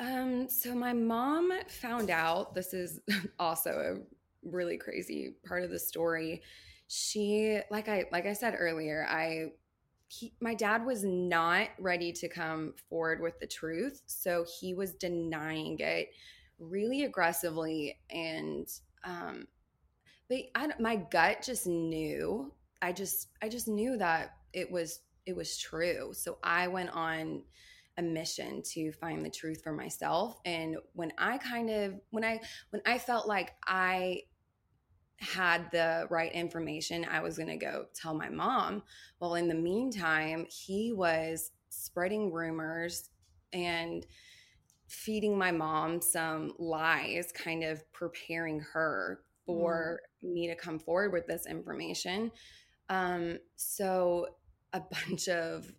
Um, 0.00 0.48
so 0.48 0.74
my 0.74 0.92
mom 0.92 1.52
found 1.66 2.10
out 2.10 2.54
this 2.54 2.72
is 2.72 3.00
also 3.38 3.70
a 3.70 4.48
really 4.48 4.78
crazy 4.78 5.34
part 5.46 5.64
of 5.64 5.70
the 5.70 5.78
story. 5.78 6.42
She 6.86 7.60
like 7.70 7.88
I 7.88 8.04
like 8.12 8.26
I 8.26 8.32
said 8.32 8.54
earlier, 8.58 9.06
I 9.08 9.52
he, 10.10 10.32
my 10.40 10.54
dad 10.54 10.86
was 10.86 11.04
not 11.04 11.68
ready 11.78 12.12
to 12.12 12.28
come 12.28 12.72
forward 12.88 13.20
with 13.20 13.38
the 13.40 13.46
truth, 13.46 14.02
so 14.06 14.46
he 14.58 14.72
was 14.72 14.94
denying 14.94 15.78
it 15.80 16.08
really 16.58 17.04
aggressively 17.04 17.98
and 18.10 18.68
um 19.04 19.46
but 20.28 20.38
I, 20.54 20.68
my 20.78 20.96
gut 20.96 21.42
just 21.42 21.66
knew 21.66 22.52
i 22.82 22.92
just 22.92 23.28
i 23.42 23.48
just 23.48 23.68
knew 23.68 23.96
that 23.96 24.34
it 24.52 24.70
was 24.70 25.00
it 25.26 25.36
was 25.36 25.58
true. 25.58 26.12
So 26.14 26.38
i 26.42 26.68
went 26.68 26.90
on 26.90 27.42
a 27.98 28.02
mission 28.02 28.62
to 28.62 28.92
find 28.92 29.24
the 29.24 29.30
truth 29.30 29.60
for 29.62 29.72
myself. 29.72 30.38
And 30.44 30.76
when 30.94 31.12
i 31.18 31.38
kind 31.38 31.70
of 31.70 31.94
when 32.10 32.24
i 32.24 32.40
when 32.70 32.82
i 32.86 32.98
felt 32.98 33.28
like 33.28 33.52
i 33.66 34.22
had 35.20 35.68
the 35.72 36.06
right 36.10 36.32
information 36.32 37.04
i 37.10 37.20
was 37.20 37.36
going 37.36 37.48
to 37.48 37.56
go 37.56 37.86
tell 37.94 38.14
my 38.14 38.28
mom. 38.28 38.82
Well 39.20 39.34
in 39.34 39.48
the 39.48 39.54
meantime 39.54 40.46
he 40.48 40.92
was 40.92 41.50
spreading 41.68 42.32
rumors 42.32 43.10
and 43.52 44.06
feeding 44.88 45.36
my 45.36 45.52
mom 45.52 46.00
some 46.00 46.52
lies, 46.58 47.30
kind 47.32 47.62
of 47.62 47.90
preparing 47.92 48.60
her 48.72 49.20
for 49.44 50.00
mm. 50.24 50.32
me 50.32 50.48
to 50.48 50.56
come 50.56 50.78
forward 50.78 51.12
with 51.12 51.26
this 51.26 51.46
information. 51.46 52.30
Um, 52.88 53.38
so 53.56 54.28
a 54.72 54.80
bunch 55.06 55.28
of 55.28 55.70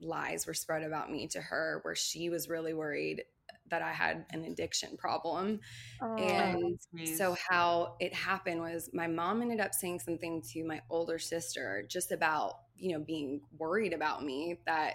lies 0.00 0.46
were 0.46 0.54
spread 0.54 0.82
about 0.82 1.10
me 1.10 1.26
to 1.28 1.40
her 1.40 1.80
where 1.82 1.94
she 1.94 2.30
was 2.30 2.48
really 2.48 2.74
worried 2.74 3.24
that 3.70 3.82
I 3.82 3.92
had 3.92 4.26
an 4.30 4.44
addiction 4.44 4.96
problem. 4.96 5.60
Oh, 6.00 6.16
and 6.16 6.78
nice. 6.92 7.16
so 7.16 7.36
how 7.48 7.96
it 7.98 8.12
happened 8.14 8.60
was 8.60 8.90
my 8.92 9.06
mom 9.06 9.42
ended 9.42 9.60
up 9.60 9.74
saying 9.74 10.00
something 10.00 10.42
to 10.52 10.64
my 10.64 10.80
older 10.90 11.18
sister 11.18 11.84
just 11.88 12.12
about, 12.12 12.54
you 12.76 12.92
know, 12.92 13.02
being 13.04 13.40
worried 13.58 13.92
about 13.92 14.22
me 14.22 14.60
that 14.66 14.94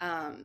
um 0.00 0.44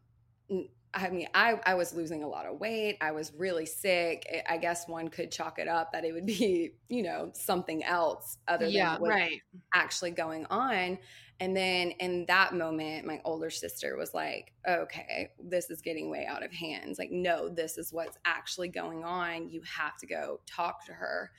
I 0.94 1.10
mean, 1.10 1.28
I, 1.34 1.60
I 1.66 1.76
was 1.76 1.94
losing 1.94 2.24
a 2.24 2.28
lot 2.28 2.46
of 2.46 2.60
weight. 2.60 2.98
I 3.02 3.12
was 3.12 3.32
really 3.38 3.66
sick. 3.66 4.26
Eh, 4.30 4.42
I 4.48 4.58
guess 4.58 4.88
one 4.88 5.10
could 5.10 5.32
chalk 5.32 5.60
it 5.60 5.68
up 5.68 5.92
that 5.92 6.06
it 6.06 6.14
would 6.14 6.26
be, 6.26 6.72
you 6.90 7.04
know, 7.04 7.32
something 7.34 7.84
else 7.84 8.38
other 8.48 8.66
than 8.66 8.74
yeah, 8.74 8.98
what 8.98 9.10
right. 9.10 9.42
actually 9.74 10.12
going 10.12 10.46
on. 10.50 10.98
And 11.40 11.56
then 11.56 11.92
in 11.92 12.26
that 12.28 12.56
moment, 12.56 13.06
my 13.06 13.22
older 13.24 13.52
sister 13.52 13.96
was 13.96 14.14
like, 14.14 14.54
okay, 14.68 15.30
this 15.40 15.70
is 15.70 15.82
getting 15.82 16.10
way 16.10 16.26
out 16.26 16.44
of 16.44 16.52
hands. 16.52 16.98
Like, 16.98 17.12
no, 17.12 17.48
this 17.48 17.78
is 17.78 17.94
what's 17.94 18.18
actually 18.26 18.70
going 18.70 19.04
on. 19.04 19.50
You 19.50 19.62
have 19.62 19.98
to 19.98 20.08
go 20.08 20.40
talk 20.48 20.86
to 20.88 20.94
her. 20.94 21.32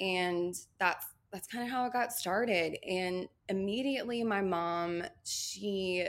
And 0.00 0.56
that's 0.78 1.06
that's 1.30 1.46
kind 1.46 1.64
of 1.64 1.70
how 1.70 1.84
it 1.84 1.92
got 1.92 2.12
started. 2.12 2.78
And 2.88 3.28
immediately 3.48 4.24
my 4.24 4.40
mom, 4.40 5.02
she, 5.24 6.06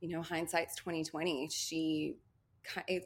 you 0.00 0.08
know, 0.08 0.22
hindsight's 0.22 0.74
2020. 0.76 1.48
She 1.50 2.16
kind 2.64 3.02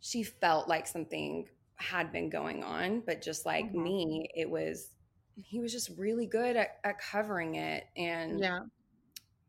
she 0.00 0.22
felt 0.22 0.68
like 0.68 0.86
something 0.86 1.48
had 1.76 2.12
been 2.12 2.30
going 2.30 2.62
on, 2.62 3.02
but 3.04 3.22
just 3.22 3.44
like 3.46 3.66
mm-hmm. 3.66 3.82
me, 3.82 4.30
it 4.34 4.48
was 4.48 4.90
he 5.42 5.60
was 5.60 5.72
just 5.72 5.90
really 5.96 6.26
good 6.26 6.56
at, 6.56 6.78
at 6.84 7.00
covering 7.00 7.54
it 7.54 7.84
and 7.96 8.40
yeah 8.40 8.60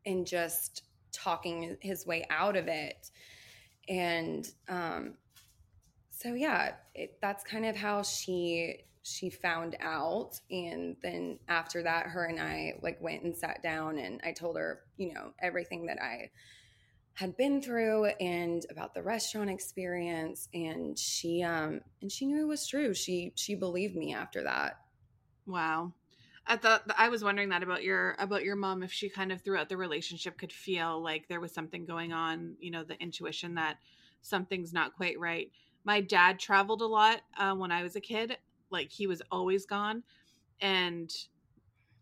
and 0.06 0.26
just 0.26 0.84
talking 1.12 1.76
his 1.80 2.06
way 2.06 2.24
out 2.30 2.56
of 2.56 2.68
it 2.68 3.10
and 3.88 4.52
um 4.68 5.14
so 6.10 6.34
yeah 6.34 6.72
it, 6.94 7.18
that's 7.20 7.42
kind 7.44 7.66
of 7.66 7.76
how 7.76 8.02
she 8.02 8.78
she 9.02 9.30
found 9.30 9.76
out 9.80 10.38
and 10.50 10.96
then 11.02 11.38
after 11.48 11.82
that 11.82 12.06
her 12.06 12.26
and 12.26 12.40
i 12.40 12.72
like 12.82 13.00
went 13.00 13.22
and 13.22 13.36
sat 13.36 13.62
down 13.62 13.98
and 13.98 14.20
i 14.24 14.32
told 14.32 14.56
her 14.56 14.80
you 14.96 15.12
know 15.14 15.32
everything 15.40 15.86
that 15.86 16.00
i 16.02 16.30
had 17.14 17.36
been 17.36 17.60
through 17.60 18.06
and 18.20 18.64
about 18.70 18.94
the 18.94 19.02
restaurant 19.02 19.50
experience 19.50 20.48
and 20.54 20.98
she 20.98 21.42
um 21.42 21.80
and 22.02 22.12
she 22.12 22.26
knew 22.26 22.42
it 22.42 22.48
was 22.48 22.66
true 22.66 22.92
she 22.92 23.32
she 23.36 23.54
believed 23.54 23.96
me 23.96 24.14
after 24.14 24.42
that 24.42 24.76
Wow. 25.46 25.92
I 26.46 26.56
thought 26.56 26.82
I 26.96 27.08
was 27.08 27.22
wondering 27.22 27.50
that 27.50 27.62
about 27.62 27.82
your 27.82 28.16
about 28.18 28.44
your 28.44 28.56
mom 28.56 28.82
if 28.82 28.92
she 28.92 29.08
kind 29.08 29.30
of 29.30 29.42
throughout 29.42 29.68
the 29.68 29.76
relationship 29.76 30.38
could 30.38 30.52
feel 30.52 31.02
like 31.02 31.28
there 31.28 31.40
was 31.40 31.52
something 31.52 31.84
going 31.84 32.12
on, 32.12 32.56
you 32.60 32.70
know, 32.70 32.82
the 32.82 33.00
intuition 33.00 33.54
that 33.54 33.76
something's 34.22 34.72
not 34.72 34.96
quite 34.96 35.18
right. 35.18 35.50
My 35.84 36.00
dad 36.00 36.38
traveled 36.38 36.82
a 36.82 36.86
lot 36.86 37.20
uh, 37.38 37.54
when 37.54 37.70
I 37.70 37.82
was 37.82 37.96
a 37.96 38.00
kid. 38.00 38.36
Like 38.70 38.90
he 38.90 39.06
was 39.06 39.22
always 39.30 39.66
gone, 39.66 40.02
and 40.60 41.12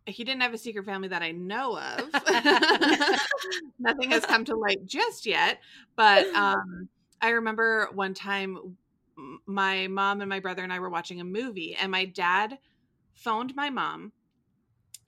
he 0.07 0.25
didn't 0.25 0.43
have 0.43 0.55
a 0.55 0.59
secret 0.59 0.85
family 0.85 1.09
that 1.09 1.23
I 1.23 1.33
know 1.33 1.79
of. 1.79 2.12
Nothing 3.79 4.11
has 4.11 4.25
come 4.25 4.45
to 4.47 4.57
light 4.57 4.85
just 4.87 5.27
yet, 5.27 5.61
but 5.97 6.27
um, 6.35 6.89
I 7.21 7.31
remember 7.31 7.89
one 7.95 8.14
time 8.14 8.77
my 9.47 9.89
mom 9.89 10.21
and 10.21 10.29
my 10.29 10.41
brother 10.41 10.62
and 10.62 10.73
I 10.73 10.79
were 10.79 10.91
watching 10.91 11.21
a 11.21 11.25
movie, 11.25 11.75
and 11.75 11.91
my 11.91 12.05
dad 12.05 12.59
phoned 13.14 13.55
my 13.57 13.71
mom 13.71 14.12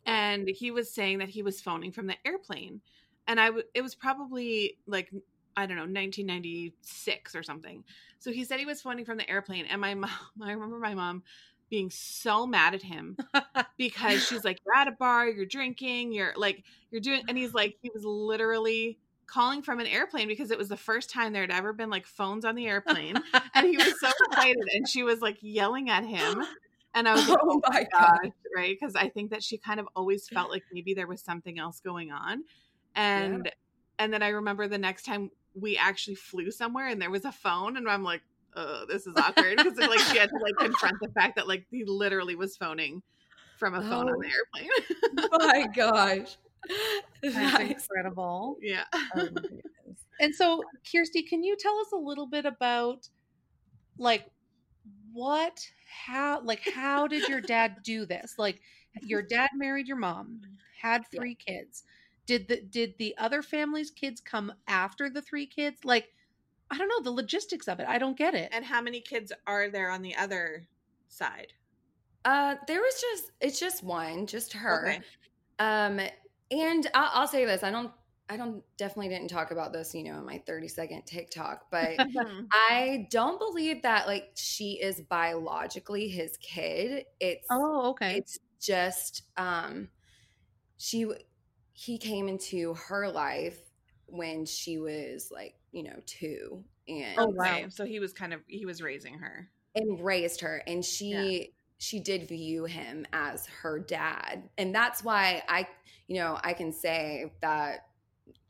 and 0.07 0.49
he 0.49 0.71
was 0.71 0.93
saying 0.93 1.19
that 1.19 1.29
he 1.29 1.43
was 1.43 1.61
phoning 1.61 1.93
from 1.93 2.07
the 2.07 2.17
airplane 2.27 2.81
and 3.27 3.41
I 3.41 3.47
w- 3.47 3.65
it 3.75 3.83
was 3.83 3.95
probably 3.95 4.79
like 4.87 5.11
I 5.57 5.67
don't 5.67 5.77
know 5.77 5.83
1996 5.83 7.35
or 7.35 7.43
something. 7.43 7.85
So 8.19 8.31
he 8.31 8.45
said 8.45 8.61
he 8.61 8.67
was 8.67 8.81
phoning 8.81 9.05
from 9.05 9.19
the 9.19 9.29
airplane 9.29 9.67
and 9.67 9.81
my 9.81 9.95
mom 9.97 10.11
I 10.43 10.53
remember 10.53 10.79
my 10.79 10.95
mom 10.95 11.23
being 11.71 11.91
so 11.91 12.47
mad 12.47 12.75
at 12.75 12.83
him 12.83 13.17
because 13.79 14.27
she's 14.27 14.45
like 14.45 14.59
you're 14.67 14.75
at 14.75 14.89
a 14.89 14.93
bar, 14.93 15.29
you're 15.29 15.47
drinking, 15.47 16.13
you're 16.13 16.33
like 16.37 16.65
you're 16.91 17.01
doing 17.01 17.23
and 17.29 17.39
he's 17.39 17.55
like 17.55 17.77
he 17.81 17.91
was 17.95 18.05
literally 18.05 18.99
calling 19.27 19.63
from 19.63 19.79
an 19.79 19.87
airplane 19.87 20.27
because 20.27 20.51
it 20.51 20.59
was 20.59 20.69
the 20.69 20.77
first 20.77 21.09
time 21.09 21.33
there 21.33 21.43
had 21.43 21.53
ever 21.53 21.73
been 21.73 21.89
like 21.89 22.05
phones 22.05 22.45
on 22.45 22.57
the 22.57 22.67
airplane 22.67 23.15
and 23.55 23.67
he 23.67 23.77
was 23.77 23.95
so 24.01 24.11
excited 24.31 24.69
and 24.75 24.89
she 24.89 25.05
was 25.05 25.21
like 25.21 25.39
yelling 25.41 25.89
at 25.89 26.05
him 26.05 26.45
and 26.95 27.09
I 27.09 27.15
was 27.15 27.29
like, 27.29 27.39
oh, 27.43 27.61
oh 27.65 27.73
my 27.73 27.87
gosh, 27.93 28.33
right? 28.55 28.77
Because 28.79 28.97
I 28.97 29.09
think 29.09 29.31
that 29.31 29.43
she 29.43 29.59
kind 29.59 29.79
of 29.79 29.89
always 29.95 30.29
felt 30.29 30.51
like 30.51 30.65
maybe 30.73 30.95
there 30.95 31.07
was 31.07 31.23
something 31.23 31.59
else 31.59 31.81
going 31.81 32.11
on. 32.11 32.45
And 32.95 33.43
yeah. 33.45 33.53
and 33.99 34.13
then 34.13 34.23
I 34.23 34.29
remember 34.29 34.67
the 34.67 34.79
next 34.79 35.05
time 35.05 35.31
we 35.55 35.77
actually 35.77 36.17
flew 36.17 36.51
somewhere 36.51 36.89
and 36.89 37.01
there 37.01 37.11
was 37.11 37.25
a 37.25 37.33
phone 37.33 37.77
and 37.77 37.89
I'm 37.89 38.03
like, 38.03 38.23
oh, 38.57 38.85
this 38.89 39.07
is 39.07 39.17
awkward. 39.17 39.57
Because 39.57 39.79
like 39.79 40.01
she 40.01 40.19
had 40.19 40.29
to 40.31 40.39
like 40.41 40.57
confront 40.59 40.97
the 41.01 41.09
fact 41.09 41.37
that 41.37 41.49
like 41.49 41.67
he 41.71 41.85
literally 41.85 42.35
was 42.35 42.57
phoning 42.57 43.03
from 43.57 43.75
a 43.75 43.83
phone 43.83 44.09
oh, 44.09 44.13
on 44.13 44.19
the 44.19 44.31
oh 45.33 45.39
airplane. 45.39 45.65
my 45.65 45.67
gosh. 45.75 46.37
That's 47.23 47.35
That's 47.35 47.85
incredible. 47.85 48.57
Yeah. 48.61 48.85
Oh 49.17 49.29
and 50.21 50.35
so, 50.35 50.63
Kirsty, 50.91 51.23
can 51.23 51.43
you 51.43 51.57
tell 51.59 51.79
us 51.79 51.93
a 51.93 51.97
little 51.97 52.27
bit 52.27 52.45
about 52.45 53.09
like 53.99 54.27
what 55.13 55.67
how 55.87 56.41
like 56.43 56.61
how 56.75 57.07
did 57.07 57.29
your 57.29 57.41
dad 57.41 57.77
do 57.83 58.07
this 58.07 58.35
like 58.39 58.61
your 59.03 59.23
dad 59.23 59.51
married 59.55 59.87
your 59.87 59.97
mom 59.97 60.41
had 60.81 61.03
three 61.15 61.37
yeah. 61.47 61.55
kids 61.55 61.85
did 62.27 62.49
the 62.49 62.61
did 62.63 62.95
the 62.99 63.15
other 63.19 63.43
family's 63.43 63.91
kids 63.91 64.21
come 64.21 64.53
after 64.69 65.11
the 65.11 65.21
three 65.21 65.47
kids 65.47 65.85
like 65.85 66.09
i 66.71 66.79
don't 66.79 66.89
know 66.89 67.03
the 67.03 67.11
logistics 67.11 67.69
of 67.69 67.81
it 67.81 67.87
i 67.89 67.99
don't 67.99 68.17
get 68.17 68.35
it 68.35 68.49
and 68.53 68.65
how 68.65 68.81
many 68.81 69.01
kids 69.01 69.33
are 69.47 69.69
there 69.69 69.91
on 69.91 70.03
the 70.03 70.15
other 70.17 70.67
side 71.09 71.53
uh 72.25 72.55
there 72.67 72.81
was 72.81 73.01
just 73.01 73.33
it's 73.41 73.59
just 73.59 73.83
one 73.83 74.27
just 74.27 74.53
her 74.53 74.89
okay. 74.89 75.01
um 75.59 76.01
and 76.51 76.87
I'll, 76.95 77.23
I'll 77.23 77.29
say 77.29 77.45
this 77.45 77.63
i 77.63 77.71
don't 77.71 77.93
I 78.31 78.37
don't 78.37 78.63
definitely 78.77 79.09
didn't 79.09 79.27
talk 79.27 79.51
about 79.51 79.73
this, 79.73 79.93
you 79.93 80.05
know, 80.05 80.19
in 80.19 80.25
my 80.25 80.41
30 80.47 80.69
second 80.69 81.03
TikTok, 81.05 81.67
but. 81.69 81.97
I 82.53 83.09
don't 83.11 83.41
believe 83.41 83.83
that 83.83 84.07
like 84.07 84.31
she 84.37 84.79
is 84.81 85.01
biologically 85.01 86.07
his 86.07 86.37
kid. 86.37 87.07
It's 87.19 87.49
Oh, 87.51 87.91
okay. 87.91 88.19
It's 88.19 88.39
just 88.61 89.23
um 89.37 89.89
she 90.77 91.11
he 91.73 91.99
came 91.99 92.29
into 92.29 92.75
her 92.75 93.11
life 93.11 93.59
when 94.07 94.47
she 94.47 94.79
was 94.79 95.31
like, 95.33 95.55
you 95.73 95.83
know, 95.83 95.97
2 96.07 96.65
and 96.89 97.15
Oh, 97.19 97.27
wow. 97.27 97.65
So 97.69 97.85
he 97.85 98.01
was 98.01 98.13
kind 98.13 98.33
of 98.33 98.41
he 98.47 98.67
was 98.67 98.83
raising 98.83 99.19
her. 99.19 99.49
And 99.75 100.05
raised 100.05 100.41
her 100.41 100.63
and 100.67 100.85
she 100.85 101.11
yeah. 101.11 101.47
she 101.79 102.01
did 102.01 102.29
view 102.29 102.65
him 102.65 103.07
as 103.13 103.47
her 103.63 103.79
dad. 103.79 104.49
And 104.59 104.75
that's 104.75 105.05
why 105.05 105.43
I 105.49 105.69
you 106.09 106.17
know, 106.17 106.39
I 106.43 106.55
can 106.55 106.73
say 106.73 107.33
that 107.41 107.87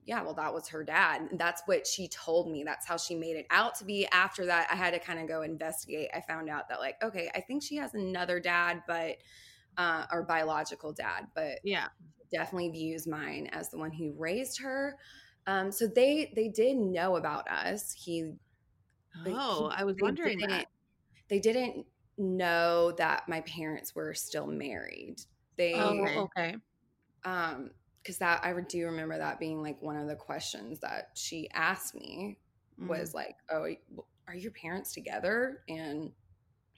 yeah, 0.06 0.22
well, 0.22 0.34
that 0.34 0.52
was 0.52 0.66
her 0.68 0.82
dad. 0.82 1.28
That's 1.34 1.62
what 1.66 1.86
she 1.86 2.08
told 2.08 2.50
me. 2.50 2.64
That's 2.64 2.86
how 2.86 2.96
she 2.96 3.14
made 3.14 3.36
it 3.36 3.46
out 3.50 3.76
to 3.76 3.84
be. 3.84 4.08
After 4.10 4.46
that, 4.46 4.66
I 4.68 4.74
had 4.74 4.92
to 4.92 4.98
kind 4.98 5.20
of 5.20 5.28
go 5.28 5.42
investigate. 5.42 6.08
I 6.12 6.20
found 6.20 6.48
out 6.48 6.68
that, 6.68 6.80
like, 6.80 6.96
okay, 7.00 7.30
I 7.34 7.40
think 7.40 7.62
she 7.62 7.76
has 7.76 7.94
another 7.94 8.40
dad, 8.40 8.82
but, 8.88 9.18
uh, 9.76 10.06
or 10.10 10.24
biological 10.24 10.92
dad, 10.92 11.28
but 11.34 11.60
yeah, 11.62 11.88
definitely 12.32 12.70
views 12.70 13.06
mine 13.06 13.48
as 13.52 13.70
the 13.70 13.78
one 13.78 13.92
who 13.92 14.12
raised 14.18 14.60
her. 14.62 14.96
Um, 15.46 15.72
so 15.72 15.86
they, 15.86 16.32
they 16.34 16.48
did 16.48 16.76
know 16.76 17.16
about 17.16 17.48
us. 17.48 17.92
He, 17.92 18.32
oh, 19.26 19.70
he, 19.70 19.74
I 19.76 19.84
was 19.84 19.96
wondering 20.00 20.38
that. 20.40 20.66
They 21.28 21.38
didn't 21.38 21.86
know 22.18 22.92
that 22.98 23.28
my 23.28 23.40
parents 23.42 23.94
were 23.94 24.14
still 24.14 24.46
married. 24.46 25.16
They, 25.56 25.74
oh, 25.74 26.28
okay. 26.36 26.56
Um, 27.24 27.70
because 28.02 28.18
that 28.18 28.40
I 28.44 28.52
do 28.60 28.86
remember 28.86 29.18
that 29.18 29.38
being 29.38 29.62
like 29.62 29.80
one 29.82 29.96
of 29.96 30.08
the 30.08 30.16
questions 30.16 30.80
that 30.80 31.10
she 31.14 31.48
asked 31.52 31.94
me 31.94 32.38
mm-hmm. 32.78 32.88
was 32.88 33.14
like, 33.14 33.36
"Oh, 33.50 33.66
are 34.26 34.34
your 34.34 34.52
parents 34.52 34.92
together?" 34.92 35.62
And 35.68 36.10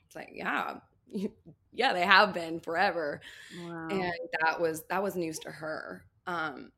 it's 0.05 0.15
like, 0.15 0.31
"Yeah, 0.33 0.75
yeah, 1.73 1.93
they 1.93 2.05
have 2.05 2.33
been 2.33 2.59
forever." 2.59 3.21
Wow. 3.63 3.87
And 3.89 4.13
that 4.41 4.59
was 4.59 4.83
that 4.89 5.01
was 5.01 5.15
news 5.15 5.39
to 5.39 5.51
her. 5.51 6.05
Um, 6.27 6.71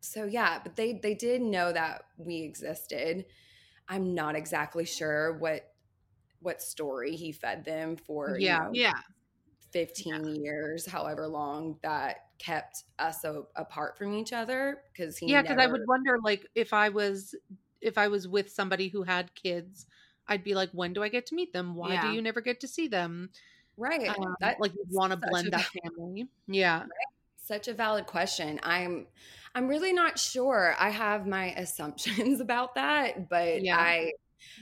so 0.00 0.24
yeah, 0.24 0.60
but 0.62 0.76
they 0.76 0.94
they 1.02 1.14
did 1.14 1.42
know 1.42 1.72
that 1.72 2.04
we 2.16 2.42
existed. 2.42 3.26
I'm 3.88 4.14
not 4.14 4.36
exactly 4.36 4.84
sure 4.84 5.38
what 5.38 5.72
what 6.40 6.62
story 6.62 7.16
he 7.16 7.32
fed 7.32 7.64
them 7.64 7.96
for. 7.96 8.36
Yeah, 8.38 8.58
you 8.58 8.64
know, 8.64 8.70
yeah. 8.72 9.00
15 9.72 10.06
yeah. 10.06 10.32
years, 10.40 10.86
however 10.86 11.26
long 11.26 11.76
that 11.82 12.16
kept 12.38 12.84
us 12.98 13.22
so 13.22 13.48
apart 13.56 13.96
from 13.96 14.12
each 14.12 14.34
other 14.34 14.82
because 14.92 15.16
he 15.16 15.26
yeah 15.26 15.40
because 15.40 15.56
never... 15.56 15.70
i 15.70 15.72
would 15.72 15.88
wonder 15.88 16.18
like 16.22 16.46
if 16.54 16.74
i 16.74 16.90
was 16.90 17.34
if 17.80 17.96
i 17.96 18.08
was 18.08 18.28
with 18.28 18.50
somebody 18.50 18.88
who 18.88 19.02
had 19.02 19.34
kids 19.34 19.86
I'd 20.28 20.44
be 20.44 20.54
like, 20.54 20.70
when 20.72 20.92
do 20.92 21.02
I 21.02 21.08
get 21.08 21.26
to 21.26 21.34
meet 21.34 21.52
them? 21.52 21.74
Why 21.74 22.00
do 22.00 22.08
you 22.12 22.20
never 22.20 22.40
get 22.40 22.60
to 22.60 22.68
see 22.68 22.88
them? 22.88 23.30
Right. 23.76 24.08
Um, 24.08 24.36
That- 24.40 24.60
like 24.60 24.74
you 24.74 24.84
want 24.90 25.12
to 25.12 25.16
blend 25.16 25.52
that 25.52 25.70
family. 25.82 26.28
Yeah. 26.46 26.86
such 27.38 27.68
a 27.68 27.74
valid 27.74 28.06
question. 28.06 28.58
I'm 28.64 29.06
I'm 29.56 29.66
really 29.68 29.92
not 29.94 30.18
sure. 30.18 30.74
I 30.78 30.90
have 30.90 31.26
my 31.26 31.46
assumptions 31.54 32.40
about 32.42 32.74
that, 32.74 33.28
but 33.30 33.62
Yeah. 33.62 33.78
I, 33.78 34.12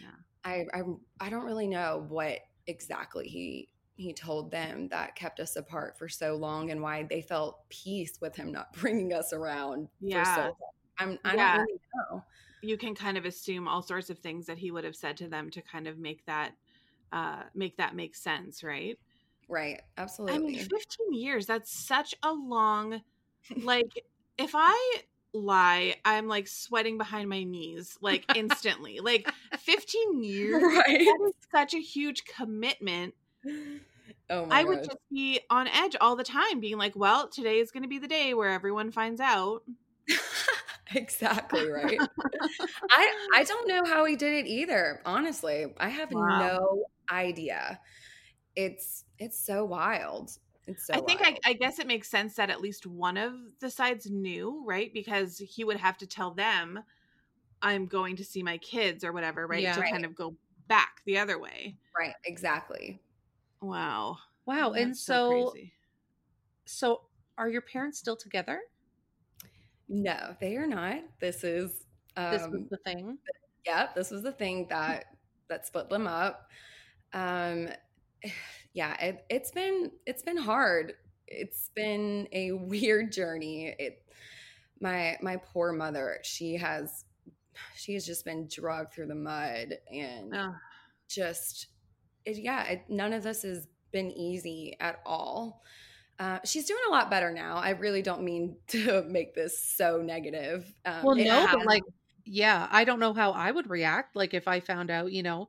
Yeah. 0.01 0.11
I 0.45 0.65
I 0.73 0.83
I 1.21 1.31
don't 1.31 1.45
really 1.45 1.67
know 1.67 2.05
what 2.09 2.39
exactly 2.69 3.27
he 3.29 3.69
he 3.97 4.13
told 4.13 4.51
them 4.51 4.89
that 4.89 5.15
kept 5.17 5.39
us 5.41 5.57
apart 5.57 5.99
for 5.99 6.09
so 6.09 6.35
long 6.37 6.71
and 6.71 6.81
why 6.81 7.03
they 7.09 7.23
felt 7.23 7.69
peace 7.69 8.19
with 8.21 8.35
him 8.37 8.51
not 8.53 8.73
bringing 8.81 9.13
us 9.13 9.33
around 9.33 9.87
for 10.01 10.07
Yeah. 10.09 10.35
so 10.35 10.41
long. 10.43 10.55
I'm 10.99 11.19
I 11.25 11.35
Yeah. 11.35 11.53
don't 11.57 11.67
really 11.67 11.81
know. 11.95 12.25
you 12.63 12.77
can 12.79 12.95
kind 12.95 13.19
of 13.19 13.25
assume 13.25 13.67
all 13.69 13.83
sorts 13.83 14.11
of 14.11 14.19
things 14.21 14.47
that 14.47 14.59
he 14.59 14.71
would 14.71 14.85
have 14.85 14.97
said 14.97 15.17
to 15.19 15.29
them 15.29 15.51
to 15.51 15.61
kind 15.63 15.87
of 15.89 15.99
make 15.99 16.25
that 16.27 16.53
uh 17.13 17.43
make 17.55 17.77
that 17.79 17.95
make 17.97 18.15
sense 18.15 18.63
right 18.63 18.97
Right. 19.49 19.81
Absolutely. 19.99 20.37
i 20.37 20.39
mean 20.39 20.59
15 20.59 21.13
years 21.13 21.47
that's 21.47 21.71
such 21.87 22.15
a 22.23 22.33
long 22.33 23.01
like 23.59 23.91
if 24.39 24.53
i 24.55 25.01
lie 25.33 25.95
i'm 26.05 26.29
like 26.29 26.47
sweating 26.47 26.97
behind 26.97 27.29
my 27.29 27.43
knees 27.43 27.99
like 28.01 28.27
instantly 28.35 29.01
like 29.01 29.29
15 29.59 30.23
years 30.23 30.63
right. 30.63 30.99
that 30.99 31.19
is 31.29 31.35
such 31.53 31.75
a 31.75 31.81
huge 31.81 32.25
commitment 32.25 33.15
Oh 34.31 34.47
my 34.47 34.49
god. 34.49 34.59
i 34.59 34.65
would 34.65 34.85
just 34.85 34.99
be 35.11 35.41
on 35.51 35.67
edge 35.69 35.97
all 36.01 36.17
the 36.17 36.25
time 36.25 36.61
being 36.61 36.79
like 36.79 36.95
well 36.97 37.29
today 37.29 37.59
is 37.59 37.71
going 37.73 37.83
to 37.83 37.89
be 37.89 37.99
the 37.99 38.09
day 38.09 38.33
where 38.35 38.51
everyone 38.51 38.91
finds 38.91 39.21
out 39.21 39.63
exactly 40.95 41.69
right. 41.69 42.01
I 42.91 43.13
I 43.35 43.45
don't 43.45 43.69
know 43.69 43.85
how 43.85 44.05
he 44.05 44.17
did 44.17 44.45
it 44.45 44.49
either. 44.49 45.01
Honestly, 45.05 45.73
I 45.79 45.89
have 45.89 46.11
Wow. 46.11 46.59
no 46.59 46.85
idea. 47.11 47.81
It's 48.57 49.05
it's 49.19 49.39
so 49.39 49.65
wild. 49.65 50.31
It's 50.67 50.87
so. 50.87 50.95
I 50.95 51.01
think 51.01 51.21
I. 51.23 51.37
I 51.45 51.53
guess 51.53 51.79
it 51.79 51.87
makes 51.87 52.09
sense 52.09 52.35
that 52.37 52.51
at 52.51 52.61
least 52.61 52.87
one 52.87 53.17
of 53.17 53.33
the 53.61 53.71
sides 53.71 54.11
knew, 54.11 54.63
right? 54.67 54.93
Because 54.95 55.39
he 55.39 55.65
would 55.65 55.77
have 55.77 55.99
to 55.99 56.07
tell 56.07 56.31
them, 56.33 56.83
"I'm 57.63 57.87
going 57.87 58.17
to 58.17 58.25
see 58.25 58.43
my 58.43 58.59
kids" 58.59 59.05
or 59.05 59.13
whatever, 59.13 59.47
right? 59.47 59.63
Yeah. 59.63 59.75
to 59.75 59.81
Right. 59.81 59.93
kind 59.93 60.05
of 60.05 60.15
go 60.15 60.37
back 60.69 61.03
the 61.05 61.19
other 61.19 61.39
way. 61.39 61.77
right 61.99 62.15
exactly. 62.25 63.01
Wow. 63.61 64.19
Wow. 64.47 64.73
and 64.73 64.91
That's 64.93 65.01
so, 65.03 65.51
crazy. 65.51 65.73
so 66.65 67.03
are 67.39 67.49
your 67.49 67.63
parents 67.63 67.99
still 67.99 68.17
together? 68.17 68.61
No, 69.89 70.35
they 70.41 70.57
are 70.57 70.67
not. 70.67 71.03
This 71.21 71.45
is 71.45 71.85
This 72.17 72.43
was 72.43 72.55
um 72.55 72.67
the 72.71 72.79
thing. 72.79 73.19
yeah, 73.67 73.89
this 73.95 74.11
was 74.11 74.23
the 74.23 74.33
thing 74.33 74.67
that 74.71 75.05
that 75.49 75.67
split 75.67 75.91
them 75.91 76.07
up. 76.07 76.49
Um 77.13 77.69
yeah, 78.75 79.01
it, 79.01 79.25
it's 79.31 79.51
been 79.53 79.93
it's 80.05 80.23
been 80.23 80.37
hard. 80.37 80.95
It's 81.27 81.71
been 81.75 82.29
a 82.33 82.53
weird 82.53 83.13
journey. 83.13 83.75
It 83.79 84.03
my 84.81 85.17
my 85.23 85.37
poor 85.37 85.73
mother, 85.73 86.19
she 86.23 86.57
has 86.57 87.05
she 87.77 87.95
has 87.95 88.05
just 88.05 88.25
been 88.25 88.49
dragged 88.49 88.93
through 88.93 89.07
the 89.07 89.15
mud 89.15 89.79
and 89.91 90.35
Ugh. 90.35 90.55
just 91.09 91.69
it, 92.25 92.39
yeah, 92.39 92.65
it, 92.65 92.85
none 92.89 93.13
of 93.13 93.23
this 93.23 93.43
has 93.43 93.69
been 93.93 94.11
easy 94.11 94.77
at 94.81 95.01
all. 95.07 95.63
Uh, 96.19 96.39
she's 96.45 96.67
doing 96.67 96.81
a 96.89 96.91
lot 96.91 97.11
better 97.11 97.33
now. 97.33 97.57
I 97.57 97.71
really 97.71 98.03
don't 98.03 98.23
mean 98.23 98.57
to 98.69 99.03
make 99.03 99.35
this 99.35 99.59
so 99.59 100.03
negative. 100.03 100.73
Um, 100.85 101.03
Well, 101.05 101.17
no, 101.17 101.47
but 101.53 101.67
like, 101.67 101.83
yeah, 102.25 102.67
I 102.71 102.85
don't 102.85 102.99
know 103.01 103.13
how 103.13 103.33
I 103.33 103.51
would 103.51 103.71
react. 103.71 104.17
Like 104.17 104.35
if 104.35 104.49
I 104.49 104.61
found 104.61 104.91
out, 104.91 105.13
you 105.13 105.23
know, 105.23 105.49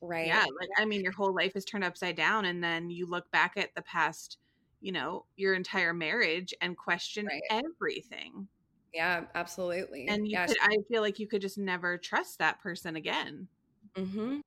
right? 0.00 0.26
Yeah, 0.26 0.44
like 0.60 0.68
I 0.76 0.84
mean, 0.84 1.02
your 1.02 1.12
whole 1.12 1.34
life 1.34 1.56
is 1.56 1.64
turned 1.64 1.84
upside 1.84 2.16
down, 2.16 2.44
and 2.44 2.62
then 2.62 2.90
you 2.90 3.06
look 3.06 3.30
back 3.30 3.56
at 3.56 3.74
the 3.74 3.82
past, 3.82 4.38
you 4.80 4.92
know, 4.92 5.26
your 5.36 5.54
entire 5.54 5.92
marriage 5.94 6.54
and 6.60 6.76
question 6.76 7.26
Right. 7.26 7.42
everything. 7.50 8.48
Yeah, 8.92 9.24
absolutely. 9.34 10.08
And 10.08 10.26
you 10.26 10.32
yeah, 10.32 10.46
could, 10.46 10.56
I 10.62 10.76
feel 10.88 11.02
like 11.02 11.18
you 11.18 11.26
could 11.28 11.42
just 11.42 11.58
never 11.58 11.98
trust 11.98 12.38
that 12.38 12.60
person 12.60 12.96
again. 12.96 13.48
mm-hmm 13.96 14.40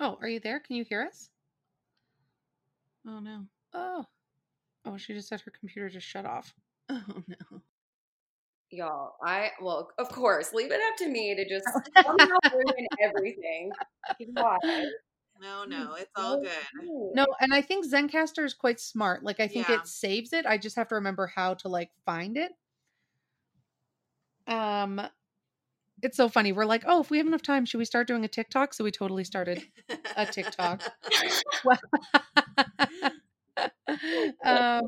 oh, 0.00 0.18
are 0.20 0.28
you 0.28 0.40
there? 0.40 0.60
Can 0.60 0.76
you 0.76 0.84
hear 0.84 1.02
us? 1.02 1.30
Oh 3.06 3.18
no. 3.20 3.46
Oh, 3.72 4.04
oh, 4.84 4.96
she 4.96 5.14
just 5.14 5.28
said 5.28 5.40
her 5.42 5.50
computer 5.50 5.88
just 5.88 6.06
shut 6.06 6.26
off. 6.26 6.54
Oh 6.90 7.22
no. 7.26 7.62
Y'all. 8.74 9.14
I 9.24 9.50
well, 9.62 9.88
of 9.98 10.08
course, 10.08 10.52
leave 10.52 10.72
it 10.72 10.80
up 10.88 10.96
to 10.98 11.08
me 11.08 11.34
to 11.34 11.48
just 11.48 11.64
somehow 12.04 12.38
ruin 12.52 12.86
everything. 13.02 13.72
No, 15.40 15.64
no, 15.64 15.94
it's 15.94 16.10
all 16.16 16.40
good. 16.40 16.50
No, 17.14 17.26
and 17.40 17.52
I 17.54 17.60
think 17.60 17.86
Zencastr 17.86 18.44
is 18.44 18.54
quite 18.54 18.80
smart. 18.80 19.22
Like 19.22 19.38
I 19.40 19.46
think 19.48 19.68
Yeah. 19.68 19.76
it 19.76 19.86
saves 19.86 20.32
it. 20.32 20.46
I 20.46 20.58
just 20.58 20.76
have 20.76 20.88
to 20.88 20.96
remember 20.96 21.26
how 21.28 21.54
to 21.54 21.68
like 21.68 21.90
find 22.04 22.36
it. 22.36 22.52
Um 24.46 25.00
it's 26.02 26.16
so 26.16 26.28
funny. 26.28 26.52
We're 26.52 26.66
like, 26.66 26.82
"Oh, 26.86 27.00
if 27.00 27.10
we 27.10 27.18
have 27.18 27.26
enough 27.26 27.42
time, 27.42 27.64
should 27.64 27.78
we 27.78 27.84
start 27.84 28.06
doing 28.08 28.24
a 28.24 28.28
TikTok?" 28.28 28.74
So 28.74 28.84
we 28.84 28.90
totally 28.90 29.24
started 29.24 29.62
a 30.16 30.26
TikTok. 30.26 30.82
um 34.44 34.82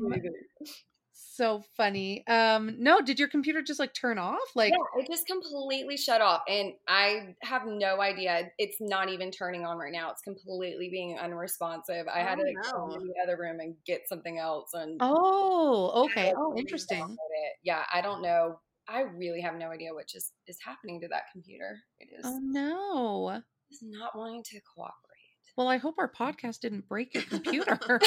so 1.37 1.63
funny. 1.77 2.25
Um 2.27 2.75
no, 2.79 2.99
did 3.01 3.19
your 3.19 3.29
computer 3.29 3.61
just 3.61 3.79
like 3.79 3.93
turn 3.93 4.17
off? 4.17 4.39
Like 4.55 4.71
yeah, 4.73 5.01
it 5.01 5.07
just 5.09 5.25
completely 5.27 5.95
shut 5.95 6.19
off, 6.21 6.41
and 6.49 6.73
I 6.87 7.35
have 7.43 7.61
no 7.65 8.01
idea. 8.01 8.49
It's 8.57 8.77
not 8.81 9.09
even 9.09 9.31
turning 9.31 9.65
on 9.65 9.77
right 9.77 9.93
now. 9.93 10.11
It's 10.11 10.21
completely 10.21 10.89
being 10.89 11.17
unresponsive. 11.17 12.07
I 12.13 12.19
had 12.19 12.39
Oh, 12.39 12.43
to 12.43 12.47
like, 12.47 12.55
no. 12.91 12.99
to 12.99 13.05
the 13.05 13.13
other 13.23 13.37
room 13.39 13.59
and 13.59 13.75
get 13.85 14.01
something 14.09 14.37
else. 14.37 14.71
And 14.73 14.97
Oh, 15.01 16.05
okay. 16.05 16.33
Oh, 16.35 16.55
interesting. 16.57 17.15
Yeah, 17.63 17.83
I 17.93 18.01
don't 18.01 18.21
know. 18.21 18.59
I 18.89 19.01
really 19.01 19.41
have 19.41 19.55
no 19.55 19.69
idea 19.69 19.93
what 19.93 20.07
just 20.07 20.33
is 20.47 20.57
happening 20.65 20.99
to 21.01 21.07
that 21.09 21.23
computer. 21.31 21.77
It 21.99 22.09
is 22.17 22.25
Oh 22.25 22.39
no. 22.41 23.41
it's 23.69 23.83
not 23.83 24.17
wanting 24.17 24.43
to 24.43 24.59
cooperate. 24.75 24.93
Well, 25.57 25.67
I 25.67 25.77
hope 25.77 25.95
our 25.97 26.11
podcast 26.11 26.59
didn't 26.61 26.87
break 26.87 27.13
your 27.13 27.23
computer. 27.29 27.79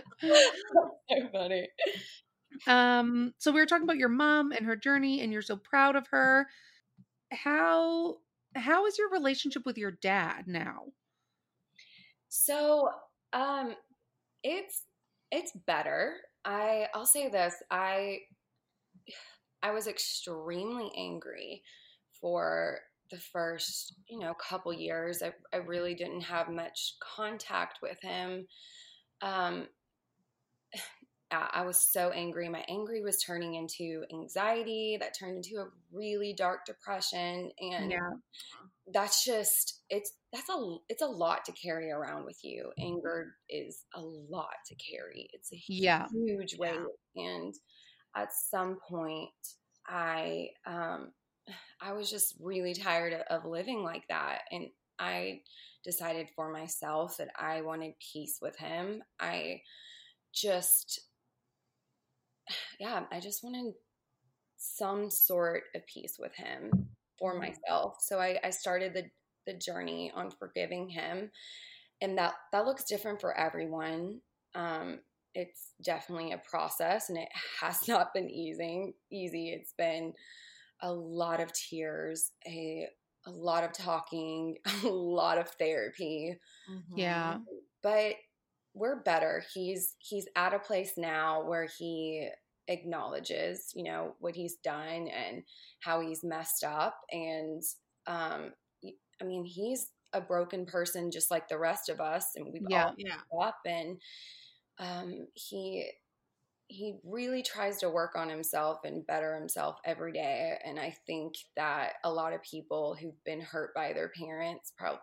so 0.22 1.28
funny. 1.32 1.68
um 2.66 3.32
so 3.38 3.50
we 3.52 3.60
were 3.60 3.66
talking 3.66 3.84
about 3.84 3.96
your 3.96 4.08
mom 4.08 4.52
and 4.52 4.66
her 4.66 4.76
journey 4.76 5.20
and 5.20 5.32
you're 5.32 5.42
so 5.42 5.56
proud 5.56 5.96
of 5.96 6.06
her. 6.08 6.46
How 7.32 8.16
how 8.54 8.86
is 8.86 8.98
your 8.98 9.10
relationship 9.10 9.64
with 9.64 9.78
your 9.78 9.90
dad 9.90 10.46
now? 10.46 10.84
So, 12.28 12.88
um, 13.32 13.74
it's 14.42 14.84
it's 15.30 15.52
better. 15.66 16.16
I 16.44 16.86
I'll 16.94 17.06
say 17.06 17.28
this. 17.28 17.54
I 17.70 18.18
I 19.62 19.70
was 19.72 19.86
extremely 19.86 20.90
angry 20.96 21.62
for 22.20 22.80
the 23.10 23.18
first, 23.18 23.94
you 24.08 24.18
know, 24.18 24.34
couple 24.34 24.72
years. 24.72 25.22
I 25.22 25.32
I 25.52 25.58
really 25.58 25.94
didn't 25.94 26.22
have 26.22 26.48
much 26.48 26.94
contact 27.00 27.78
with 27.82 28.00
him. 28.00 28.46
Um 29.20 29.68
I 31.32 31.50
I 31.54 31.62
was 31.66 31.80
so 31.80 32.10
angry. 32.10 32.48
My 32.48 32.64
angry 32.68 33.02
was 33.02 33.22
turning 33.22 33.54
into 33.54 34.04
anxiety 34.12 34.96
that 35.00 35.16
turned 35.18 35.38
into 35.44 35.60
a 35.62 35.70
really 35.92 36.34
dark 36.34 36.64
depression 36.66 37.50
and 37.60 37.92
that's 38.92 39.24
just 39.24 39.82
it's 39.90 40.12
that's 40.32 40.48
a 40.48 40.76
it's 40.88 41.02
a 41.02 41.06
lot 41.06 41.44
to 41.44 41.52
carry 41.52 41.90
around 41.90 42.24
with 42.24 42.38
you 42.42 42.72
anger 42.80 43.34
is 43.48 43.84
a 43.94 44.00
lot 44.00 44.54
to 44.66 44.74
carry 44.74 45.28
it's 45.32 45.52
a 45.52 45.56
Yeah. 45.68 46.06
huge 46.12 46.58
weight 46.58 46.80
Yeah. 47.14 47.24
and 47.24 47.54
at 48.16 48.32
some 48.32 48.78
point 48.88 49.30
i 49.86 50.48
um 50.66 51.12
i 51.80 51.92
was 51.92 52.10
just 52.10 52.34
really 52.40 52.74
tired 52.74 53.12
of 53.30 53.44
living 53.44 53.82
like 53.84 54.06
that 54.08 54.40
and 54.50 54.66
i 54.98 55.40
decided 55.84 56.28
for 56.34 56.52
myself 56.52 57.16
that 57.18 57.28
i 57.38 57.60
wanted 57.62 57.94
peace 58.12 58.38
with 58.42 58.56
him 58.56 59.02
i 59.20 59.60
just 60.34 61.00
yeah 62.80 63.04
i 63.10 63.20
just 63.20 63.42
wanted 63.44 63.74
some 64.62 65.10
sort 65.10 65.64
of 65.74 65.84
peace 65.86 66.16
with 66.18 66.34
him 66.34 66.88
for 67.18 67.32
mm-hmm. 67.32 67.50
myself. 67.50 67.96
So 68.00 68.18
I, 68.20 68.38
I 68.42 68.50
started 68.50 68.94
the 68.94 69.04
the 69.44 69.58
journey 69.58 70.12
on 70.14 70.30
forgiving 70.30 70.88
him, 70.88 71.30
and 72.00 72.16
that 72.18 72.34
that 72.52 72.64
looks 72.64 72.84
different 72.84 73.20
for 73.20 73.36
everyone. 73.36 74.20
Um, 74.54 75.00
it's 75.34 75.72
definitely 75.84 76.32
a 76.32 76.38
process, 76.38 77.08
and 77.08 77.18
it 77.18 77.28
has 77.60 77.88
not 77.88 78.14
been 78.14 78.30
easy. 78.30 78.94
Easy. 79.10 79.50
It's 79.50 79.74
been 79.76 80.12
a 80.80 80.92
lot 80.92 81.40
of 81.40 81.52
tears, 81.52 82.30
a 82.46 82.86
a 83.26 83.30
lot 83.30 83.64
of 83.64 83.72
talking, 83.72 84.56
a 84.84 84.88
lot 84.88 85.38
of 85.38 85.48
therapy 85.50 86.36
Yeah. 86.96 87.38
but 87.80 88.14
we're 88.74 89.02
better 89.02 89.42
he's 89.54 89.94
he's 89.98 90.26
at 90.36 90.54
a 90.54 90.58
place 90.58 90.92
now 90.96 91.44
where 91.46 91.68
he 91.78 92.28
acknowledges 92.68 93.70
you 93.74 93.84
know 93.84 94.14
what 94.20 94.34
he's 94.34 94.56
done 94.64 95.08
and 95.08 95.42
how 95.80 96.00
he's 96.00 96.24
messed 96.24 96.64
up 96.64 97.00
and 97.10 97.62
um 98.06 98.52
i 99.20 99.24
mean 99.24 99.44
he's 99.44 99.90
a 100.14 100.20
broken 100.20 100.64
person 100.66 101.10
just 101.10 101.30
like 101.30 101.48
the 101.48 101.58
rest 101.58 101.88
of 101.88 102.00
us 102.00 102.30
and 102.36 102.46
we've 102.52 102.62
Yeah. 102.68 102.90
all 102.90 102.94
Yeah. 102.96 103.20
up 103.42 103.58
and 103.66 104.00
um 104.78 105.26
he 105.34 105.90
he 106.68 106.96
really 107.04 107.42
tries 107.42 107.78
to 107.78 107.90
work 107.90 108.12
on 108.16 108.28
himself 108.28 108.78
and 108.84 109.06
better 109.06 109.34
himself 109.36 109.76
every 109.84 110.12
day 110.12 110.58
and 110.64 110.78
i 110.80 110.94
think 111.06 111.34
that 111.56 111.94
a 112.04 112.10
lot 112.12 112.32
of 112.32 112.42
people 112.42 112.94
who've 112.98 113.22
been 113.24 113.40
hurt 113.40 113.74
by 113.74 113.92
their 113.92 114.10
parents 114.10 114.72
probably 114.78 115.00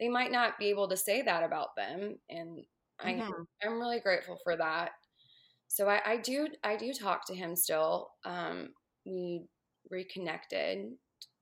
they 0.00 0.08
might 0.08 0.32
not 0.32 0.58
be 0.58 0.66
able 0.66 0.88
to 0.88 0.96
say 0.96 1.22
that 1.22 1.42
about 1.44 1.76
them 1.76 2.16
and 2.30 2.64
i 3.00 3.24
Mhm. 3.24 3.46
i'm 3.62 3.78
really 3.80 4.00
grateful 4.00 4.38
for 4.44 4.56
that. 4.56 4.92
So 5.68 5.88
I, 5.88 6.02
I 6.12 6.16
do 6.18 6.48
i 6.64 6.76
do 6.76 6.92
talk 6.94 7.26
to 7.26 7.34
him 7.34 7.56
still 7.56 8.10
um 8.24 8.74
we 9.06 9.46
reconnected 9.90 10.92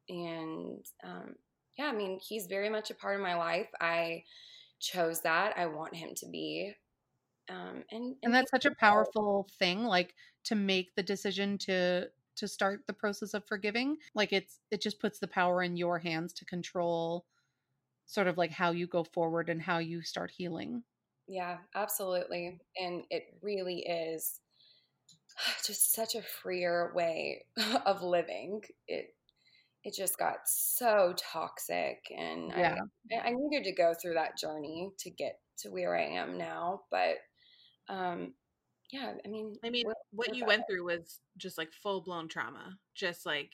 and 0.08 0.84
um 1.04 1.36
yeah 1.78 1.86
i 1.86 1.92
mean 1.92 2.20
he's 2.26 2.46
very 2.46 2.70
much 2.70 2.90
a 2.90 2.94
part 2.94 3.16
of 3.16 3.22
my 3.22 3.36
life 3.36 3.68
i 3.80 4.24
chose 4.80 5.22
that 5.22 5.58
i 5.58 5.66
want 5.66 5.94
him 5.96 6.14
to 6.16 6.28
be 6.30 6.74
um 7.50 7.84
and 7.90 8.16
and 8.22 8.32
that's 8.34 8.50
such 8.50 8.64
a 8.64 8.70
powerful 8.70 9.48
thing 9.58 9.84
like 9.84 10.14
to 10.44 10.54
make 10.54 10.94
the 10.94 11.02
decision 11.02 11.58
to 11.58 12.10
to 12.36 12.48
start 12.48 12.86
the 12.86 12.92
process 12.92 13.34
of 13.34 13.46
forgiving 13.46 13.96
like 14.14 14.32
it's 14.32 14.60
it 14.70 14.80
just 14.80 14.98
puts 15.00 15.18
the 15.18 15.28
power 15.28 15.62
in 15.62 15.76
your 15.76 15.98
hands 15.98 16.32
to 16.32 16.44
control 16.44 17.26
sort 18.06 18.28
of 18.28 18.38
like 18.38 18.52
how 18.52 18.72
you 18.72 18.86
go 18.86 19.04
forward 19.04 19.50
and 19.50 19.62
how 19.62 19.78
you 19.78 20.02
start 20.02 20.30
healing 20.32 20.84
Yeah, 21.26 21.58
absolutely. 21.74 22.60
And 22.76 23.04
it 23.10 23.24
really 23.42 23.80
is 23.80 24.40
just 25.66 25.92
such 25.92 26.14
a 26.14 26.22
freer 26.22 26.92
way 26.94 27.44
of 27.86 28.02
living. 28.02 28.62
It 28.88 29.14
it 29.84 29.94
just 29.94 30.18
got 30.18 30.36
so 30.46 31.14
toxic 31.16 31.98
and 32.16 32.50
Yeah. 32.56 32.76
I, 33.12 33.28
I 33.28 33.32
needed 33.34 33.64
to 33.64 33.72
go 33.74 33.92
through 34.00 34.14
that 34.14 34.38
journey 34.38 34.92
to 35.00 35.10
get 35.10 35.40
to 35.58 35.70
where 35.70 35.94
I 35.96 36.04
am 36.04 36.38
now. 36.38 36.82
But 36.90 37.16
um 37.88 38.34
yeah, 38.92 39.12
I 39.24 39.28
mean 39.28 39.56
I 39.64 39.70
mean, 39.70 39.86
what 40.10 40.34
you 40.34 40.46
went 40.46 40.64
through 40.68 40.84
was 40.84 41.20
just 41.36 41.58
like 41.58 41.72
full 41.72 42.02
blown 42.02 42.28
trauma. 42.28 42.78
Just 42.94 43.26
like 43.26 43.52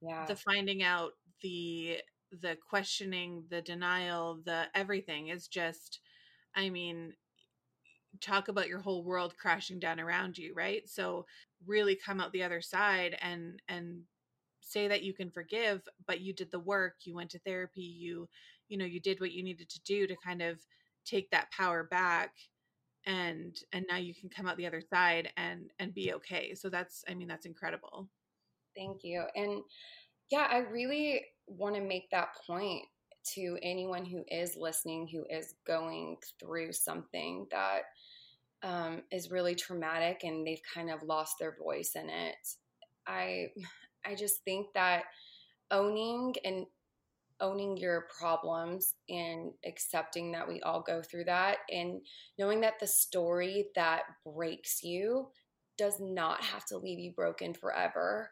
yeah. 0.00 0.26
the 0.26 0.36
finding 0.36 0.82
out, 0.82 1.12
the 1.42 1.98
the 2.40 2.56
questioning, 2.68 3.44
the 3.50 3.62
denial, 3.62 4.40
the 4.44 4.64
everything 4.74 5.28
is 5.28 5.48
just 5.48 6.00
I 6.54 6.70
mean, 6.70 7.14
talk 8.20 8.48
about 8.48 8.68
your 8.68 8.80
whole 8.80 9.04
world 9.04 9.34
crashing 9.38 9.78
down 9.78 10.00
around 10.00 10.36
you, 10.38 10.52
right? 10.54 10.88
So 10.88 11.26
really 11.66 11.96
come 11.96 12.20
out 12.20 12.32
the 12.32 12.42
other 12.42 12.60
side 12.60 13.16
and 13.20 13.60
and 13.68 14.02
say 14.60 14.88
that 14.88 15.02
you 15.02 15.12
can 15.12 15.30
forgive, 15.30 15.82
but 16.06 16.20
you 16.20 16.32
did 16.32 16.50
the 16.50 16.60
work, 16.60 16.94
you 17.04 17.14
went 17.14 17.30
to 17.30 17.38
therapy, 17.40 17.82
you 17.82 18.28
you 18.68 18.78
know, 18.78 18.84
you 18.84 19.00
did 19.00 19.20
what 19.20 19.32
you 19.32 19.42
needed 19.42 19.68
to 19.68 19.80
do 19.82 20.06
to 20.06 20.16
kind 20.24 20.40
of 20.40 20.60
take 21.04 21.30
that 21.30 21.50
power 21.50 21.84
back 21.84 22.32
and 23.06 23.58
and 23.72 23.84
now 23.88 23.96
you 23.96 24.14
can 24.14 24.28
come 24.28 24.46
out 24.46 24.56
the 24.56 24.66
other 24.66 24.80
side 24.80 25.30
and 25.36 25.70
and 25.78 25.94
be 25.94 26.12
okay. 26.14 26.54
So 26.54 26.68
that's 26.68 27.04
I 27.08 27.14
mean 27.14 27.28
that's 27.28 27.46
incredible. 27.46 28.08
Thank 28.76 29.04
you. 29.04 29.24
And 29.34 29.62
yeah, 30.30 30.46
I 30.50 30.58
really 30.58 31.24
want 31.46 31.74
to 31.74 31.82
make 31.82 32.10
that 32.10 32.28
point 32.46 32.84
to 33.34 33.58
anyone 33.62 34.04
who 34.04 34.24
is 34.28 34.56
listening, 34.56 35.08
who 35.08 35.24
is 35.30 35.54
going 35.66 36.16
through 36.38 36.72
something 36.72 37.46
that 37.50 37.82
um, 38.62 39.02
is 39.10 39.30
really 39.30 39.54
traumatic 39.54 40.22
and 40.24 40.46
they've 40.46 40.62
kind 40.74 40.90
of 40.90 41.02
lost 41.02 41.36
their 41.38 41.56
voice 41.56 41.92
in 41.94 42.08
it. 42.08 42.36
I, 43.06 43.48
I 44.04 44.14
just 44.14 44.44
think 44.44 44.72
that 44.74 45.04
owning 45.70 46.34
and 46.44 46.66
owning 47.40 47.76
your 47.76 48.06
problems 48.16 48.94
and 49.08 49.52
accepting 49.66 50.30
that 50.32 50.46
we 50.46 50.60
all 50.60 50.80
go 50.80 51.02
through 51.02 51.24
that 51.24 51.58
and 51.70 52.00
knowing 52.38 52.60
that 52.60 52.78
the 52.78 52.86
story 52.86 53.66
that 53.74 54.02
breaks 54.24 54.82
you 54.82 55.28
does 55.76 55.96
not 56.00 56.42
have 56.42 56.64
to 56.64 56.78
leave 56.78 57.00
you 57.00 57.12
broken 57.12 57.52
forever 57.52 58.30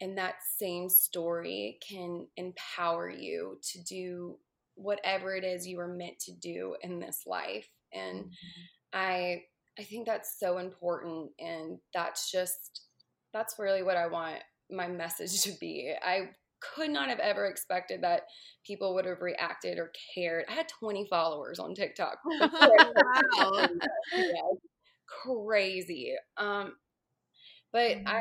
and 0.00 0.16
that 0.18 0.36
same 0.58 0.88
story 0.88 1.78
can 1.86 2.26
empower 2.36 3.10
you 3.10 3.58
to 3.62 3.82
do 3.82 4.38
whatever 4.74 5.34
it 5.34 5.44
is 5.44 5.66
you 5.66 5.76
were 5.76 5.88
meant 5.88 6.18
to 6.20 6.32
do 6.32 6.76
in 6.82 6.98
this 7.00 7.22
life. 7.26 7.68
And 7.92 8.30
i 8.92 9.42
i 9.78 9.84
think 9.84 10.04
that's 10.04 10.38
so 10.40 10.58
important 10.58 11.30
and 11.38 11.78
that's 11.94 12.30
just 12.30 12.82
that's 13.32 13.54
really 13.58 13.84
what 13.84 13.96
i 13.96 14.06
want 14.06 14.38
my 14.70 14.86
message 14.86 15.42
to 15.42 15.52
be. 15.60 15.92
I 16.02 16.30
could 16.60 16.90
not 16.90 17.08
have 17.08 17.18
ever 17.18 17.46
expected 17.46 18.02
that 18.02 18.24
people 18.66 18.94
would 18.94 19.06
have 19.06 19.22
reacted 19.22 19.78
or 19.78 19.92
cared. 20.14 20.44
I 20.48 20.52
had 20.52 20.68
20 20.68 21.06
followers 21.08 21.58
on 21.58 21.74
tiktok 21.74 22.18
Wow. 22.24 23.68
Yeah, 24.14 24.52
crazy. 25.06 26.14
Um 26.36 26.74
but 27.72 27.98
i 28.06 28.18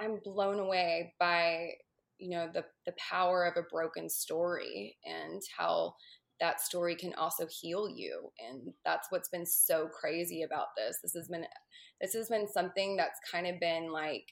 I'm 0.00 0.20
blown 0.24 0.58
away 0.58 1.14
by 1.18 1.70
you 2.18 2.30
know 2.30 2.48
the 2.52 2.64
the 2.86 2.94
power 3.10 3.44
of 3.44 3.56
a 3.56 3.66
broken 3.70 4.08
story 4.08 4.96
and 5.04 5.42
how 5.56 5.94
that 6.40 6.60
story 6.60 6.96
can 6.96 7.14
also 7.14 7.46
heal 7.48 7.88
you 7.88 8.30
and 8.48 8.72
that's 8.84 9.06
what's 9.10 9.28
been 9.28 9.46
so 9.46 9.88
crazy 9.88 10.42
about 10.42 10.68
this. 10.76 10.98
This 11.02 11.14
has 11.14 11.28
been 11.28 11.44
this 12.00 12.14
has 12.14 12.28
been 12.28 12.48
something 12.48 12.96
that's 12.96 13.20
kind 13.30 13.46
of 13.46 13.60
been 13.60 13.90
like 13.92 14.26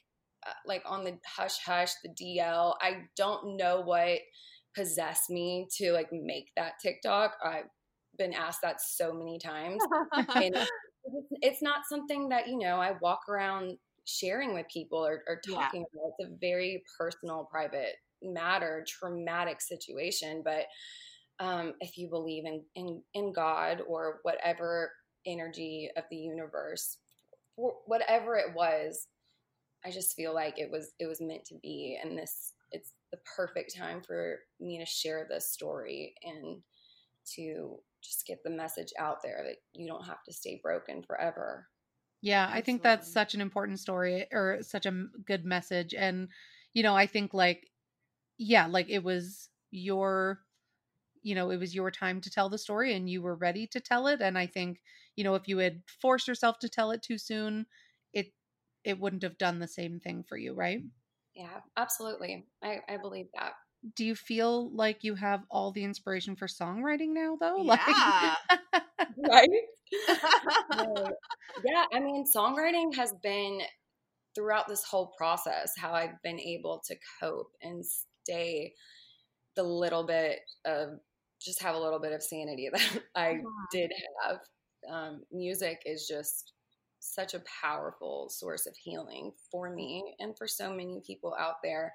uh, 0.45 0.53
like 0.65 0.83
on 0.85 1.03
the 1.03 1.17
hush 1.25 1.57
hush 1.65 1.91
the 2.03 2.09
DL 2.09 2.75
I 2.81 3.03
don't 3.15 3.57
know 3.57 3.81
what 3.81 4.19
possessed 4.75 5.29
me 5.29 5.67
to 5.77 5.91
like 5.91 6.09
make 6.11 6.51
that 6.55 6.73
TikTok. 6.81 7.33
I've 7.43 7.65
been 8.17 8.33
asked 8.33 8.61
that 8.63 8.81
so 8.81 9.13
many 9.13 9.39
times. 9.39 9.81
And 10.35 10.55
it's, 10.55 10.71
it's 11.41 11.61
not 11.61 11.81
something 11.89 12.29
that 12.29 12.47
you 12.47 12.57
know 12.57 12.77
I 12.77 12.93
walk 13.01 13.21
around 13.29 13.77
sharing 14.05 14.53
with 14.53 14.67
people 14.67 15.05
or, 15.05 15.23
or 15.27 15.41
Yeah. 15.47 15.55
talking 15.55 15.85
about. 15.93 16.13
It's 16.19 16.29
a 16.29 16.37
very 16.39 16.83
personal, 16.97 17.47
private 17.51 17.95
matter, 18.21 18.85
traumatic 18.87 19.61
situation. 19.61 20.41
But 20.43 20.65
um, 21.39 21.73
if 21.79 21.97
you 21.97 22.09
believe 22.09 22.45
in, 22.45 22.63
in 22.75 23.01
in 23.13 23.33
God 23.33 23.81
or 23.87 24.19
whatever 24.23 24.91
energy 25.25 25.89
of 25.97 26.03
the 26.09 26.17
universe, 26.17 26.97
whatever 27.55 28.35
it 28.35 28.53
was, 28.55 29.07
I 29.85 29.91
just 29.91 30.15
feel 30.15 30.33
like 30.33 30.59
it 30.59 30.71
was 30.71 30.93
it 30.99 31.07
was 31.07 31.21
meant 31.21 31.45
to 31.45 31.55
be, 31.61 31.99
and 32.01 32.17
this 32.17 32.53
it's 32.71 32.93
the 33.11 33.19
perfect 33.35 33.75
time 33.75 34.01
for 34.01 34.39
me 34.59 34.79
to 34.79 34.85
share 34.85 35.27
this 35.29 35.51
story 35.51 36.15
and 36.23 36.61
to 37.35 37.77
just 38.03 38.25
get 38.25 38.39
the 38.43 38.49
message 38.49 38.91
out 38.99 39.17
there 39.23 39.43
that 39.45 39.57
you 39.73 39.87
don't 39.87 40.05
have 40.05 40.23
to 40.25 40.33
stay 40.33 40.59
broken 40.61 41.03
forever. 41.03 41.67
Yeah, 42.23 42.49
I 42.51 42.61
think 42.61 42.83
that's 42.83 43.11
such 43.11 43.35
an 43.35 43.41
important 43.41 43.79
story 43.79 44.27
or 44.33 44.63
such 44.63 44.87
a 44.87 44.91
good 45.25 45.45
message. 45.45 45.93
And, 45.93 46.29
you 46.73 46.83
know, 46.83 46.95
I 46.95 47.05
think 47.07 47.33
like, 47.35 47.71
yeah, 48.37 48.67
like 48.67 48.89
it 48.89 49.03
was 49.03 49.49
your, 49.71 50.41
you 51.23 51.35
know, 51.35 51.51
it 51.51 51.57
was 51.57 51.75
your 51.75 51.91
time 51.91 52.21
to 52.21 52.31
tell 52.31 52.49
the 52.49 52.57
story 52.59 52.93
and 52.95 53.09
you 53.09 53.21
were 53.21 53.35
ready 53.35 53.67
to 53.67 53.81
tell 53.81 54.07
it. 54.07 54.21
And 54.21 54.37
I 54.37 54.47
think, 54.47 54.81
you 55.15 55.23
know, 55.23 55.35
if 55.35 55.47
you 55.47 55.59
had 55.59 55.83
forced 56.01 56.27
yourself 56.27 56.59
to 56.59 56.69
tell 56.69 56.91
it 56.91 57.03
too 57.03 57.17
soon, 57.19 57.67
it, 58.13 58.33
it 58.85 58.99
wouldn't 58.99 59.23
have 59.23 59.37
done 59.39 59.59
the 59.59 59.67
same 59.69 59.99
thing 59.99 60.23
for 60.23 60.37
you, 60.37 60.53
right? 60.53 60.83
Yeah, 61.35 61.61
absolutely. 61.77 62.47
I, 62.61 62.81
I 62.87 62.97
believe 62.97 63.27
that. 63.33 63.53
Do 63.95 64.05
you 64.05 64.15
feel 64.15 64.69
like 64.71 65.03
you 65.03 65.15
have 65.15 65.43
all 65.49 65.71
the 65.71 65.83
inspiration 65.83 66.35
for 66.35 66.47
songwriting 66.47 67.09
now, 67.13 67.37
though? 67.39 67.63
Yeah. 67.63 68.35
Like, 69.17 69.49
Right? 69.49 69.49
No. 70.75 71.11
yeah, 71.65 71.85
I 71.93 71.99
mean, 71.99 72.25
songwriting 72.25 72.95
has 72.95 73.13
been 73.21 73.61
throughout 74.35 74.67
this 74.67 74.83
whole 74.83 75.13
process 75.17 75.73
how 75.77 75.91
I've 75.93 76.21
been 76.23 76.39
able 76.39 76.81
to 76.87 76.95
cope 77.21 77.51
and 77.61 77.83
stay 77.85 78.73
the 79.55 79.63
little 79.63 80.03
bit 80.03 80.39
of 80.65 80.99
just 81.41 81.61
have 81.61 81.75
a 81.75 81.79
little 81.79 81.99
bit 81.99 82.13
of 82.13 82.23
sanity 82.23 82.69
that 82.73 83.03
I 83.15 83.37
did 83.71 83.91
have. 84.23 84.39
Um, 84.89 85.23
music 85.31 85.81
is 85.85 86.07
just 86.07 86.53
such 86.99 87.33
a 87.33 87.43
powerful 87.61 88.29
source 88.29 88.65
of 88.65 88.75
healing 88.77 89.31
for 89.51 89.69
me 89.69 90.15
and 90.19 90.37
for 90.37 90.47
so 90.47 90.71
many 90.71 91.01
people 91.05 91.35
out 91.39 91.55
there. 91.63 91.93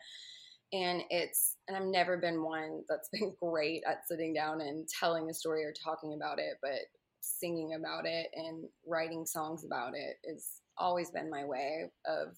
And 0.72 1.02
it's, 1.10 1.56
and 1.66 1.76
I've 1.76 1.84
never 1.86 2.18
been 2.18 2.42
one 2.42 2.84
that's 2.88 3.08
been 3.12 3.34
great 3.40 3.84
at 3.86 4.06
sitting 4.06 4.34
down 4.34 4.60
and 4.60 4.88
telling 4.88 5.30
a 5.30 5.34
story 5.34 5.64
or 5.64 5.72
talking 5.72 6.14
about 6.14 6.38
it, 6.38 6.58
but 6.62 6.80
singing 7.20 7.74
about 7.74 8.06
it 8.06 8.30
and 8.34 8.68
writing 8.86 9.26
songs 9.26 9.64
about 9.64 9.94
it 9.94 10.16
has 10.28 10.62
always 10.76 11.10
been 11.10 11.30
my 11.30 11.44
way 11.44 11.90
of, 12.06 12.36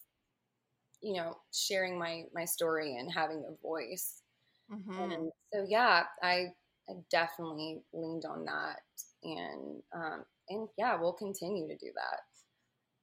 you 1.03 1.15
know, 1.15 1.37
sharing 1.53 1.99
my 1.99 2.25
my 2.35 2.45
story 2.45 2.97
and 2.97 3.11
having 3.13 3.45
a 3.49 3.57
voice. 3.63 4.23
Mhm. 4.69 5.13
And 5.13 5.33
so 5.55 5.67
yeah, 5.69 6.07
I, 6.23 6.49
I 6.89 6.95
definitely 7.11 7.85
leaned 7.93 8.25
on 8.27 8.47
that, 8.47 8.81
and 9.25 9.83
um, 9.95 10.27
and 10.49 10.69
yeah, 10.79 11.01
we'll 11.01 11.15
continue 11.15 11.69
to 11.69 11.77
do 11.79 11.93
that. 11.97 12.21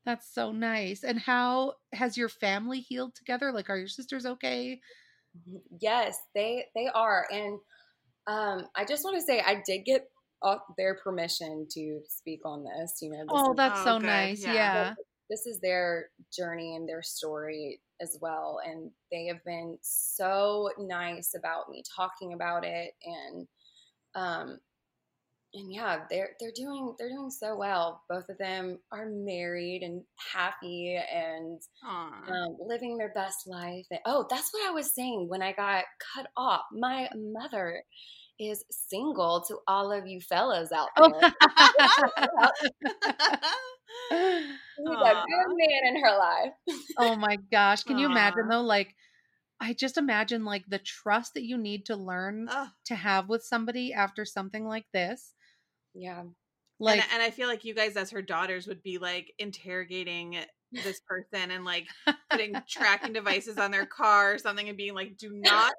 That's 0.05 0.28
so 0.34 0.51
nice. 0.51 1.03
And 1.03 1.19
how 1.19 1.75
has 1.93 2.17
your 2.17 2.30
family 2.30 2.80
healed 2.80 3.15
together? 3.15 3.51
Like, 3.51 3.69
are 3.69 3.78
your 3.78 3.88
sisters 3.89 4.25
okay? 4.25 4.82
Yes, 5.79 6.17
they 6.35 6.65
they 6.75 6.88
are, 6.93 7.27
and 7.31 7.59
Um, 8.27 8.67
I 8.75 8.83
just 8.85 9.03
want 9.05 9.15
to 9.17 9.21
say 9.21 9.39
I 9.41 9.63
did 9.65 9.85
get 9.85 10.11
uh, 10.41 10.57
their 10.77 10.95
permission 10.95 11.65
to 11.71 12.01
speak 12.09 12.41
on 12.45 12.63
this. 12.65 12.97
You 13.01 13.11
know, 13.11 13.19
this 13.19 13.27
Oh, 13.29 13.51
is- 13.51 13.57
that's 13.57 13.79
Oh, 13.81 13.83
so 13.85 13.99
good. 13.99 14.05
nice. 14.07 14.39
Yeah. 14.39 14.53
Yeah. 14.53 14.95
this 15.29 15.45
is 15.45 15.59
their 15.59 16.09
journey 16.31 16.75
and 16.75 16.88
their 16.88 17.01
story 17.03 17.81
as 17.99 18.17
well 18.21 18.59
and 18.65 18.91
they 19.11 19.25
have 19.25 19.43
been 19.43 19.77
so 19.81 20.69
nice 20.77 21.33
about 21.35 21.69
me 21.69 21.83
talking 21.95 22.31
about 22.33 22.63
it 22.63 22.93
and 23.03 23.47
um 24.15 24.59
and 25.58 25.72
yeah 25.72 25.99
they're 26.10 26.30
they're 26.39 26.51
doing 26.55 26.93
they're 26.97 27.10
doing 27.10 27.30
so 27.30 27.55
well 27.55 28.03
both 28.10 28.30
of 28.30 28.38
them 28.38 28.80
are 28.91 29.08
married 29.10 29.82
and 29.84 30.03
happy 30.34 30.99
and 31.14 31.62
um, 31.88 32.58
living 32.66 32.97
their 32.97 33.12
best 33.14 33.47
life 33.47 33.86
and, 33.91 33.99
oh 34.05 34.26
that's 34.30 34.49
what 34.53 34.68
i 34.70 34.72
was 34.72 34.93
saying 34.93 35.28
when 35.30 35.41
i 35.41 35.51
got 35.51 35.84
cut 36.14 36.28
off 36.38 36.62
my 36.72 37.10
mother 37.16 37.82
is 38.39 38.64
single 38.70 39.43
to 39.47 39.58
all 39.68 39.91
of 39.91 40.08
you 40.08 40.22
fellas 40.22 40.72
out 40.72 40.89
there 40.95 41.10
Oh. 41.10 41.32
She's 44.10 44.86
a 44.86 45.14
good 45.14 45.55
man 45.58 45.95
in 45.95 46.01
her 46.01 46.18
life 46.18 46.53
oh 46.97 47.16
my 47.16 47.38
gosh. 47.51 47.84
Can 47.84 47.97
you 47.97 48.08
imagine 48.08 48.47
though? 48.49 48.62
Like, 48.62 48.95
I 49.60 49.74
just 49.74 49.97
imagine 49.97 50.45
like 50.45 50.66
the 50.68 50.80
trust 50.80 51.34
that 51.34 51.43
you 51.43 51.58
need 51.58 51.86
to 51.88 51.95
learn 51.95 52.47
Ugh. 52.49 52.68
to 52.86 52.95
have 52.95 53.30
with 53.30 53.43
somebody 53.43 53.93
after 53.93 54.26
something 54.26 54.66
like 54.66 54.86
this. 54.93 55.34
Yeah 55.97 56.23
Like, 56.79 57.01
and, 57.01 57.09
and 57.15 57.23
I 57.23 57.31
feel 57.31 57.47
like 57.47 57.65
you 57.65 57.73
guys, 57.73 57.97
as 57.97 58.11
her 58.11 58.21
daughters, 58.21 58.67
would 58.67 58.83
be 58.83 58.97
like 58.99 59.33
interrogating 59.39 60.37
this 60.71 61.01
person 61.07 61.51
and 61.51 61.65
like 61.65 61.87
putting 62.29 62.53
tracking 62.69 63.13
devices 63.13 63.57
on 63.57 63.71
their 63.71 63.85
car 63.85 64.33
or 64.33 64.37
something 64.37 64.67
and 64.69 64.77
being 64.77 64.93
like, 64.93 65.17
"Do 65.17 65.31
not 65.33 65.73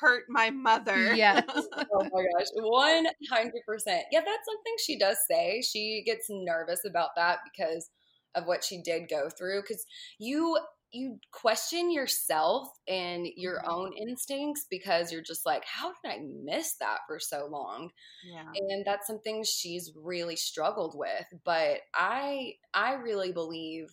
hurt 0.00 0.24
my 0.28 0.50
mother." 0.50 1.14
yes. 1.14 1.44
oh 1.56 2.08
my 2.12 2.24
gosh, 2.38 2.46
one 2.54 3.06
hundred 3.30 3.62
percent. 3.66 4.04
Yeah, 4.10 4.20
that's 4.20 4.46
something 4.46 4.74
she 4.84 4.98
does 4.98 5.18
say. 5.30 5.62
She 5.62 6.02
gets 6.06 6.26
nervous 6.30 6.80
about 6.88 7.10
that 7.16 7.40
because 7.44 7.90
of 8.34 8.46
what 8.46 8.64
she 8.64 8.80
did 8.82 9.08
go 9.08 9.28
through. 9.28 9.62
Because 9.62 9.84
you 10.18 10.58
you 10.92 11.18
question 11.32 11.90
yourself 11.92 12.68
and 12.88 13.26
your 13.36 13.62
Mhm. 13.62 13.68
own 13.68 13.92
instincts 13.94 14.66
because 14.70 15.12
you're 15.12 15.22
just 15.22 15.46
like, 15.46 15.64
how 15.64 15.92
did 16.02 16.10
I 16.12 16.18
miss 16.44 16.76
that 16.80 17.00
for 17.06 17.18
so 17.20 17.46
long? 17.50 17.90
yeah. 18.22 18.58
and 18.70 18.84
that's 18.86 19.06
something 19.06 19.44
she's 19.44 19.92
really 19.96 20.36
struggled 20.36 20.94
with 20.96 21.26
but 21.44 21.80
i 21.94 22.52
i 22.74 22.94
really 22.94 23.32
believe 23.32 23.86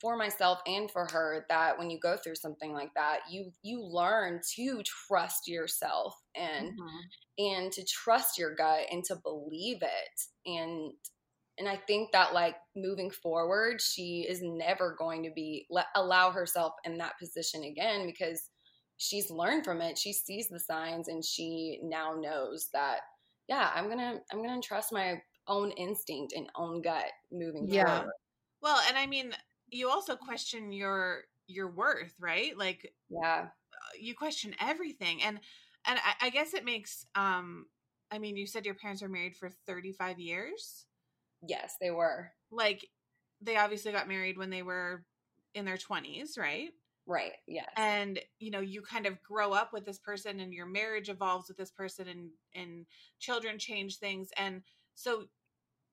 for 0.00 0.16
myself 0.16 0.60
and 0.66 0.90
for 0.90 1.06
her 1.06 1.44
that 1.48 1.78
when 1.78 1.90
you 1.90 1.98
go 2.00 2.16
through 2.16 2.34
something 2.34 2.72
like 2.72 2.92
that 2.94 3.20
you 3.30 3.52
you 3.62 3.82
learn 3.82 4.40
to 4.56 4.82
trust 4.84 5.48
yourself 5.48 6.14
and 6.34 6.72
Mhm. 6.72 7.10
and 7.38 7.72
to 7.72 7.84
trust 7.84 8.38
your 8.38 8.54
gut 8.54 8.86
and 8.90 9.04
to 9.04 9.16
believe 9.22 9.78
it 9.82 10.20
and 10.46 10.92
and 11.58 11.68
i 11.68 11.76
think 11.76 12.10
that 12.12 12.34
like 12.34 12.56
moving 12.76 13.10
forward 13.10 13.80
she 13.80 14.26
is 14.28 14.40
never 14.42 14.94
going 14.98 15.22
to 15.22 15.30
be 15.34 15.66
let 15.70 15.86
allow 15.96 16.30
herself 16.30 16.72
in 16.84 16.98
that 16.98 17.18
position 17.18 17.64
again 17.64 18.06
because 18.06 18.50
she's 18.96 19.30
learned 19.30 19.64
from 19.64 19.80
it 19.80 19.98
she 19.98 20.12
sees 20.12 20.48
the 20.48 20.60
signs 20.60 21.08
and 21.08 21.24
she 21.24 21.78
now 21.82 22.14
knows 22.14 22.68
that 22.72 23.00
yeah 23.48 23.70
i'm 23.74 23.88
gonna 23.88 24.20
i'm 24.32 24.42
gonna 24.42 24.60
trust 24.60 24.92
my 24.92 25.20
own 25.46 25.70
instinct 25.72 26.32
and 26.36 26.48
own 26.56 26.82
gut 26.82 27.06
moving 27.32 27.68
Yeah. 27.68 27.84
forward 27.84 28.12
Well, 28.62 28.80
and 28.88 28.96
I 28.98 29.06
mean, 29.06 29.32
you 29.70 29.88
also 29.90 30.16
question 30.16 30.72
your 30.72 31.24
your 31.48 31.70
worth, 31.70 32.14
right? 32.20 32.56
Like 32.56 32.92
yeah 33.10 33.48
you 33.98 34.14
question 34.14 34.54
everything, 34.60 35.22
and 35.22 35.40
and 35.86 35.98
I, 36.04 36.26
I 36.26 36.30
guess 36.30 36.54
it 36.54 36.64
makes. 36.64 37.06
um 37.14 37.66
I 38.10 38.18
mean, 38.18 38.36
you 38.36 38.46
said 38.46 38.64
your 38.66 38.74
parents 38.74 39.02
were 39.02 39.08
married 39.08 39.36
for 39.36 39.50
thirty 39.66 39.92
five 39.92 40.18
years. 40.20 40.86
Yes 41.46 41.76
they 41.80 41.90
were. 41.90 42.30
Like, 42.50 42.86
they 43.40 43.56
obviously 43.56 43.92
got 43.92 44.08
married 44.08 44.38
when 44.38 44.50
they 44.50 44.62
were 44.62 45.04
in 45.54 45.64
their 45.64 45.76
twenties, 45.76 46.36
right? 46.38 46.70
right 47.06 47.32
yes. 47.46 47.68
And 47.76 48.20
you 48.38 48.50
know 48.50 48.60
you 48.60 48.82
kind 48.82 49.06
of 49.06 49.22
grow 49.22 49.52
up 49.52 49.72
with 49.72 49.84
this 49.84 49.98
person 49.98 50.40
and 50.40 50.52
your 50.52 50.66
marriage 50.66 51.08
evolves 51.08 51.48
with 51.48 51.56
this 51.56 51.70
person 51.70 52.06
and 52.08 52.30
and 52.54 52.86
children 53.18 53.58
change 53.58 53.96
things. 53.98 54.30
And 54.36 54.62
so 54.94 55.24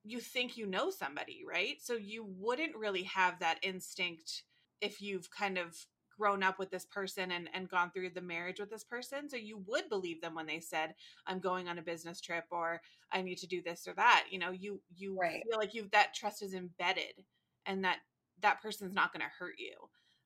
you 0.03 0.19
think 0.19 0.57
you 0.57 0.65
know 0.67 0.89
somebody 0.89 1.43
right? 1.47 1.77
So 1.81 1.93
you 1.93 2.25
wouldn't 2.37 2.75
really 2.75 3.03
have 3.03 3.39
that 3.39 3.59
instinct 3.63 4.43
if 4.81 5.01
you've 5.01 5.29
kind 5.31 5.57
of 5.57 5.75
grown 6.17 6.43
up 6.43 6.59
with 6.59 6.69
this 6.71 6.85
person 6.85 7.31
and 7.31 7.49
and 7.53 7.69
gone 7.69 7.91
through 7.91 8.09
the 8.09 8.21
marriage 8.21 8.59
with 8.59 8.69
this 8.69 8.83
person 8.83 9.29
so 9.29 9.35
you 9.37 9.63
would 9.65 9.89
believe 9.89 10.21
them 10.21 10.35
when 10.35 10.45
they 10.45 10.59
said 10.59 10.93
i'm 11.27 11.39
going 11.39 11.67
on 11.67 11.77
a 11.77 11.83
business 11.83 12.21
trip 12.21 12.45
or 12.51 12.81
i 13.11 13.21
need 13.21 13.37
to 13.37 13.47
do 13.47 13.61
this 13.61 13.87
or 13.87 13.93
that 13.93 14.25
you 14.29 14.39
know 14.39 14.51
you 14.51 14.81
you 14.95 15.17
Right. 15.19 15.43
feel 15.49 15.59
like 15.59 15.73
you 15.73 15.87
that 15.91 16.13
trust 16.13 16.41
is 16.41 16.53
embedded 16.53 17.23
and 17.65 17.83
that 17.83 17.99
that 18.41 18.61
person's 18.61 18.93
not 18.93 19.13
going 19.13 19.21
to 19.21 19.31
hurt 19.39 19.55
you 19.57 19.75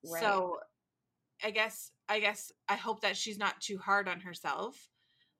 Right. 0.04 0.24
so 0.24 0.60
I 1.44 1.52
guess 1.52 1.92
I 2.08 2.20
guess 2.20 2.52
I 2.68 2.76
hope 2.76 3.02
that 3.02 3.16
she's 3.16 3.38
not 3.38 3.62
too 3.62 3.78
hard 3.78 4.08
on 4.10 4.20
herself, 4.20 4.90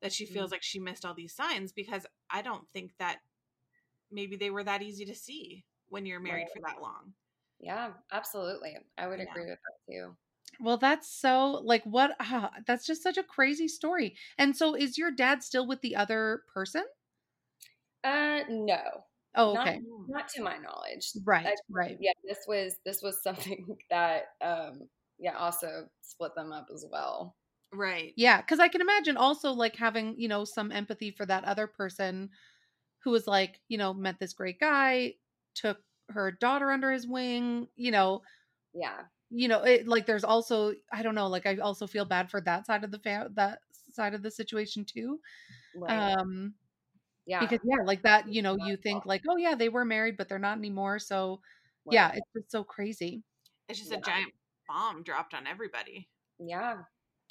that 0.02 0.14
she 0.14 0.26
feels 0.26 0.50
mm. 0.50 0.54
like 0.54 0.64
she 0.64 0.80
missed 0.80 1.06
all 1.06 1.14
these 1.14 1.36
signs 1.36 1.74
because 1.74 2.06
I 2.30 2.42
don't 2.42 2.68
think 2.70 2.92
that 3.00 3.20
maybe 4.12 4.38
they 4.38 4.50
were 4.50 4.64
that 4.64 4.82
easy 4.82 5.06
to 5.06 5.16
see 5.16 5.66
when 5.90 6.06
you're 6.06 6.20
married 6.20 6.44
Right. 6.44 6.52
for 6.54 6.62
that 6.62 6.82
long. 6.82 7.14
yeah 7.60 7.90
absolutely 8.12 8.78
i 8.98 9.08
would 9.08 9.20
Yeah. 9.20 9.26
agree 9.30 9.50
with 9.50 9.60
that 9.60 9.92
too 9.92 10.16
Well, 10.60 10.78
that's 10.78 11.10
so 11.10 11.52
like 11.64 11.84
what? 11.86 12.16
ah, 12.20 12.52
that's 12.66 12.86
just 12.86 13.02
such 13.04 13.18
a 13.18 13.24
crazy 13.24 13.68
story. 13.68 14.16
And 14.38 14.56
so, 14.56 14.76
is 14.76 14.98
your 14.98 15.12
dad 15.12 15.44
still 15.44 15.66
with 15.68 15.82
the 15.82 15.96
other 15.96 16.44
person? 16.48 16.84
uh 18.04 18.44
no 18.50 19.04
Oh, 19.36 19.54
Not- 19.54 19.54
okay, 19.54 19.86
not 20.08 20.28
to 20.30 20.42
my 20.44 20.58
knowledge 20.58 21.12
right, 21.24 21.54
I- 21.54 21.56
right. 21.70 22.00
yeah 22.00 22.12
this 22.24 22.40
was 22.48 22.78
this 22.86 23.02
was 23.02 23.22
something 23.24 23.78
that 23.90 24.26
um 24.42 24.90
yeah 25.18 25.38
also 25.38 25.90
split 26.02 26.34
them 26.36 26.52
up 26.52 26.68
as 26.74 26.86
well 26.90 27.36
Right. 27.72 28.14
Yeah, 28.18 28.42
because 28.42 28.60
I 28.60 28.68
can 28.68 28.82
imagine 28.82 29.16
also 29.16 29.52
like 29.52 29.76
having 29.76 30.20
you 30.20 30.28
know 30.28 30.44
some 30.44 30.72
empathy 30.72 31.12
for 31.12 31.26
that 31.28 31.44
other 31.46 31.68
person 31.68 32.32
who 33.04 33.12
was 33.12 33.28
like 33.28 33.62
you 33.70 33.78
know 33.78 33.94
met 33.94 34.20
this 34.20 34.34
great 34.34 34.60
guy, 34.60 35.16
took 35.56 35.84
her 36.10 36.32
daughter 36.32 36.72
under 36.72 36.92
his 36.92 37.08
wing. 37.08 37.70
You 37.76 37.92
know, 37.92 38.24
yeah 38.74 39.08
you 39.30 39.48
know, 39.48 39.64
it 39.64 39.88
like 39.88 40.06
there's 40.06 40.24
also 40.24 40.74
I 40.92 41.04
don't 41.04 41.16
know, 41.16 41.28
like 41.28 41.46
I 41.46 41.58
also 41.58 41.88
feel 41.88 42.06
bad 42.06 42.30
for 42.32 42.42
that 42.42 42.66
side 42.66 42.84
of 42.84 42.92
the 42.92 43.00
fa- 43.00 43.30
that 43.36 43.60
side 43.94 44.14
of 44.14 44.24
the 44.24 44.32
situation 44.32 44.86
too. 44.86 45.20
right 45.74 46.14
Um, 46.20 46.56
yeah 47.26 47.40
because 47.40 47.60
yeah, 47.64 47.84
like 47.86 48.04
that, 48.04 48.28
you 48.30 48.42
know, 48.42 48.58
you 48.58 48.78
think 48.78 49.06
like, 49.06 49.24
oh 49.30 49.38
yeah, 49.38 49.56
they 49.56 49.70
were 49.70 49.86
married, 49.86 50.18
but 50.18 50.30
they're 50.30 50.40
not 50.40 50.58
anymore. 50.58 51.00
So 51.00 51.42
right. 51.86 51.94
yeah, 51.94 52.12
it's 52.16 52.28
just 52.36 52.52
so 52.52 52.64
crazy. 52.64 53.24
It's 53.68 53.80
just 53.80 53.92
Yeah. 53.92 53.98
a 53.98 54.02
giant 54.02 54.34
bomb 54.68 55.04
dropped 55.04 55.34
on 55.34 55.48
everybody. 55.48 56.10
yeah 56.40 56.84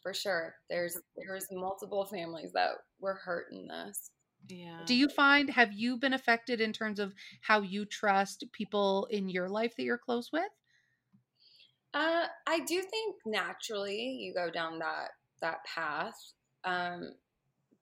for 0.03 0.15
sure 0.15 0.55
there's 0.71 0.97
there's 1.17 1.47
multiple 1.51 2.05
families 2.07 2.53
that 2.53 2.77
were 3.01 3.15
hurt 3.15 3.53
in 3.53 3.67
this 3.67 4.11
Yeah. 4.49 4.85
Do 4.85 4.95
you 4.95 5.09
find 5.09 5.51
have 5.51 5.73
you 5.73 5.97
been 5.99 6.13
affected 6.15 6.61
in 6.61 6.73
terms 6.73 6.99
of 6.99 7.15
how 7.43 7.61
you 7.61 7.85
trust 7.85 8.45
people 8.53 9.07
in 9.07 9.29
your 9.29 9.49
life 9.49 9.77
that 9.77 9.85
you're 9.85 9.99
close 9.99 10.33
with? 10.33 10.51
Uh 11.95 12.27
i 12.47 12.61
do 12.61 12.83
think 12.83 13.17
naturally 13.27 14.11
you 14.21 14.35
go 14.35 14.51
down 14.51 14.79
that 14.79 15.11
that 15.41 15.59
path 15.65 16.33
um 16.65 17.13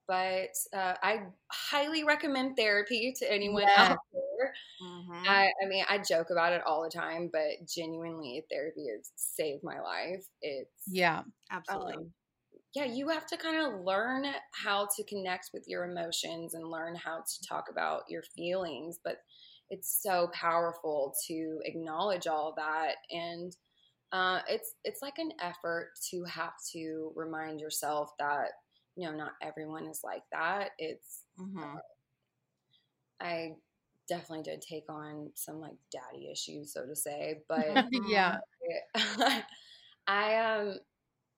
but 0.08 0.50
uh, 0.74 0.94
i 1.02 1.26
highly 1.52 2.04
recommend 2.04 2.56
therapy 2.56 3.14
to 3.18 3.30
anyone 3.32 3.66
Yes. 3.66 3.76
out 3.76 3.98
there 4.12 4.54
Mhm. 4.80 5.26
I, 5.28 5.48
I 5.62 5.66
mean 5.68 5.84
i 5.88 5.98
joke 5.98 6.30
about 6.30 6.52
it 6.52 6.62
all 6.66 6.82
the 6.82 6.90
time 6.90 7.30
but 7.32 7.66
genuinely 7.68 8.44
therapy 8.50 8.86
has 8.96 9.12
saved 9.16 9.62
my 9.64 9.80
life 9.80 10.26
it's 10.42 10.72
Yeah. 10.86 11.24
Absolutely. 11.50 11.96
um, 11.96 12.12
yeah, 12.74 12.84
you 12.84 13.08
have 13.08 13.26
to 13.28 13.36
kind 13.36 13.56
of 13.74 13.80
learn 13.80 14.26
how 14.52 14.88
to 14.96 15.04
connect 15.04 15.50
with 15.54 15.64
your 15.66 15.84
emotions 15.90 16.54
and 16.54 16.70
learn 16.70 16.94
how 16.94 17.18
to 17.20 17.46
talk 17.48 17.66
about 17.70 18.02
your 18.08 18.22
feelings. 18.22 18.98
But 19.02 19.18
it's 19.70 20.02
so 20.02 20.28
powerful 20.32 21.14
to 21.26 21.60
acknowledge 21.64 22.26
all 22.26 22.54
that, 22.56 22.96
and 23.10 23.56
uh, 24.12 24.40
it's 24.48 24.74
it's 24.84 25.02
like 25.02 25.18
an 25.18 25.32
effort 25.40 25.90
to 26.10 26.24
have 26.24 26.52
to 26.72 27.12
remind 27.16 27.60
yourself 27.60 28.10
that 28.18 28.50
you 28.96 29.06
know 29.08 29.16
not 29.16 29.32
everyone 29.42 29.86
is 29.86 30.00
like 30.04 30.22
that. 30.32 30.70
It's 30.78 31.22
Mhm. 31.38 31.80
I 33.20 33.56
definitely 34.08 34.42
did 34.42 34.62
take 34.62 34.84
on 34.88 35.30
some 35.34 35.60
like 35.60 35.76
daddy 35.90 36.30
issues, 36.30 36.72
so 36.72 36.86
to 36.86 36.94
say, 36.94 37.40
but 37.48 37.84
yeah. 37.92 38.38
I 40.06 40.36
um 40.36 40.78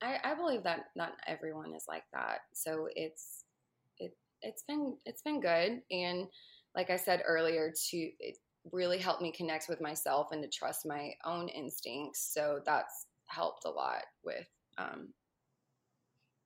I, 0.03 0.19
I 0.25 0.35
believe 0.35 0.63
that 0.65 0.87
not 0.97 1.15
everyone 1.27 1.75
is 1.75 1.85
like 1.89 2.05
that. 2.13 2.41
So 2.55 2.89
it's 2.95 3.45
it 3.99 4.17
it's 4.43 4.65
been 4.69 4.97
it's 5.07 5.23
been 5.23 5.41
good 5.41 5.83
and 5.91 6.27
like 6.75 6.91
I 6.91 6.97
said 6.97 7.23
earlier 7.27 7.73
to 7.91 7.97
it 7.97 8.39
really 8.73 8.99
helped 8.99 9.23
me 9.23 9.33
connect 9.33 9.69
with 9.69 9.81
myself 9.81 10.29
and 10.33 10.43
to 10.43 10.49
trust 10.49 10.87
my 10.87 11.15
own 11.25 11.49
instincts. 11.49 12.33
So 12.33 12.63
that's 12.65 13.07
helped 13.29 13.65
a 13.65 13.71
lot 13.71 14.05
with 14.25 14.49
um 14.79 15.15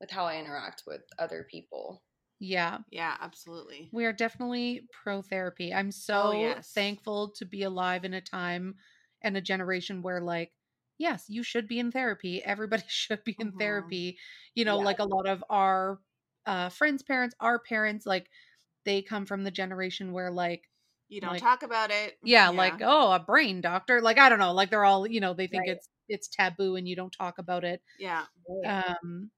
with 0.00 0.10
how 0.10 0.26
I 0.26 0.38
interact 0.38 0.82
with 0.86 1.02
other 1.18 1.44
people. 1.44 2.04
Yeah. 2.38 2.80
Yeah, 2.90 3.16
absolutely. 3.20 3.92
We 3.92 4.06
are 4.06 4.12
definitely 4.12 4.88
pro 4.90 5.22
therapy. 5.22 5.72
I'm 5.74 5.90
so 5.92 6.12
Oh, 6.12 6.30
yes. 6.32 6.72
thankful 6.74 7.30
to 7.32 7.44
be 7.44 7.62
alive 7.62 8.04
in 8.04 8.14
a 8.14 8.20
time 8.20 8.76
and 9.20 9.36
a 9.36 9.40
generation 9.40 10.02
where, 10.02 10.20
like, 10.20 10.56
yes, 10.98 11.28
you 11.28 11.42
should 11.42 11.68
be 11.68 11.78
in 11.78 11.92
therapy. 11.92 12.42
Everybody 12.44 12.84
should 12.88 13.22
be 13.24 13.36
in 13.38 13.52
Mhm. 13.52 13.52
therapy. 13.52 14.18
You 14.54 14.64
know, 14.64 14.78
Yeah. 14.78 14.80
like 14.80 14.98
a 14.98 15.04
lot 15.04 15.26
of 15.28 15.44
our 15.50 16.00
uh, 16.46 16.70
friends' 16.70 17.02
parents, 17.02 17.34
our 17.40 17.58
parents, 17.60 18.06
like, 18.06 18.30
they 18.84 19.02
come 19.02 19.26
from 19.26 19.44
the 19.44 19.50
generation 19.52 20.12
where, 20.12 20.30
like, 20.32 20.70
You 21.12 21.20
don't 21.20 21.32
Like- 21.34 21.42
talk 21.42 21.62
about 21.62 21.90
it. 21.90 22.18
yeah, 22.24 22.48
like, 22.48 22.80
oh, 22.80 23.12
a 23.12 23.18
brain 23.20 23.60
doctor. 23.60 24.00
Like, 24.00 24.16
I 24.18 24.30
don't 24.30 24.38
know. 24.38 24.52
Like, 24.52 24.70
they're 24.70 24.84
all, 24.84 25.06
you 25.06 25.20
know, 25.20 25.34
they 25.34 25.46
think 25.46 25.62
Right. 25.66 25.76
it's 25.76 25.88
it's 26.08 26.28
taboo 26.28 26.76
and 26.76 26.88
you 26.88 26.96
don't 26.96 27.12
talk 27.12 27.38
about 27.38 27.64
it. 27.64 27.82
yeah. 27.98 28.26
Um, 28.66 29.30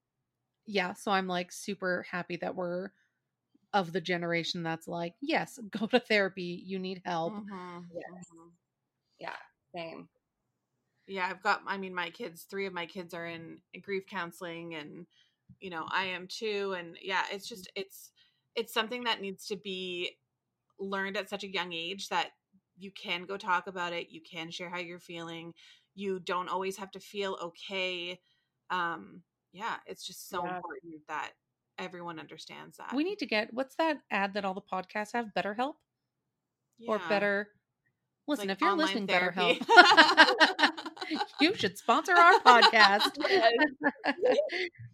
yeah. 0.66 0.92
So 0.94 1.10
I'm 1.10 1.26
like 1.28 1.52
super 1.52 2.06
happy 2.10 2.36
that 2.36 2.54
we're 2.54 2.90
of 3.72 3.92
the 3.92 4.00
generation 4.00 4.62
that's 4.62 4.86
like, 4.88 5.14
yes, 5.20 5.58
go 5.70 5.86
to 5.88 5.98
therapy. 6.00 6.62
You 6.64 6.78
need 6.78 7.02
help. 7.04 7.34
Mhm, 7.34 7.88
Yes. 7.92 8.26
mhm. 8.32 8.52
Yeah, 9.18 9.36
same. 9.74 10.08
Yeah, 11.06 11.26
I've 11.28 11.42
got 11.42 11.62
I 11.66 11.76
mean 11.76 11.94
my 11.94 12.10
kids, 12.10 12.44
3 12.44 12.66
of 12.66 12.72
my 12.72 12.86
kids 12.86 13.14
are 13.14 13.26
in 13.26 13.60
grief 13.82 14.06
counseling 14.06 14.74
and 14.76 15.06
you 15.60 15.70
know, 15.70 15.86
I 15.90 16.04
am 16.06 16.28
too 16.28 16.74
and 16.78 16.96
yeah, 17.02 17.24
it's 17.32 17.48
just 17.48 17.68
it's 17.74 18.12
it's 18.54 18.72
something 18.72 19.04
that 19.04 19.20
needs 19.20 19.46
to 19.48 19.56
be 19.56 20.16
learned 20.78 21.16
at 21.16 21.28
such 21.30 21.44
a 21.44 21.52
young 21.52 21.72
age 21.72 22.08
that 22.08 22.30
you 22.76 22.90
can 22.90 23.24
go 23.24 23.36
talk 23.36 23.66
about 23.66 23.92
it, 23.92 24.10
you 24.10 24.20
can 24.20 24.50
share 24.50 24.68
how 24.68 24.78
you're 24.78 24.98
feeling. 24.98 25.52
You 25.94 26.18
don't 26.18 26.48
always 26.48 26.76
have 26.78 26.90
to 26.92 27.00
feel 27.00 27.38
okay. 27.42 28.20
Um 28.70 29.22
yeah, 29.52 29.76
it's 29.86 30.04
just 30.06 30.28
so 30.28 30.44
Yeah. 30.44 30.56
important 30.56 31.06
that 31.08 31.32
everyone 31.78 32.18
understands 32.18 32.76
that. 32.78 32.92
We 32.94 33.04
need 33.04 33.18
to 33.20 33.26
get 33.26 33.52
what's 33.54 33.76
that 33.76 33.98
ad 34.10 34.34
that 34.34 34.44
all 34.44 34.54
the 34.54 34.60
podcasts 34.60 35.12
have? 35.12 35.26
BetterHelp 35.36 35.74
or 36.88 36.98
Yeah. 36.98 37.08
better. 37.08 37.48
Listen, 38.26 38.48
Like 38.48 38.56
if 38.56 38.60
you're 38.62 38.74
listening, 38.74 39.06
therapy. 39.06 39.60
BetterHelp, 39.60 40.70
you 41.40 41.54
should 41.54 41.76
sponsor 41.78 42.12
our 42.14 42.40
podcast. 42.40 43.10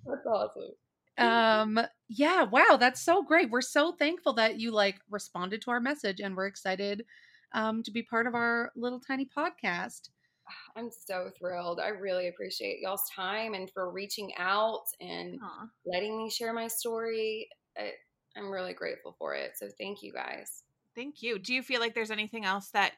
That's 0.05 0.27
awesome. 0.27 0.73
Um 1.21 1.79
yeah 2.09 2.43
wow 2.43 2.77
that's 2.79 3.03
so 3.03 3.23
great 3.23 3.51
we're 3.51 3.61
so 3.61 3.93
thankful 3.93 4.33
that 4.33 4.59
you 4.59 4.71
like 4.71 5.01
responded 5.11 5.61
to 5.63 5.71
our 5.71 5.81
message 5.81 6.21
and 6.21 6.37
we're 6.37 6.47
excited 6.47 7.05
um 7.53 7.83
to 7.83 7.91
be 7.91 8.03
part 8.03 8.27
of 8.27 8.35
our 8.35 8.73
little 8.75 9.01
tiny 9.01 9.27
podcast 9.27 10.09
I'm 10.77 10.91
so 10.91 11.31
thrilled. 11.39 11.81
I 11.81 11.89
really 11.89 12.29
appreciate 12.29 12.81
y'all's 12.81 13.09
time 13.15 13.55
and 13.55 13.71
for 13.71 13.91
reaching 13.91 14.33
out 14.37 14.85
and 15.01 15.39
Aw. 15.43 15.67
letting 15.87 16.17
me 16.17 16.31
share 16.31 16.53
my 16.53 16.69
story. 16.69 17.49
I, 17.77 17.93
I'm 18.37 18.51
really 18.51 18.73
grateful 18.73 19.15
for 19.19 19.35
it. 19.35 19.53
So 19.57 19.69
thank 19.79 20.03
you 20.03 20.13
guys. 20.13 20.63
Thank 20.95 21.23
you. 21.23 21.39
Do 21.39 21.55
you 21.55 21.63
feel 21.63 21.81
like 21.81 21.95
there's 21.95 22.11
anything 22.11 22.45
else 22.45 22.71
that 22.71 22.93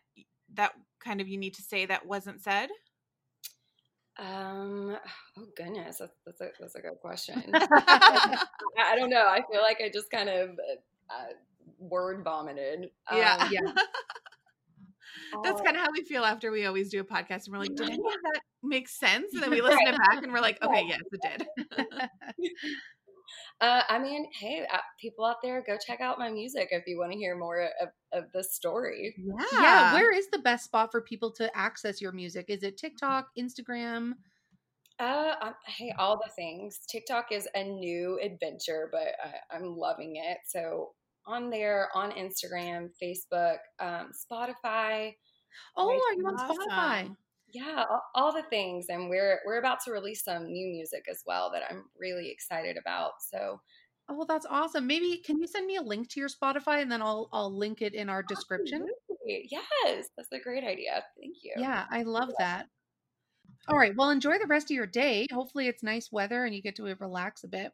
that 0.54 0.72
kind 1.02 1.20
of 1.20 1.28
you 1.28 1.38
need 1.38 1.54
to 1.54 1.62
say 1.62 1.86
that 1.86 2.06
wasn't 2.06 2.42
said? 2.42 2.68
Um. 4.18 4.96
Oh 5.38 5.46
goodness, 5.56 5.96
that's 5.96 6.12
that's 6.26 6.40
a 6.42 6.50
that's 6.60 6.74
a 6.74 6.80
good 6.82 7.00
question. 7.00 7.42
I, 7.54 8.36
don't 8.96 9.08
know. 9.08 9.26
I 9.26 9.40
feel 9.50 9.62
like 9.62 9.80
I 9.82 9.88
just 9.88 10.10
kind 10.10 10.28
of 10.28 10.50
uh, 11.08 11.32
word 11.78 12.22
vomited. 12.22 12.90
yeah. 13.10 13.38
Um, 13.40 13.48
yeah. 13.50 13.60
That's 15.42 15.60
uh, 15.60 15.64
kind 15.64 15.76
of 15.76 15.82
how 15.82 15.88
we 15.92 16.02
feel 16.02 16.24
after 16.24 16.50
we 16.50 16.66
always 16.66 16.90
do 16.90 17.00
a 17.00 17.04
podcast 17.04 17.46
and 17.46 17.52
we're 17.52 17.60
like, 17.60 17.74
did 17.74 17.88
any 17.88 17.96
of 17.96 18.02
that 18.02 18.40
make 18.62 18.86
sense? 18.86 19.32
And 19.32 19.42
then 19.42 19.50
we 19.50 19.62
listen 19.62 19.78
it 19.86 19.96
back 19.96 20.22
and 20.22 20.30
we're 20.30 20.40
like, 20.40 20.62
okay, 20.62 20.84
yes, 20.86 21.00
it 21.10 21.20
did. 21.22 22.08
Uh, 23.62 23.82
I 23.88 23.98
mean, 24.00 24.26
hey, 24.38 24.66
uh, 24.72 24.78
people 25.00 25.24
out 25.24 25.36
there, 25.42 25.62
go 25.64 25.76
check 25.86 26.00
out 26.00 26.18
my 26.18 26.28
music 26.30 26.68
if 26.72 26.82
you 26.88 26.98
want 26.98 27.12
to 27.12 27.16
hear 27.18 27.36
more 27.38 27.68
of, 27.80 27.88
of 28.12 28.24
the 28.34 28.42
story. 28.42 29.14
yeah. 29.16 29.44
yeah 29.62 29.94
where 29.94 30.12
is 30.12 30.28
the 30.30 30.38
best 30.40 30.64
spot 30.64 30.90
for 30.90 31.00
people 31.00 31.30
to 31.30 31.48
access 31.56 32.00
your 32.00 32.10
music 32.12 32.46
is 32.48 32.62
it 32.64 32.76
tiktok 32.76 33.28
instagram 33.38 34.14
Uh, 34.98 35.34
I'm, 35.40 35.54
hey, 35.66 35.92
all 35.98 36.16
the 36.16 36.30
things. 36.36 36.80
TikTok 36.88 37.26
is 37.32 37.48
a 37.54 37.64
new 37.64 38.18
adventure, 38.22 38.88
but 38.92 39.14
I, 39.24 39.56
I'm 39.56 39.76
loving 39.76 40.16
it. 40.16 40.38
So 40.46 40.90
on 41.26 41.48
there, 41.50 41.88
on 41.94 42.10
Instagram, 42.12 42.90
Facebook, 43.02 43.58
um, 43.80 44.10
Spotify, 44.12 45.14
oh 45.76 45.88
Right, 45.88 46.00
are 46.08 46.14
you 46.18 46.26
on 46.26 46.34
awesome. 46.36 46.56
spotify 46.68 47.16
yeah, 47.53 47.84
all, 48.14 48.32
the 48.32 48.42
things. 48.50 48.86
And 48.88 49.09
we're 49.09 49.40
we're 49.46 49.59
about 49.59 49.78
to 49.84 49.92
release 49.92 50.24
some 50.24 50.44
new 50.46 50.66
music 50.68 51.05
as 51.11 51.22
well 51.26 51.50
that 51.53 51.62
I'm 51.70 51.84
really 51.98 52.30
excited 52.30 52.76
about. 52.76 53.12
So 53.20 53.61
oh 54.09 54.14
well 54.16 54.26
that's 54.26 54.46
awesome 54.50 54.84
maybe 54.84 55.22
can 55.24 55.38
you 55.38 55.46
send 55.46 55.64
me 55.64 55.76
a 55.76 55.80
link 55.82 56.09
to 56.09 56.18
your 56.18 56.28
spotify 56.28 56.82
and 56.82 56.90
then 56.90 57.00
i'll 57.00 57.28
i'll 57.32 57.57
link 57.57 57.80
it 57.82 57.94
in 57.94 58.09
our 58.09 58.20
description 58.20 58.84
Absolutely. 59.09 59.48
yes, 59.48 60.09
that's 60.16 60.32
a 60.32 60.40
great 60.40 60.64
idea. 60.64 61.05
Thank 61.20 61.36
you. 61.44 61.53
yeah 61.57 61.84
i 61.88 62.03
love 62.03 62.30
that 62.40 62.66
all 63.68 63.78
right 63.78 63.94
well 63.96 64.11
enjoy 64.11 64.38
the 64.40 64.46
rest 64.48 64.72
of 64.72 64.74
your 64.74 64.86
day 64.88 65.28
hopefully 65.32 65.68
it's 65.68 65.84
nice 65.84 66.11
weather 66.11 66.44
and 66.44 66.53
you 66.55 66.61
get 66.61 66.74
to 66.76 66.82
relax 66.98 67.44
a 67.44 67.48
bit 67.48 67.70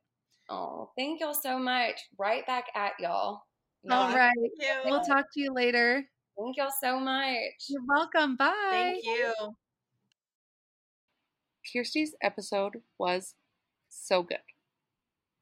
Oh, 0.51 0.91
thank 0.97 1.21
y'all 1.21 1.35
so 1.35 1.59
much. 1.59 2.01
Right 2.19 2.47
back 2.47 2.65
at 2.75 2.93
y'all. 2.99 3.43
all 3.91 4.15
right 4.15 4.33
Thank 4.39 4.53
you. 4.85 4.91
we'll 4.91 5.05
talk 5.05 5.27
to 5.33 5.41
you 5.41 5.53
later 5.53 6.05
Thank 6.39 6.57
y'all 6.59 6.71
so 6.83 7.01
much. 7.01 7.37
you're 7.69 7.83
welcome 7.89 8.37
bye 8.37 8.53
Thank 8.71 9.05
you. 9.07 9.33
Kirsty's 11.73 12.15
episode 12.23 12.83
was 12.99 13.35
so 13.89 14.23
good. 14.23 14.39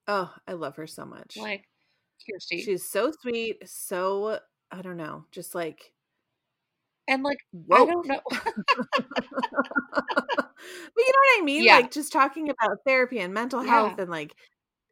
Oh, 0.09 0.33
I 0.47 0.53
love 0.53 0.77
her 0.77 0.87
so 0.87 1.05
much. 1.05 1.37
Like 1.37 1.65
Kirsty. 2.31 2.63
She's 2.63 2.89
so 2.89 3.13
sweet, 3.23 3.59
so 3.69 4.39
I 4.71 4.83
don't 4.83 4.97
know, 4.97 5.25
just 5.33 5.55
like 5.55 5.93
and 7.09 7.23
like 7.23 7.39
whoa. 7.53 7.83
I 7.83 7.87
don't 7.87 8.07
know. 8.07 8.21
but 8.31 8.43
you 10.97 11.13
know 11.13 11.21
what 11.21 11.41
I 11.41 11.43
mean? 11.45 11.65
Yeah. 11.65 11.77
Like 11.77 11.91
just 11.91 12.13
talking 12.13 12.51
about 12.51 12.79
therapy 12.87 13.19
and 13.21 13.33
mental 13.33 13.65
Yeah. 13.65 13.71
health 13.71 13.99
and 13.99 14.11
like 14.11 14.35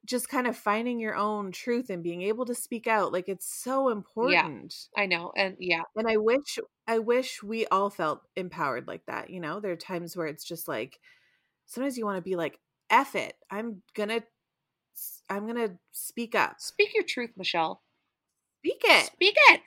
just 0.06 0.28
kind 0.28 0.46
of 0.46 0.56
finding 0.56 1.00
your 1.00 1.14
own 1.16 1.50
truth 1.50 1.88
and 1.90 2.02
being 2.02 2.22
able 2.22 2.44
to 2.46 2.54
speak 2.54 2.86
out. 2.86 3.12
Like 3.12 3.28
it's 3.28 3.46
so 3.46 3.88
important. 3.88 4.74
I 4.96 5.06
know. 5.06 5.32
And 5.36 5.56
yeah. 5.58 5.82
And 5.96 6.06
I 6.08 6.16
wish 6.18 6.58
I 6.86 6.98
wish 6.98 7.42
we 7.42 7.66
all 7.66 7.90
felt 7.90 8.20
empowered 8.36 8.86
like 8.86 9.06
that. 9.06 9.30
You 9.30 9.40
know, 9.40 9.60
there 9.60 9.72
are 9.72 9.76
times 9.76 10.16
where 10.16 10.26
it's 10.26 10.44
just 10.44 10.68
like 10.68 10.98
sometimes 11.66 11.96
you 11.98 12.04
want 12.04 12.16
to 12.18 12.22
be 12.22 12.36
like, 12.36 12.58
F 12.90 13.14
it. 13.14 13.34
I'm 13.50 13.82
gonna 13.94 14.22
I'm 15.30 15.46
gonna 15.46 15.78
speak 15.92 16.34
up. 16.34 16.56
Speak 16.60 16.94
your 16.94 17.04
truth, 17.04 17.30
Michelle. 17.36 17.82
Speak 18.60 18.80
it, 18.84 19.10
Speak 19.14 19.34
it. 19.50 19.60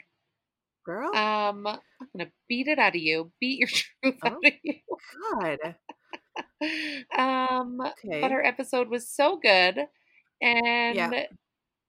girl. 0.85 1.15
Um, 1.15 1.65
I'm 1.67 1.79
gonna 2.17 2.31
beat 2.47 2.67
it 2.67 2.79
out 2.79 2.95
of 2.95 3.01
you. 3.01 3.31
Beat 3.39 3.59
your 3.59 3.67
truth 4.03 4.19
out 4.23 4.37
Oh. 4.43 4.47
of 4.47 4.53
you. 4.63 4.75
God. 5.41 5.75
um, 7.17 7.81
Okay. 7.81 8.21
but 8.21 8.31
her 8.31 8.43
episode 8.45 8.89
was 8.89 9.09
so 9.09 9.37
good, 9.37 9.79
and 10.41 11.27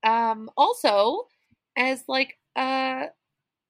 um, 0.05 0.51
also 0.57 1.27
as 1.77 2.05
like 2.09 2.37
a 2.57 3.07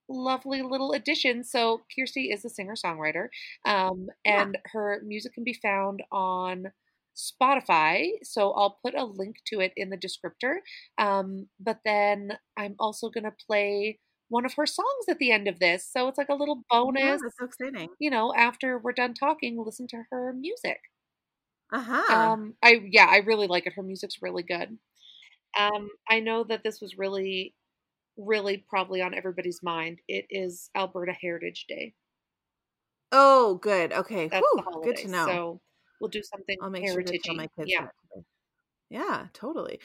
lovely 0.09 0.61
little 0.61 0.93
addition. 0.93 1.43
So 1.43 1.83
Kirsty 1.95 2.31
is 2.31 2.45
a 2.45 2.49
singer 2.49 2.75
songwriter, 2.75 3.29
um, 3.65 4.07
Yeah. 4.27 4.45
and 4.45 4.57
her 4.65 5.01
music 5.05 5.33
can 5.33 5.43
be 5.43 5.53
found 5.53 6.03
on 6.11 6.71
Spotify. 7.15 8.11
So 8.23 8.51
I'll 8.53 8.79
put 8.83 8.95
a 8.95 9.03
link 9.05 9.37
to 9.47 9.59
it 9.61 9.73
in 9.75 9.89
the 9.89 9.97
descriptor. 9.97 10.57
Um, 10.97 11.49
but 11.59 11.79
then 11.85 12.37
I'm 12.57 12.75
also 12.79 13.09
gonna 13.09 13.35
play 13.47 13.99
one 14.29 14.45
of 14.45 14.53
her 14.55 14.65
songs 14.65 15.05
at 15.09 15.19
the 15.19 15.31
end 15.31 15.47
of 15.47 15.59
this. 15.59 15.87
So 15.91 16.07
it's 16.07 16.17
like 16.17 16.29
a 16.29 16.35
little 16.35 16.63
Yeah, 16.81 16.91
bonus. 16.93 17.21
that's 17.21 17.37
so 17.37 17.45
exciting. 17.45 17.89
You 17.99 18.09
know, 18.09 18.33
after 18.35 18.79
we're 18.79 18.93
done 18.93 19.13
talking, 19.13 19.57
listen 19.57 19.87
to 19.89 20.05
her 20.11 20.33
music. 20.33 20.81
Uh-huh. 21.71 22.33
Um, 22.33 22.55
I 22.63 22.81
yeah, 22.89 23.05
I 23.09 23.17
really 23.17 23.47
like 23.47 23.67
it. 23.67 23.73
Her 23.73 23.83
music's 23.83 24.21
really 24.21 24.43
good. 24.43 24.77
Um, 25.59 25.89
I 26.09 26.19
know 26.21 26.43
that 26.45 26.63
this 26.63 26.81
was 26.81 26.97
really, 26.97 27.55
really 28.19 28.65
probably 28.69 29.01
on 29.01 29.13
everybody's 29.13 29.61
mind. 29.63 29.99
It 30.07 30.25
is 30.29 30.69
Alberta 30.75 31.13
Heritage 31.13 31.65
Day. 31.67 31.93
oh, 33.11 33.55
good. 33.61 33.93
Okay. 33.93 34.27
That's 34.27 34.41
Whew, 34.41 34.63
the 34.63 34.71
holiday. 34.71 34.87
good 34.87 34.97
to 35.03 35.07
know. 35.07 35.25
So 35.25 35.61
we'll 36.01 36.09
do 36.09 36.21
something 36.23 36.57
I'll 36.61 36.69
make 36.69 36.87
sure 36.87 37.01
to 37.01 37.17
tell 37.19 37.35
my 37.35 37.47
kids 37.57 37.71
yeah. 37.71 37.83
that. 38.15 38.23
Yeah, 38.89 39.27
totally. 39.33 39.79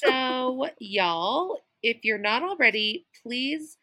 So 0.00 0.68
y'all, 0.78 1.58
if 1.82 1.98
you're 2.04 2.18
not 2.18 2.42
already, 2.42 3.06
please 3.22 3.78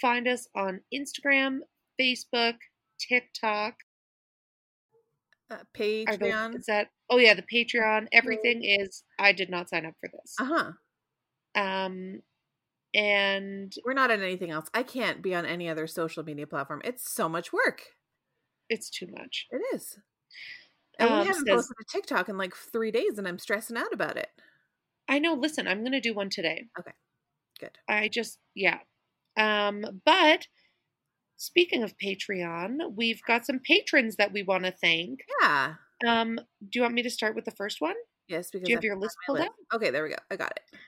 find 0.00 0.26
us 0.26 0.48
on 0.54 0.80
Instagram, 0.92 1.58
Facebook, 2.00 2.54
TikTok. 2.98 3.74
Uh, 5.50 5.58
those- 5.76 6.06
Patreon. 6.06 6.56
is 6.56 6.66
that? 6.66 6.88
Oh 7.08 7.18
yeah, 7.18 7.34
the 7.34 7.42
Patreon. 7.42 8.06
Everything 8.12 8.62
is. 8.64 9.02
I 9.18 9.32
did 9.32 9.50
not 9.50 9.68
sign 9.68 9.86
up 9.86 9.94
for 10.00 10.08
this. 10.12 10.34
Uh-huh. 10.40 10.72
Um, 11.60 12.22
and 12.94 13.72
We're 13.84 13.92
not 13.94 14.10
on 14.10 14.22
anything 14.22 14.50
else. 14.50 14.66
I 14.74 14.82
can't 14.82 15.22
be 15.22 15.34
on 15.34 15.46
any 15.46 15.68
other 15.68 15.86
social 15.86 16.22
media 16.24 16.46
platform. 16.46 16.80
It's 16.84 17.10
so 17.10 17.28
much 17.28 17.52
work. 17.52 17.82
it's 18.68 18.88
too 18.90 19.06
much. 19.08 19.46
It 19.50 19.62
is. 19.74 19.98
And 20.98 21.08
Um, 21.10 21.20
we 21.20 21.26
haven't 21.26 21.46
says- 21.46 21.54
posted 21.56 21.76
a 21.80 21.84
TikTok 21.90 22.28
in 22.28 22.36
like 22.38 22.54
three 22.54 22.90
days 22.92 23.18
and 23.18 23.26
I'm 23.26 23.38
stressing 23.38 23.76
out 23.76 23.92
about 23.92 24.16
it. 24.16 24.28
I 25.08 25.18
know. 25.18 25.34
Listen, 25.34 25.66
I'm 25.66 25.80
going 25.80 25.90
to 25.92 26.00
do 26.00 26.14
one 26.14 26.30
today. 26.30 26.68
Okay. 26.78 26.92
Good. 27.58 27.78
I 27.88 28.06
just, 28.08 28.38
yeah. 28.54 28.78
Um, 29.36 30.02
but 30.04 30.46
speaking 31.36 31.82
of 31.82 31.94
Patreon, 31.98 32.94
we've 32.94 33.20
got 33.26 33.44
some 33.44 33.58
patrons 33.58 34.16
that 34.16 34.32
we 34.32 34.42
want 34.44 34.64
to 34.64 34.72
thank. 34.72 35.20
Yeah. 35.42 35.74
Um, 36.06 36.36
do 36.36 36.70
you 36.78 36.82
want 36.82 36.94
me 36.94 37.02
to 37.02 37.10
start 37.10 37.34
with 37.34 37.44
the 37.46 37.50
first 37.50 37.80
one? 37.80 37.96
Yes, 38.28 38.50
because 38.52 38.66
Do 38.66 38.70
you 38.70 38.76
have 38.76 38.84
I 38.84 38.86
your 38.86 38.96
list 38.96 39.16
pulled 39.26 39.40
list. 39.40 39.50
Okay, 39.74 39.90
there 39.90 40.04
we 40.04 40.10
go. 40.10 40.16
I 40.30 40.36
got 40.36 40.52
it. 40.52 40.78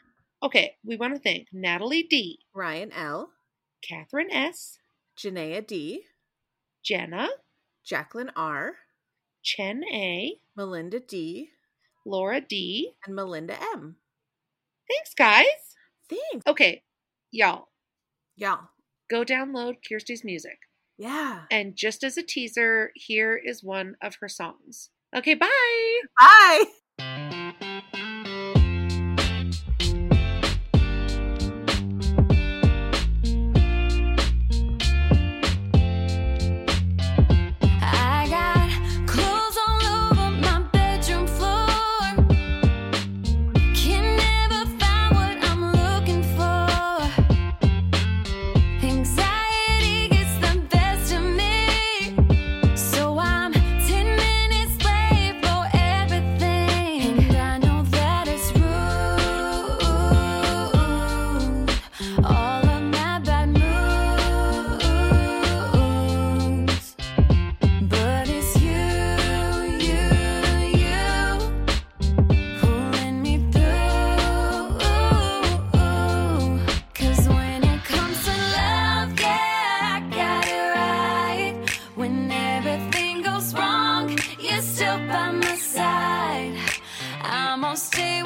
Okay, 0.42 0.74
we 0.84 0.96
want 0.96 1.14
to 1.14 1.20
thank 1.20 1.46
Natalie 1.52 2.02
D, 2.02 2.40
Ryan 2.54 2.92
L, 2.92 3.30
Catherine 3.88 4.30
S, 4.32 4.78
Janaea 5.16 5.64
D, 5.64 6.02
Jenna, 6.84 7.28
Jacqueline 7.84 8.30
R, 8.34 8.72
Chen 9.44 9.82
A, 9.92 10.34
Melinda 10.56 10.98
D, 10.98 11.50
Laura 12.04 12.40
D. 12.40 12.92
and 13.06 13.14
Melinda 13.14 13.56
M. 13.74 13.96
Thanks, 14.90 15.14
guys. 15.14 15.76
Thanks. 16.10 16.44
Okay, 16.46 16.82
y'all, 17.30 17.68
Y'all. 18.36 18.68
go 19.10 19.24
download 19.24 19.76
Kirsty's 19.88 20.24
music. 20.24 20.58
Yeah. 20.98 21.42
And 21.50 21.76
just 21.76 22.02
as 22.04 22.16
a 22.16 22.22
teaser, 22.22 22.90
here 22.94 23.36
is 23.36 23.62
one 23.62 23.94
of 24.02 24.16
her 24.20 24.28
songs. 24.28 24.90
Okay, 25.16 25.34
bye. 25.34 26.00
Bye. 26.18 26.64
I'm 87.72 87.76
gonna 87.76 87.86
stay 87.86 88.21